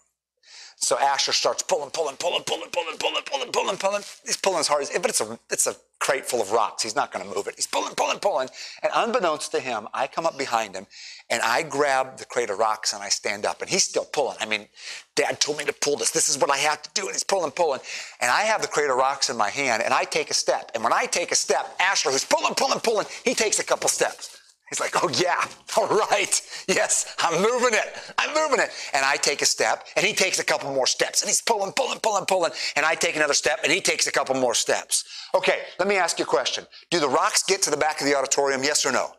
So 0.78 0.98
Asher 0.98 1.32
starts 1.32 1.62
pulling, 1.62 1.90
pulling, 1.90 2.16
pulling, 2.16 2.42
pulling, 2.44 2.70
pulling, 2.70 2.98
pulling, 2.98 3.22
pulling, 3.24 3.50
pulling, 3.50 3.76
pulling. 3.78 4.02
He's 4.24 4.36
pulling 4.36 4.60
as 4.60 4.68
hard 4.68 4.82
as, 4.82 4.90
but 4.90 5.08
it's 5.08 5.22
a, 5.22 5.38
it's 5.50 5.66
a 5.66 5.74
crate 5.98 6.26
full 6.26 6.42
of 6.42 6.52
rocks. 6.52 6.82
He's 6.82 6.94
not 6.94 7.10
going 7.10 7.26
to 7.26 7.34
move 7.34 7.46
it. 7.46 7.54
He's 7.56 7.66
pulling, 7.66 7.94
pulling, 7.94 8.18
pulling. 8.18 8.48
And 8.82 8.92
unbeknownst 8.94 9.50
to 9.52 9.60
him, 9.60 9.88
I 9.94 10.06
come 10.06 10.26
up 10.26 10.36
behind 10.36 10.74
him 10.74 10.86
and 11.30 11.42
I 11.42 11.62
grab 11.62 12.18
the 12.18 12.26
crate 12.26 12.50
of 12.50 12.58
rocks 12.58 12.92
and 12.92 13.02
I 13.02 13.08
stand 13.08 13.46
up 13.46 13.62
and 13.62 13.70
he's 13.70 13.84
still 13.84 14.04
pulling. 14.04 14.36
I 14.38 14.44
mean, 14.44 14.68
dad 15.14 15.40
told 15.40 15.56
me 15.58 15.64
to 15.64 15.72
pull 15.72 15.96
this. 15.96 16.10
This 16.10 16.28
is 16.28 16.38
what 16.38 16.50
I 16.50 16.58
have 16.58 16.82
to 16.82 16.90
do. 16.92 17.06
And 17.06 17.12
he's 17.12 17.24
pulling, 17.24 17.52
pulling. 17.52 17.80
And 18.20 18.30
I 18.30 18.42
have 18.42 18.60
the 18.60 18.68
crate 18.68 18.90
of 18.90 18.96
rocks 18.96 19.30
in 19.30 19.36
my 19.36 19.48
hand 19.48 19.82
and 19.82 19.94
I 19.94 20.04
take 20.04 20.30
a 20.30 20.34
step. 20.34 20.70
And 20.74 20.84
when 20.84 20.92
I 20.92 21.06
take 21.06 21.32
a 21.32 21.36
step, 21.36 21.74
Asher, 21.80 22.10
who's 22.10 22.24
pulling, 22.24 22.54
pulling, 22.54 22.80
pulling, 22.80 23.06
he 23.24 23.34
takes 23.34 23.58
a 23.58 23.64
couple 23.64 23.88
steps. 23.88 24.36
He's 24.68 24.80
like, 24.80 25.02
oh 25.02 25.08
yeah, 25.10 25.46
all 25.76 25.86
right. 25.86 26.40
Yes, 26.66 27.14
I'm 27.20 27.40
moving 27.40 27.72
it. 27.72 28.14
I'm 28.18 28.34
moving 28.34 28.58
it. 28.58 28.70
And 28.92 29.04
I 29.04 29.16
take 29.16 29.42
a 29.42 29.46
step 29.46 29.86
and 29.96 30.04
he 30.04 30.12
takes 30.12 30.38
a 30.40 30.44
couple 30.44 30.72
more 30.72 30.86
steps 30.86 31.22
and 31.22 31.28
he's 31.28 31.40
pulling, 31.40 31.72
pulling, 31.72 32.00
pulling, 32.00 32.26
pulling. 32.26 32.50
And 32.74 32.84
I 32.84 32.94
take 32.96 33.14
another 33.16 33.34
step 33.34 33.60
and 33.62 33.72
he 33.72 33.80
takes 33.80 34.06
a 34.08 34.12
couple 34.12 34.34
more 34.34 34.54
steps. 34.54 35.04
Okay, 35.34 35.60
let 35.78 35.86
me 35.88 35.96
ask 35.96 36.18
you 36.18 36.24
a 36.24 36.28
question. 36.28 36.66
Do 36.90 36.98
the 36.98 37.08
rocks 37.08 37.44
get 37.44 37.62
to 37.62 37.70
the 37.70 37.76
back 37.76 38.00
of 38.00 38.06
the 38.06 38.16
auditorium? 38.16 38.62
Yes 38.64 38.84
or 38.84 38.92
no? 38.92 39.12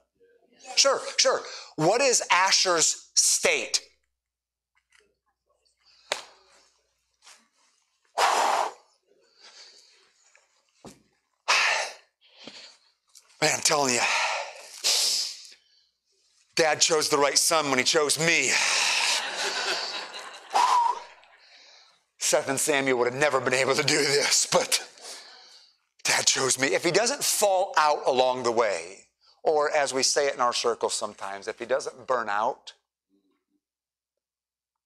Sure, 0.75 0.99
sure. 1.17 1.41
What 1.77 2.01
is 2.01 2.21
Asher's 2.29 3.09
state? 3.15 3.81
Man, 13.39 13.51
I'm 13.53 13.61
telling 13.61 13.93
you. 13.93 14.01
Dad 16.57 16.81
chose 16.81 17.07
the 17.07 17.17
right 17.17 17.37
son 17.37 17.69
when 17.69 17.77
he 17.77 17.85
chose 17.85 18.19
me. 18.19 18.49
Seth 22.17 22.49
and 22.49 22.59
Samuel 22.59 22.97
would 22.97 23.05
have 23.05 23.19
never 23.19 23.39
been 23.39 23.53
able 23.53 23.75
to 23.75 23.83
do 23.83 23.95
this, 23.97 24.47
but 24.51 24.85
Dad 26.03 26.25
chose 26.25 26.59
me. 26.59 26.69
If 26.73 26.83
he 26.83 26.89
doesn't 26.91 27.23
fall 27.23 27.73
out 27.77 27.99
along 28.07 28.41
the 28.41 28.51
way, 28.51 29.05
or 29.43 29.71
as 29.71 29.93
we 29.93 30.01
say 30.01 30.27
it 30.27 30.33
in 30.33 30.41
our 30.41 30.51
circles 30.51 30.95
sometimes, 30.95 31.47
if 31.47 31.59
he 31.59 31.65
doesn't 31.65 32.07
burn 32.07 32.27
out, 32.27 32.73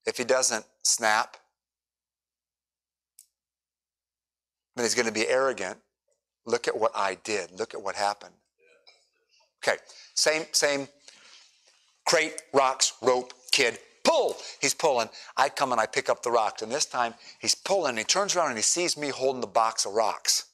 if 0.05 0.17
he 0.17 0.26
doesn't 0.26 0.65
snap, 0.84 1.38
then 4.76 4.84
he's 4.84 4.95
going 4.95 5.07
to 5.07 5.13
be 5.13 5.28
arrogant. 5.28 5.78
Look 6.45 6.67
at 6.67 6.78
what 6.78 6.91
I 6.93 7.15
did. 7.24 7.57
Look 7.57 7.74
at 7.74 7.82
what 7.82 7.95
happened. 7.95 8.34
Okay, 9.63 9.78
same, 10.15 10.43
same 10.51 10.88
crate, 12.12 12.41
rocks, 12.51 12.91
rope, 13.01 13.34
kid, 13.51 13.80
pull. 14.03 14.36
He's 14.59 14.74
pulling. 14.74 15.07
I 15.38 15.47
come 15.47 15.72
and 15.72 15.80
I 15.80 15.86
pick 15.86 16.09
up 16.09 16.22
the 16.24 16.30
rocks. 16.30 16.62
And 16.62 16.70
this 16.70 16.86
time 16.86 17.14
he's 17.39 17.55
pulling. 17.55 17.91
And 17.91 17.99
he 17.99 18.03
turns 18.03 18.36
around 18.36 18.49
and 18.49 18.57
he 18.57 18.64
sees 18.64 18.97
me 18.97 19.07
holding 19.07 19.39
the 19.39 19.47
box 19.47 19.86
of 19.86 19.93
rocks. 19.93 20.47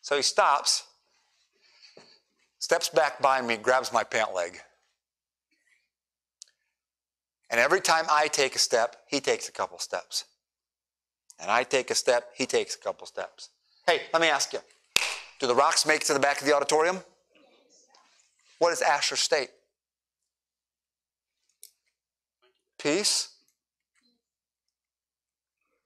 So 0.00 0.16
he 0.16 0.22
stops, 0.22 0.84
steps 2.58 2.88
back 2.88 3.20
by 3.20 3.42
me, 3.42 3.58
grabs 3.58 3.92
my 3.92 4.04
pant 4.04 4.34
leg. 4.34 4.58
And 7.50 7.60
every 7.60 7.82
time 7.82 8.06
I 8.10 8.28
take 8.28 8.54
a 8.54 8.58
step, 8.58 8.96
he 9.06 9.20
takes 9.20 9.50
a 9.50 9.52
couple 9.52 9.78
steps. 9.78 10.24
And 11.38 11.50
I 11.50 11.62
take 11.62 11.90
a 11.90 11.94
step, 11.94 12.30
he 12.34 12.46
takes 12.46 12.74
a 12.74 12.78
couple 12.78 13.06
steps. 13.06 13.50
Hey, 13.86 14.00
let 14.14 14.22
me 14.22 14.28
ask 14.28 14.54
you 14.54 14.60
do 15.40 15.46
the 15.46 15.54
rocks 15.54 15.84
make 15.84 16.00
it 16.00 16.06
to 16.06 16.14
the 16.14 16.20
back 16.20 16.40
of 16.40 16.46
the 16.46 16.54
auditorium? 16.54 17.00
What 18.60 18.72
is 18.72 18.80
Asher's 18.80 19.20
state? 19.20 19.50
Peace, 22.78 23.30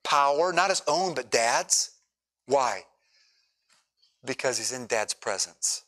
power, 0.03 0.53
not 0.53 0.69
his 0.69 0.83
own, 0.87 1.13
but 1.15 1.31
dad's. 1.31 1.91
Why? 2.45 2.83
Because 4.23 4.57
he's 4.57 4.71
in 4.71 4.85
dad's 4.85 5.13
presence. 5.13 5.83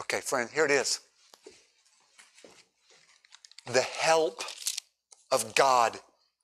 Okay, 0.00 0.20
friend, 0.20 0.50
here 0.52 0.64
it 0.64 0.70
is. 0.70 1.00
The 3.66 3.82
help 3.82 4.42
of 5.32 5.54
God 5.54 5.98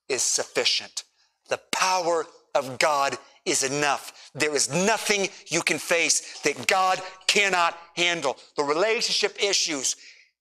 is 0.08 0.22
sufficient. 0.22 1.04
The 1.48 1.60
power 1.70 2.26
of 2.54 2.78
God 2.78 3.16
is 3.44 3.62
enough. 3.62 4.30
There 4.34 4.54
is 4.54 4.70
nothing 4.70 5.28
you 5.48 5.62
can 5.62 5.78
face 5.78 6.40
that 6.40 6.66
God 6.66 7.00
cannot 7.26 7.76
handle. 7.96 8.36
The 8.56 8.64
relationship 8.64 9.36
issues, 9.42 9.96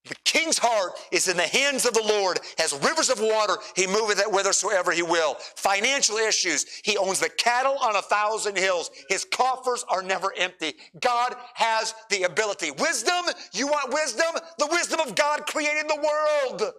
the 0.05 0.15
king's 0.25 0.57
heart 0.57 0.93
is 1.11 1.27
in 1.27 1.37
the 1.37 1.43
hands 1.43 1.85
of 1.85 1.93
the 1.93 2.01
Lord, 2.01 2.39
has 2.57 2.73
rivers 2.83 3.11
of 3.11 3.19
water, 3.19 3.57
he 3.75 3.85
moveth 3.85 4.19
it 4.19 4.25
whithersoever 4.25 4.91
he 4.91 5.03
will. 5.03 5.35
Financial 5.55 6.17
issues, 6.17 6.65
he 6.83 6.97
owns 6.97 7.19
the 7.19 7.29
cattle 7.29 7.77
on 7.79 7.95
a 7.95 8.01
thousand 8.01 8.57
hills. 8.57 8.89
His 9.09 9.23
coffers 9.23 9.85
are 9.89 10.01
never 10.01 10.33
empty. 10.35 10.73
God 10.99 11.35
has 11.53 11.93
the 12.09 12.23
ability. 12.23 12.71
Wisdom, 12.71 13.25
you 13.53 13.67
want 13.67 13.93
wisdom? 13.93 14.41
The 14.57 14.67
wisdom 14.71 14.99
of 15.01 15.13
God 15.13 15.45
created 15.45 15.87
the 15.87 15.95
world. 16.01 16.73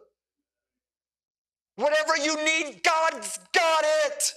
Whatever 1.77 2.17
you 2.17 2.37
need, 2.45 2.83
God's 2.83 3.39
got 3.55 3.85
it. 4.07 4.33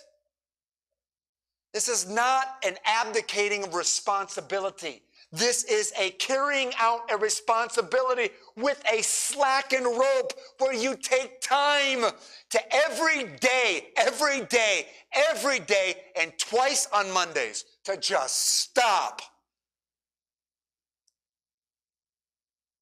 This 1.73 1.89
is 1.89 2.07
not 2.07 2.57
an 2.63 2.75
abdicating 2.86 3.63
of 3.63 3.73
responsibility. 3.73 5.01
This 5.31 5.65
is 5.65 5.91
a 5.99 6.11
carrying 6.11 6.71
out 6.79 7.01
a 7.11 7.17
responsibility 7.17 8.29
with 8.56 8.82
a 8.91 9.01
slackened 9.01 9.86
rope 9.86 10.34
where 10.60 10.74
you 10.74 10.95
take 10.95 11.41
time 11.41 12.06
to 12.49 12.76
every 12.76 13.26
day, 13.39 13.88
every 13.97 14.41
day, 14.45 14.88
every 15.12 15.60
day, 15.60 15.95
and 16.16 16.32
twice 16.38 16.88
on 16.93 17.12
Mondays 17.12 17.66
to 17.84 17.97
just 17.97 18.60
stop 18.60 19.22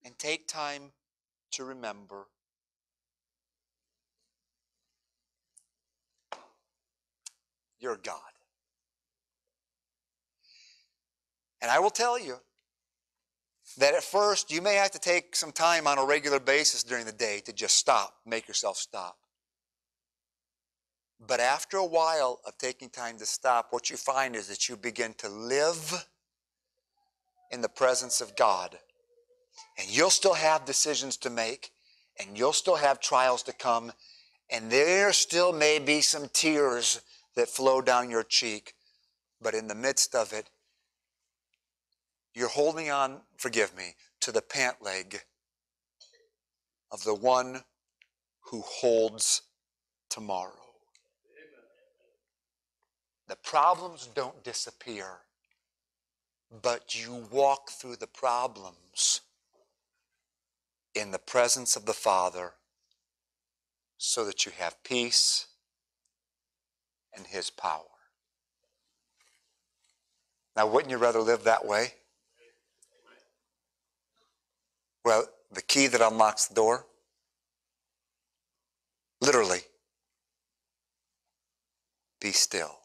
and 0.05 0.17
take 0.19 0.47
time 0.47 0.91
to 1.51 1.63
remember 1.63 2.27
your 7.79 7.97
God. 7.97 8.19
And 11.61 11.71
I 11.71 11.79
will 11.79 11.89
tell 11.89 12.19
you 12.19 12.37
that 13.73 13.93
at 13.93 14.03
first 14.03 14.51
you 14.51 14.61
may 14.61 14.75
have 14.75 14.91
to 14.91 14.99
take 14.99 15.35
some 15.35 15.51
time 15.51 15.87
on 15.87 15.97
a 15.97 16.05
regular 16.05 16.39
basis 16.39 16.83
during 16.83 17.05
the 17.05 17.11
day 17.11 17.41
to 17.45 17.53
just 17.53 17.77
stop, 17.77 18.15
make 18.25 18.47
yourself 18.47 18.77
stop. 18.77 19.17
But 21.25 21.39
after 21.39 21.77
a 21.77 21.85
while 21.85 22.41
of 22.45 22.57
taking 22.57 22.89
time 22.89 23.17
to 23.19 23.25
stop, 23.25 23.67
what 23.71 23.89
you 23.89 23.97
find 23.97 24.35
is 24.35 24.47
that 24.47 24.67
you 24.67 24.75
begin 24.75 25.13
to 25.19 25.29
live 25.29 26.05
in 27.51 27.61
the 27.61 27.69
presence 27.69 28.19
of 28.19 28.35
God. 28.35 28.77
And 29.77 29.87
you'll 29.89 30.09
still 30.09 30.33
have 30.33 30.65
decisions 30.65 31.15
to 31.17 31.29
make, 31.29 31.71
and 32.19 32.37
you'll 32.37 32.53
still 32.53 32.75
have 32.75 32.99
trials 32.99 33.43
to 33.43 33.53
come, 33.53 33.93
and 34.49 34.69
there 34.69 35.13
still 35.13 35.53
may 35.53 35.79
be 35.79 36.01
some 36.01 36.27
tears 36.33 37.01
that 37.35 37.47
flow 37.47 37.81
down 37.81 38.09
your 38.09 38.23
cheek. 38.23 38.73
But 39.41 39.55
in 39.55 39.67
the 39.67 39.75
midst 39.75 40.15
of 40.15 40.33
it, 40.33 40.49
you're 42.33 42.49
holding 42.49 42.89
on, 42.89 43.21
forgive 43.37 43.75
me, 43.75 43.95
to 44.21 44.31
the 44.31 44.41
pant 44.41 44.81
leg 44.81 45.21
of 46.91 47.03
the 47.03 47.13
one 47.13 47.63
who 48.41 48.61
holds 48.61 49.43
tomorrow. 50.09 50.51
The 53.27 53.35
problems 53.37 54.09
don't 54.13 54.43
disappear, 54.43 55.05
but 56.61 56.93
you 56.93 57.25
walk 57.31 57.71
through 57.71 57.95
the 57.95 58.07
problems 58.07 59.21
in 60.93 61.11
the 61.11 61.19
presence 61.19 61.75
of 61.75 61.85
the 61.85 61.93
Father 61.93 62.53
so 63.97 64.25
that 64.25 64.45
you 64.45 64.51
have 64.57 64.83
peace 64.83 65.47
and 67.15 67.25
His 67.25 67.49
power. 67.49 67.83
Now, 70.55 70.67
wouldn't 70.67 70.91
you 70.91 70.97
rather 70.97 71.21
live 71.21 71.43
that 71.45 71.65
way? 71.65 71.93
Well, 75.03 75.25
the 75.51 75.61
key 75.61 75.87
that 75.87 76.01
unlocks 76.01 76.47
the 76.47 76.55
door, 76.55 76.85
literally, 79.21 79.61
be 82.21 82.31
still. 82.31 82.79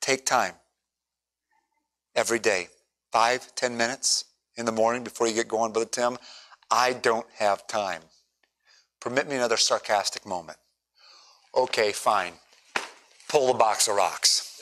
Take 0.00 0.26
time 0.26 0.54
every 2.14 2.38
day 2.38 2.68
five, 3.12 3.54
ten 3.54 3.76
minutes 3.76 4.24
in 4.56 4.66
the 4.66 4.72
morning 4.72 5.04
before 5.04 5.28
you 5.28 5.34
get 5.34 5.48
going, 5.48 5.72
Brother 5.72 5.88
Tim? 5.88 6.18
I 6.70 6.92
don't 6.92 7.26
have 7.38 7.66
time. 7.66 8.02
Permit 9.00 9.28
me 9.28 9.36
another 9.36 9.56
sarcastic 9.56 10.26
moment. 10.26 10.58
Okay, 11.54 11.92
fine. 11.92 12.32
Pull 13.28 13.48
the 13.48 13.54
box 13.54 13.86
of 13.86 13.94
rocks. 13.94 14.60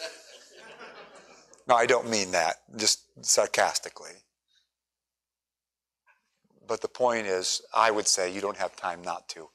No, 1.67 1.77
I 1.77 1.87
don't 1.87 2.11
mean 2.11 2.33
that, 2.33 2.57
just 2.77 3.01
sarcastically. 3.25 4.13
But 6.73 6.81
the 6.81 6.89
point 6.89 7.27
is, 7.27 7.61
I 7.75 7.91
would 7.91 8.09
say 8.09 8.33
you 8.33 8.41
don't 8.41 8.57
have 8.57 8.75
time 8.77 9.03
not 9.03 9.29
to. 9.29 9.51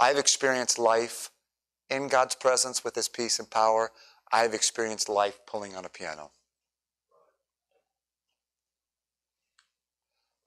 I've 0.00 0.18
experienced 0.18 0.76
life 0.76 1.30
in 1.88 2.08
God's 2.08 2.34
presence 2.34 2.82
with 2.82 2.96
His 2.96 3.06
peace 3.06 3.38
and 3.38 3.48
power. 3.48 3.92
I've 4.32 4.52
experienced 4.52 5.08
life 5.08 5.38
pulling 5.46 5.76
on 5.76 5.84
a 5.84 5.88
piano. 5.88 6.32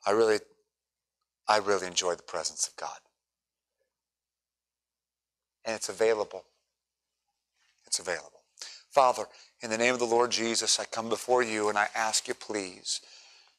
I 0.06 0.12
really, 0.12 0.40
I 1.48 1.60
really 1.60 1.88
enjoy 1.88 2.16
the 2.16 2.24
presence 2.24 2.68
of 2.68 2.76
God. 2.76 3.00
And 5.64 5.78
it's 5.78 5.88
available. 5.88 6.44
It's 7.86 8.00
available. 8.00 8.42
Father, 8.92 9.28
in 9.62 9.70
the 9.70 9.78
name 9.78 9.94
of 9.94 10.00
the 10.00 10.06
Lord 10.06 10.32
Jesus, 10.32 10.78
I 10.78 10.84
come 10.84 11.08
before 11.08 11.42
you 11.42 11.70
and 11.70 11.78
I 11.78 11.88
ask 11.96 12.28
you, 12.28 12.34
please, 12.34 13.00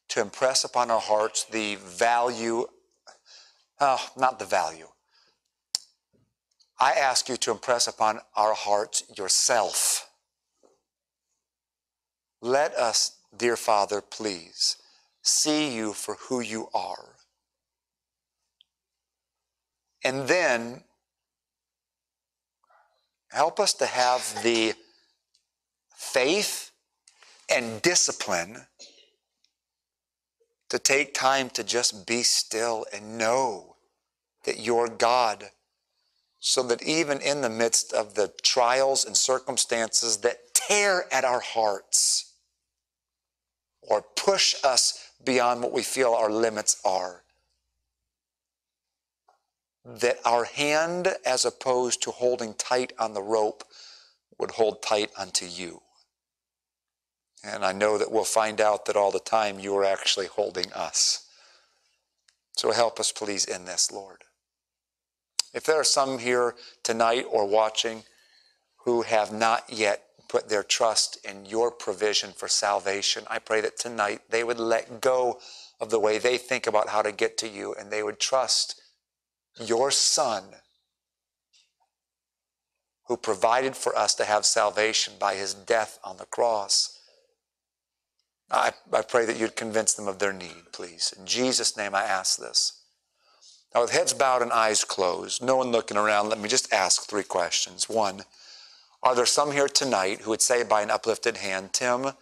to 0.09 0.21
impress 0.21 0.65
upon 0.65 0.91
our 0.91 1.01
hearts 1.01 1.45
the 1.45 1.77
value, 1.77 2.67
oh, 3.81 4.09
not 4.17 4.39
the 4.39 4.45
value. 4.45 4.89
I 6.81 6.93
ask 6.93 7.29
you 7.29 7.37
to 7.39 7.51
impress 7.51 7.89
upon 7.89 8.21
our 8.37 8.55
hearts 8.55 9.03
yourself. 9.17 10.09
Let 12.41 12.75
us, 12.75 13.17
dear 13.37 13.57
Father, 13.57 14.01
please, 14.01 14.77
see 15.23 15.75
you 15.75 15.93
for 15.93 16.15
who 16.15 16.41
you 16.41 16.69
are. 16.73 17.17
And 20.05 20.29
then 20.29 20.85
help 23.31 23.59
us 23.59 23.75
to 23.75 23.87
have 23.87 24.43
the 24.43 24.75
faith 25.97 26.71
and 27.51 27.83
discipline 27.83 28.67
to 30.69 30.79
take 30.79 31.14
time 31.14 31.51
to 31.51 31.64
just 31.64 32.07
be 32.07 32.23
still 32.23 32.85
and 32.93 33.19
know 33.19 33.77
that 34.45 34.61
you're 34.61 34.89
God. 34.89 35.51
So 36.41 36.62
that 36.64 36.83
even 36.83 37.21
in 37.21 37.41
the 37.41 37.51
midst 37.51 37.93
of 37.93 38.14
the 38.14 38.33
trials 38.43 39.05
and 39.05 39.16
circumstances 39.16 40.19
that 40.19 40.55
tear 40.55 41.05
at 41.12 41.25
our 41.25 41.41
hearts 41.41 42.33
or 43.83 44.05
push 44.16 44.55
us 44.62 45.11
beyond 45.25 45.62
what 45.62 45.73
we 45.73 45.83
feel 45.83 46.14
our 46.14 46.31
limits 46.31 46.81
are, 46.85 47.25
that 49.85 50.19
our 50.25 50.45
hand, 50.45 51.09
as 51.25 51.45
opposed 51.45 52.03
to 52.03 52.11
holding 52.11 52.55
tight 52.55 52.93
on 52.99 53.14
the 53.14 53.23
rope, 53.23 53.64
would 54.39 54.53
hold 54.53 54.83
tight 54.83 55.11
unto 55.19 55.47
you. 55.47 55.81
And 57.45 57.64
I 57.64 57.72
know 57.72 57.99
that 57.99 58.11
we'll 58.11 58.24
find 58.24 58.61
out 58.61 58.86
that 58.86 58.97
all 58.97 59.12
the 59.12 59.20
time 59.20 59.59
you 59.59 59.76
are 59.76 59.84
actually 59.84 60.26
holding 60.26 60.72
us. 60.72 61.26
So 62.57 62.72
help 62.72 62.99
us, 62.99 63.12
please, 63.12 63.45
in 63.45 63.64
this, 63.64 63.93
Lord. 63.93 64.24
If 65.55 65.64
there 65.64 65.78
are 65.78 65.84
some 65.84 66.18
here 66.18 66.57
tonight 66.82 67.24
or 67.30 67.47
watching 67.47 68.03
who 68.84 69.03
have 69.03 69.32
not 69.32 69.64
yet 69.68 70.03
put 70.28 70.49
their 70.49 70.62
trust 70.62 71.18
in 71.24 71.47
your 71.47 71.70
provision 71.70 72.32
for 72.32 72.49
salvation, 72.49 73.24
I 73.30 73.39
pray 73.39 73.61
that 73.61 73.78
tonight 73.78 74.22
they 74.28 74.45
would 74.45 74.59
let 74.59 75.01
go 75.01 75.39
of 75.80 75.91
the 75.91 76.01
way 76.01 76.18
they 76.18 76.36
think 76.36 76.66
about 76.66 76.89
how 76.89 77.03
to 77.03 77.12
get 77.12 77.39
to 77.39 77.49
you 77.49 77.74
and 77.74 77.91
they 77.91 78.03
would 78.03 78.18
trust 78.18 78.80
your 79.64 79.91
Son 79.91 80.45
who 83.07 83.16
provided 83.16 83.74
for 83.74 83.97
us 83.97 84.14
to 84.16 84.24
have 84.24 84.45
salvation 84.45 85.14
by 85.18 85.34
his 85.34 85.55
death 85.55 85.99
on 86.05 86.18
the 86.18 86.26
cross 86.26 86.98
I, 88.51 88.73
I 88.93 89.03
pray 89.03 89.27
that 89.27 89.39
you'd 89.39 89.57
convince 89.57 89.95
them 89.95 90.09
of 90.09 90.19
their 90.19 90.33
need, 90.33 90.73
please. 90.73 91.15
In 91.19 91.27
Jesus' 91.27 91.77
name, 91.77 91.95
I 91.95 92.03
ask 92.03 92.39
this. 92.39 92.83
Now, 93.75 93.83
with 93.83 93.93
heads 93.93 94.15
bowed 94.15 94.43
and 94.43 94.53
eyes 94.53 94.85
closed, 94.85 95.43
no 95.43 95.57
one 95.57 95.71
looking 95.71 95.97
around, 95.97 96.31
let 96.31 96.41
me 96.41 96.49
just 96.49 96.73
ask 96.73 97.03
three 97.03 97.23
questions. 97.23 97.89
One, 97.89 98.23
are 99.03 99.15
there 99.15 99.27
some 99.27 99.53
here 99.53 99.69
tonight 99.69 100.23
who 100.23 100.31
would 100.31 100.41
say 100.41 100.63
by 100.65 100.83
an 100.83 100.91
uplifted 100.91 101.37
hand, 101.37 101.73
Tim, 101.75 102.13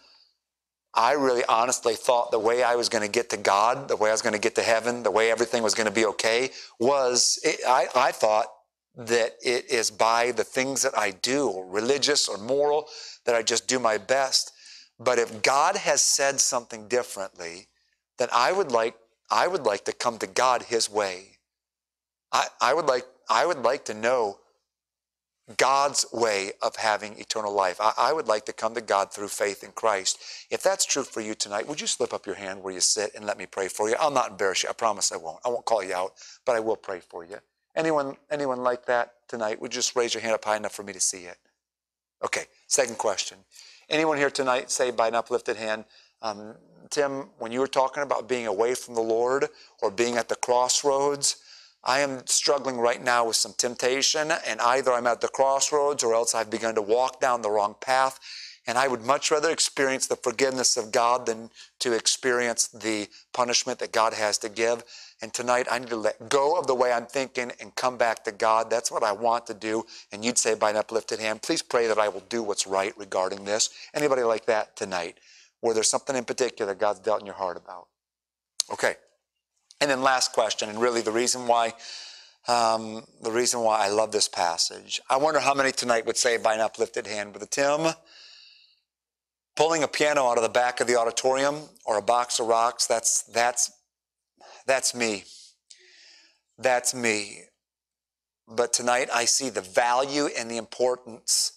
I 0.93 1.13
really 1.13 1.45
honestly 1.47 1.93
thought 1.93 2.31
the 2.31 2.39
way 2.39 2.63
I 2.63 2.75
was 2.75 2.89
going 2.89 3.03
to 3.03 3.11
get 3.11 3.29
to 3.29 3.37
God, 3.37 3.87
the 3.87 3.95
way 3.95 4.09
I 4.09 4.13
was 4.13 4.21
going 4.21 4.33
to 4.33 4.39
get 4.39 4.55
to 4.55 4.63
heaven, 4.63 5.03
the 5.03 5.11
way 5.11 5.31
everything 5.31 5.63
was 5.63 5.75
going 5.75 5.87
to 5.87 5.93
be 5.93 6.05
okay 6.05 6.49
was, 6.79 7.39
it, 7.43 7.59
I, 7.67 7.87
I 7.95 8.11
thought 8.11 8.47
that 8.95 9.35
it 9.43 9.69
is 9.69 9.91
by 9.91 10.31
the 10.31 10.43
things 10.43 10.81
that 10.81 10.97
I 10.97 11.11
do, 11.11 11.63
religious 11.67 12.27
or 12.27 12.37
moral, 12.37 12.87
that 13.25 13.35
I 13.35 13.43
just 13.43 13.67
do 13.67 13.79
my 13.79 13.97
best. 13.97 14.53
But 14.99 15.19
if 15.19 15.41
God 15.43 15.75
has 15.77 16.01
said 16.01 16.39
something 16.39 16.87
differently, 16.87 17.67
then 18.17 18.29
I 18.33 18.51
would 18.51 18.71
like, 18.71 18.95
I 19.29 19.47
would 19.47 19.63
like 19.63 19.85
to 19.85 19.93
come 19.93 20.17
to 20.19 20.27
God 20.27 20.63
His 20.63 20.89
way. 20.89 21.37
I, 22.31 22.47
I, 22.59 22.73
would 22.73 22.85
like, 22.85 23.05
I 23.29 23.45
would 23.45 23.59
like 23.59 23.85
to 23.85 23.93
know 23.93 24.39
God's 25.55 26.05
way 26.11 26.51
of 26.61 26.75
having 26.75 27.17
eternal 27.19 27.53
life. 27.53 27.79
I, 27.79 27.93
I 27.97 28.13
would 28.13 28.27
like 28.27 28.45
to 28.47 28.53
come 28.53 28.73
to 28.75 28.81
God 28.81 29.13
through 29.13 29.29
faith 29.29 29.63
in 29.63 29.71
Christ. 29.71 30.19
If 30.49 30.61
that's 30.61 30.85
true 30.85 31.03
for 31.03 31.21
you 31.21 31.35
tonight, 31.35 31.67
would 31.67 31.79
you 31.79 31.87
slip 31.87 32.13
up 32.13 32.25
your 32.25 32.35
hand 32.35 32.61
where 32.61 32.73
you 32.73 32.81
sit 32.81 33.15
and 33.15 33.25
let 33.25 33.37
me 33.37 33.45
pray 33.45 33.69
for 33.69 33.89
you? 33.89 33.95
I'll 33.99 34.11
not 34.11 34.31
embarrass 34.31 34.63
you. 34.63 34.69
I 34.69 34.73
promise 34.73 35.11
I 35.11 35.17
won't. 35.17 35.39
I 35.45 35.49
won't 35.49 35.63
call 35.63 35.81
you 35.83 35.93
out, 35.93 36.13
but 36.45 36.55
I 36.55 36.59
will 36.59 36.75
pray 36.75 36.99
for 36.99 37.23
you. 37.23 37.37
Anyone, 37.75 38.17
anyone 38.29 38.61
like 38.61 38.85
that 38.87 39.13
tonight? 39.29 39.61
Would 39.61 39.73
you 39.73 39.77
just 39.77 39.95
raise 39.95 40.13
your 40.13 40.21
hand 40.21 40.33
up 40.33 40.43
high 40.43 40.57
enough 40.57 40.73
for 40.73 40.83
me 40.83 40.91
to 40.91 40.99
see 40.99 41.25
it? 41.25 41.37
Okay, 42.25 42.45
second 42.67 42.97
question. 42.97 43.37
Anyone 43.89 44.17
here 44.17 44.29
tonight 44.29 44.69
say 44.69 44.91
by 44.91 45.07
an 45.07 45.15
uplifted 45.15 45.55
hand, 45.55 45.85
um, 46.21 46.55
Tim, 46.89 47.29
when 47.37 47.53
you 47.53 47.61
were 47.61 47.67
talking 47.67 48.03
about 48.03 48.27
being 48.27 48.45
away 48.45 48.75
from 48.75 48.95
the 48.95 49.01
Lord 49.01 49.47
or 49.81 49.89
being 49.89 50.17
at 50.17 50.27
the 50.27 50.35
crossroads, 50.35 51.37
I 51.85 51.99
am 51.99 52.27
struggling 52.27 52.79
right 52.79 53.01
now 53.01 53.27
with 53.27 53.37
some 53.37 53.53
temptation, 53.57 54.31
and 54.45 54.59
either 54.59 54.91
I'm 54.91 55.07
at 55.07 55.21
the 55.21 55.29
crossroads 55.29 56.03
or 56.03 56.13
else 56.13 56.35
I've 56.35 56.49
begun 56.49 56.75
to 56.75 56.81
walk 56.81 57.21
down 57.21 57.41
the 57.41 57.49
wrong 57.49 57.75
path. 57.79 58.19
And 58.67 58.77
I 58.77 58.87
would 58.87 59.01
much 59.01 59.31
rather 59.31 59.49
experience 59.49 60.07
the 60.07 60.17
forgiveness 60.17 60.75
of 60.75 60.91
God 60.91 61.25
than 61.25 61.49
to 61.79 61.93
experience 61.93 62.67
the 62.67 63.07
punishment 63.33 63.79
that 63.79 63.93
God 63.93 64.13
has 64.13 64.37
to 64.39 64.49
give. 64.49 64.83
And 65.21 65.33
tonight 65.33 65.67
I 65.71 65.79
need 65.79 65.89
to 65.89 65.95
let 65.95 66.29
go 66.29 66.59
of 66.59 66.67
the 66.67 66.75
way 66.75 66.91
I'm 66.91 67.05
thinking 67.05 67.51
and 67.61 67.73
come 67.75 67.97
back 67.97 68.25
to 68.25 68.31
God. 68.31 68.69
That's 68.69 68.91
what 68.91 69.03
I 69.03 69.13
want 69.13 69.47
to 69.47 69.53
do. 69.53 69.85
And 70.11 70.23
you'd 70.23 70.37
say 70.37 70.53
by 70.53 70.69
an 70.69 70.75
uplifted 70.75 71.19
hand, 71.19 71.41
please 71.41 71.61
pray 71.61 71.87
that 71.87 71.97
I 71.97 72.09
will 72.09 72.23
do 72.27 72.43
what's 72.43 72.67
right 72.67 72.95
regarding 72.97 73.45
this. 73.45 73.69
Anybody 73.93 74.23
like 74.23 74.45
that 74.47 74.75
tonight? 74.75 75.17
Where 75.61 75.73
there's 75.73 75.89
something 75.89 76.15
in 76.15 76.25
particular 76.25 76.75
God's 76.75 76.99
dealt 76.99 77.21
in 77.21 77.25
your 77.25 77.35
heart 77.35 77.57
about? 77.57 77.87
Okay. 78.71 78.95
And 79.79 79.89
then 79.89 80.01
last 80.01 80.33
question, 80.33 80.69
and 80.69 80.81
really 80.81 81.01
the 81.01 81.11
reason 81.11 81.47
why 81.47 81.73
um, 82.47 83.03
the 83.21 83.31
reason 83.31 83.61
why 83.61 83.85
I 83.85 83.89
love 83.89 84.11
this 84.11 84.27
passage. 84.27 85.01
I 85.09 85.17
wonder 85.17 85.39
how 85.39 85.53
many 85.53 85.71
tonight 85.71 86.05
would 86.05 86.17
say 86.17 86.37
by 86.37 86.53
an 86.53 86.61
uplifted 86.61 87.05
hand, 87.05 87.33
Brother 87.33 87.45
Tim, 87.45 87.93
pulling 89.57 89.83
a 89.83 89.87
piano 89.87 90.27
out 90.27 90.37
of 90.37 90.43
the 90.43 90.49
back 90.49 90.79
of 90.79 90.87
the 90.87 90.95
auditorium 90.95 91.63
or 91.85 91.97
a 91.97 92.01
box 92.01 92.39
of 92.39 92.47
rocks, 92.47 92.87
that's, 92.87 93.23
that's 93.23 93.71
that's 94.67 94.93
me. 94.93 95.23
That's 96.57 96.93
me. 96.93 97.43
But 98.47 98.73
tonight 98.73 99.09
I 99.13 99.25
see 99.25 99.49
the 99.49 99.61
value 99.61 100.27
and 100.37 100.51
the 100.51 100.57
importance 100.57 101.53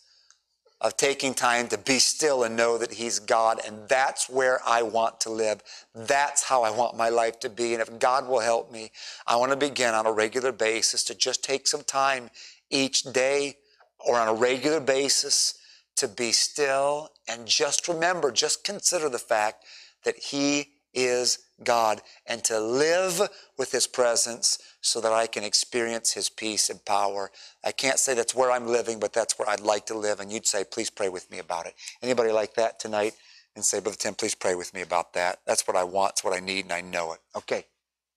of 0.81 0.97
taking 0.97 1.35
time 1.35 1.69
to 1.69 1.77
be 1.77 1.99
still 1.99 2.45
and 2.45 2.57
know 2.57 2.79
that 2.79 2.93
He's 2.93 3.19
God. 3.19 3.61
And 3.67 3.89
that's 3.89 4.31
where 4.31 4.61
I 4.67 4.83
want 4.83 5.21
to 5.23 5.31
live. 5.31 5.61
That's 5.95 6.45
how 6.45 6.63
I 6.63 6.71
want 6.71 6.97
my 6.97 7.11
life 7.11 7.39
to 7.41 7.51
be. 7.51 7.75
And 7.75 7.83
if 7.83 7.99
God 7.99 8.29
will 8.29 8.41
help 8.41 8.73
me, 8.73 8.93
I 9.27 9.37
want 9.37 9.51
to 9.51 9.57
begin 9.57 9.95
on 9.95 10.07
a 10.07 10.13
regular 10.13 10.53
basis 10.53 11.05
to 11.05 11.15
just 11.15 11.45
take 11.45 11.67
some 11.67 11.83
time 11.83 12.31
each 12.71 13.03
day 13.03 13.57
or 13.99 14.19
on 14.19 14.29
a 14.29 14.35
regular 14.35 14.81
basis 14.81 15.60
to 16.01 16.09
be 16.09 16.33
still 16.33 17.11
and 17.29 17.47
just 17.47 17.87
remember, 17.89 18.33
just 18.33 18.65
consider 18.65 19.09
the 19.09 19.19
fact 19.19 19.65
that 20.05 20.17
He 20.17 20.71
is 20.93 21.39
God 21.63 22.01
and 22.27 22.43
to 22.45 22.59
live 22.59 23.21
with 23.59 23.71
His 23.71 23.87
presence 23.87 24.59
so 24.81 25.01
that 25.03 25.13
I 25.13 25.27
can 25.27 25.45
experience 25.45 26.15
His 26.15 26.31
peace 26.31 26.71
and 26.71 26.83
power. 26.85 27.31
I 27.63 27.73
can't 27.73 27.99
say 27.99 28.15
that's 28.15 28.35
where 28.35 28.51
I'm 28.51 28.67
living, 28.67 28.99
but 28.99 29.13
that's 29.13 29.39
where 29.39 29.49
I'd 29.49 29.61
like 29.61 29.87
to 29.87 29.99
live. 29.99 30.21
And 30.21 30.33
you'd 30.33 30.47
say, 30.47 30.65
please 30.65 30.89
pray 30.89 31.11
with 31.11 31.31
me 31.31 31.39
about 31.39 31.67
it. 31.67 31.75
Anybody 32.03 32.33
like 32.33 32.55
that 32.55 32.81
tonight? 32.81 33.15
And 33.57 33.65
say, 33.65 33.81
Brother 33.81 33.99
Tim, 33.99 34.15
please 34.15 34.35
pray 34.35 34.55
with 34.55 34.73
me 34.73 34.81
about 34.81 35.13
that. 35.15 35.41
That's 35.45 35.67
what 35.67 35.77
I 35.77 35.85
want. 35.85 36.13
It's 36.13 36.25
what 36.25 36.35
I 36.35 36.41
need, 36.41 36.65
and 36.65 36.73
I 36.73 36.81
know 36.81 37.13
it. 37.13 37.19
Okay. 37.37 37.67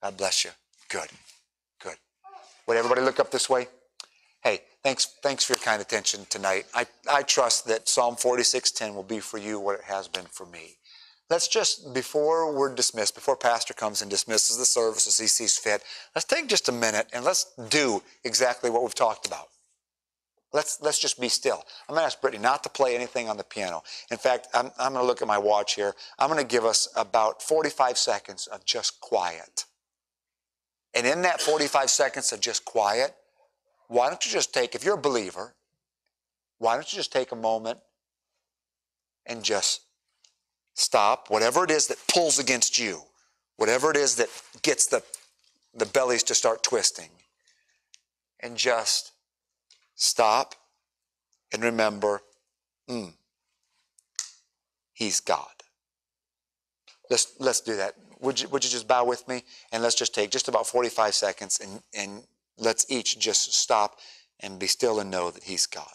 God 0.02 0.16
bless 0.16 0.46
you. 0.46 0.52
Good. 0.90 1.10
Good. 1.82 1.98
Would 2.68 2.78
everybody 2.78 3.02
look 3.02 3.20
up 3.20 3.32
this 3.32 3.50
way? 3.50 3.68
Hey, 4.44 4.62
Thanks, 4.84 5.06
thanks 5.24 5.46
for 5.46 5.54
your 5.54 5.60
kind 5.60 5.82
attention 5.82 6.26
tonight. 6.30 6.66
I, 6.74 6.86
I 7.10 7.24
trust 7.24 7.66
that 7.68 7.88
Psalm 7.88 8.16
46:10 8.16 8.94
will 8.94 9.04
be 9.04 9.20
for 9.20 9.38
you 9.38 9.60
what 9.60 9.80
it 9.80 9.86
has 9.86 10.10
been 10.10 10.26
for 10.26 10.46
me. 10.46 10.78
Let's 11.30 11.48
just, 11.48 11.94
before 11.94 12.54
we're 12.54 12.76
dismissed, 12.76 13.16
before 13.16 13.38
Pastor 13.38 13.74
comes 13.74 14.02
and 14.02 14.12
dismisses 14.12 14.58
the 14.58 14.66
service 14.66 15.08
as 15.08 15.18
he 15.18 15.28
sees 15.28 15.58
fit, 15.58 15.82
let's 16.14 16.26
take 16.26 16.48
just 16.48 16.68
a 16.68 16.74
minute 16.74 17.08
and 17.14 17.24
let's 17.24 17.54
do 17.70 18.04
exactly 18.26 18.70
what 18.70 18.84
we've 18.84 18.94
talked 18.94 19.26
about. 19.26 19.48
Let's, 20.52 20.80
let's 20.82 21.00
just 21.00 21.20
be 21.20 21.30
still. 21.30 21.64
I'm 21.88 21.96
going 21.96 22.02
to 22.02 22.06
ask 22.06 22.22
Brittany 22.22 22.44
not 22.44 22.62
to 22.64 22.70
play 22.70 22.94
anything 22.94 23.30
on 23.30 23.38
the 23.38 23.44
piano. 23.44 23.82
In 24.12 24.18
fact, 24.18 24.48
I'm, 24.54 24.70
I'm 24.78 24.94
going 24.94 25.04
to 25.04 25.08
look 25.08 25.24
at 25.24 25.28
my 25.28 25.40
watch 25.40 25.74
here. 25.74 25.96
I'm 26.20 26.30
going 26.30 26.40
to 26.40 26.48
give 26.48 26.66
us 26.66 26.88
about 26.96 27.42
45 27.42 27.98
seconds 27.98 28.46
of 28.46 28.64
just 28.64 29.02
quiet. 29.02 29.66
And 30.94 31.08
in 31.08 31.24
that 31.24 31.42
45 31.42 31.90
seconds 31.90 32.32
of 32.32 32.40
just 32.40 32.66
quiet, 32.66 33.16
why 33.94 34.10
don't 34.10 34.26
you 34.26 34.32
just 34.32 34.54
take, 34.54 34.76
if 34.76 34.84
you're 34.84 34.96
a 34.96 35.02
believer, 35.10 35.54
why 36.58 36.76
don't 36.76 36.92
you 36.92 36.98
just 36.98 37.12
take 37.12 37.32
a 37.32 37.36
moment 37.36 37.80
and 39.26 39.44
just 39.44 39.82
stop, 40.74 41.30
whatever 41.30 41.64
it 41.64 41.72
is 41.72 41.88
that 41.88 41.98
pulls 42.08 42.40
against 42.40 42.80
you, 42.80 43.02
whatever 43.58 43.92
it 43.92 43.98
is 43.98 44.16
that 44.16 44.30
gets 44.62 44.86
the, 44.88 45.04
the 45.74 45.86
bellies 45.86 46.24
to 46.24 46.36
start 46.36 46.64
twisting, 46.64 47.10
and 48.40 48.58
just 48.58 49.14
Stop 49.96 50.56
and 51.52 51.64
remember, 51.64 52.22
mm, 52.90 53.14
He's 54.92 55.20
God. 55.20 55.48
Let's, 57.10 57.34
let's 57.40 57.62
do 57.62 57.76
that. 57.78 57.96
Would 58.20 58.42
you, 58.42 58.48
would 58.50 58.64
you 58.64 58.70
just 58.70 58.88
bow 58.88 59.06
with 59.06 59.28
me? 59.28 59.44
And 59.72 59.84
let's 59.84 59.96
just 59.96 60.16
take 60.16 60.32
just 60.32 60.48
about 60.48 60.66
45 60.66 61.14
seconds 61.14 61.60
and, 61.60 61.82
and 61.94 62.24
let's 62.58 62.86
each 62.90 63.20
just 63.20 63.54
stop 63.54 64.00
and 64.40 64.60
be 64.60 64.68
still 64.68 65.00
and 65.00 65.10
know 65.10 65.32
that 65.32 65.44
He's 65.44 65.66
God. 65.66 65.88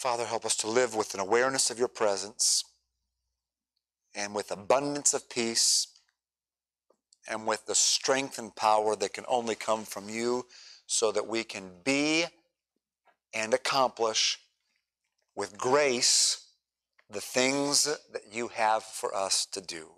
Father, 0.00 0.24
help 0.24 0.46
us 0.46 0.56
to 0.56 0.66
live 0.66 0.94
with 0.94 1.12
an 1.12 1.20
awareness 1.20 1.70
of 1.70 1.78
your 1.78 1.86
presence 1.86 2.64
and 4.14 4.34
with 4.34 4.50
abundance 4.50 5.12
of 5.12 5.28
peace 5.28 5.88
and 7.28 7.46
with 7.46 7.66
the 7.66 7.74
strength 7.74 8.38
and 8.38 8.56
power 8.56 8.96
that 8.96 9.12
can 9.12 9.26
only 9.28 9.54
come 9.54 9.84
from 9.84 10.08
you 10.08 10.46
so 10.86 11.12
that 11.12 11.26
we 11.26 11.44
can 11.44 11.70
be 11.84 12.24
and 13.34 13.52
accomplish 13.52 14.38
with 15.36 15.58
grace 15.58 16.46
the 17.10 17.20
things 17.20 17.84
that 17.84 18.22
you 18.32 18.48
have 18.48 18.82
for 18.82 19.14
us 19.14 19.44
to 19.44 19.60
do. 19.60 19.90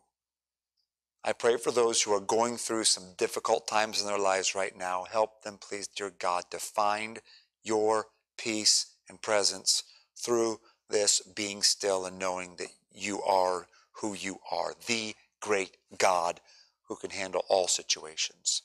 I 1.23 1.33
pray 1.33 1.59
for 1.59 1.71
those 1.71 2.03
who 2.03 2.13
are 2.13 2.19
going 2.19 2.57
through 2.57 2.85
some 2.85 3.15
difficult 3.17 3.69
times 3.69 4.01
in 4.01 4.09
their 4.09 4.19
lives 4.19 4.57
right 4.57 4.77
now. 4.77 5.05
Help 5.09 5.45
them, 5.45 5.59
please, 5.59 5.87
dear 5.87 6.11
God, 6.11 6.47
to 6.51 6.59
find 6.59 7.21
your 7.63 8.07
peace 8.37 8.92
and 9.13 9.21
presence 9.21 9.85
through 10.17 10.59
this 10.89 11.21
being 11.21 11.63
still 11.63 12.07
and 12.07 12.19
knowing 12.19 12.57
that 12.57 12.73
you 12.93 13.23
are 13.23 13.67
who 13.93 14.15
you 14.15 14.39
are, 14.51 14.73
the 14.87 15.15
great 15.41 15.77
God 15.99 16.41
who 16.89 16.97
can 16.97 17.11
handle 17.11 17.45
all 17.49 17.69
situations. 17.69 18.63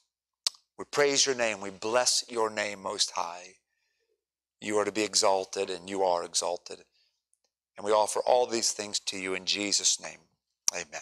We 0.77 0.85
praise 0.85 1.25
your 1.25 1.35
name. 1.35 1.59
We 1.59 1.69
bless 1.69 2.23
your 2.29 2.49
name 2.49 2.81
most 2.81 3.11
high. 3.11 3.55
You 4.61 4.77
are 4.77 4.85
to 4.85 4.91
be 4.91 5.03
exalted 5.03 5.69
and 5.69 5.89
you 5.89 6.03
are 6.03 6.23
exalted. 6.23 6.79
And 7.75 7.85
we 7.85 7.91
offer 7.91 8.21
all 8.25 8.47
these 8.47 8.71
things 8.71 8.99
to 9.01 9.19
you 9.19 9.33
in 9.33 9.45
Jesus' 9.45 10.01
name. 10.01 10.19
Amen. 10.73 11.01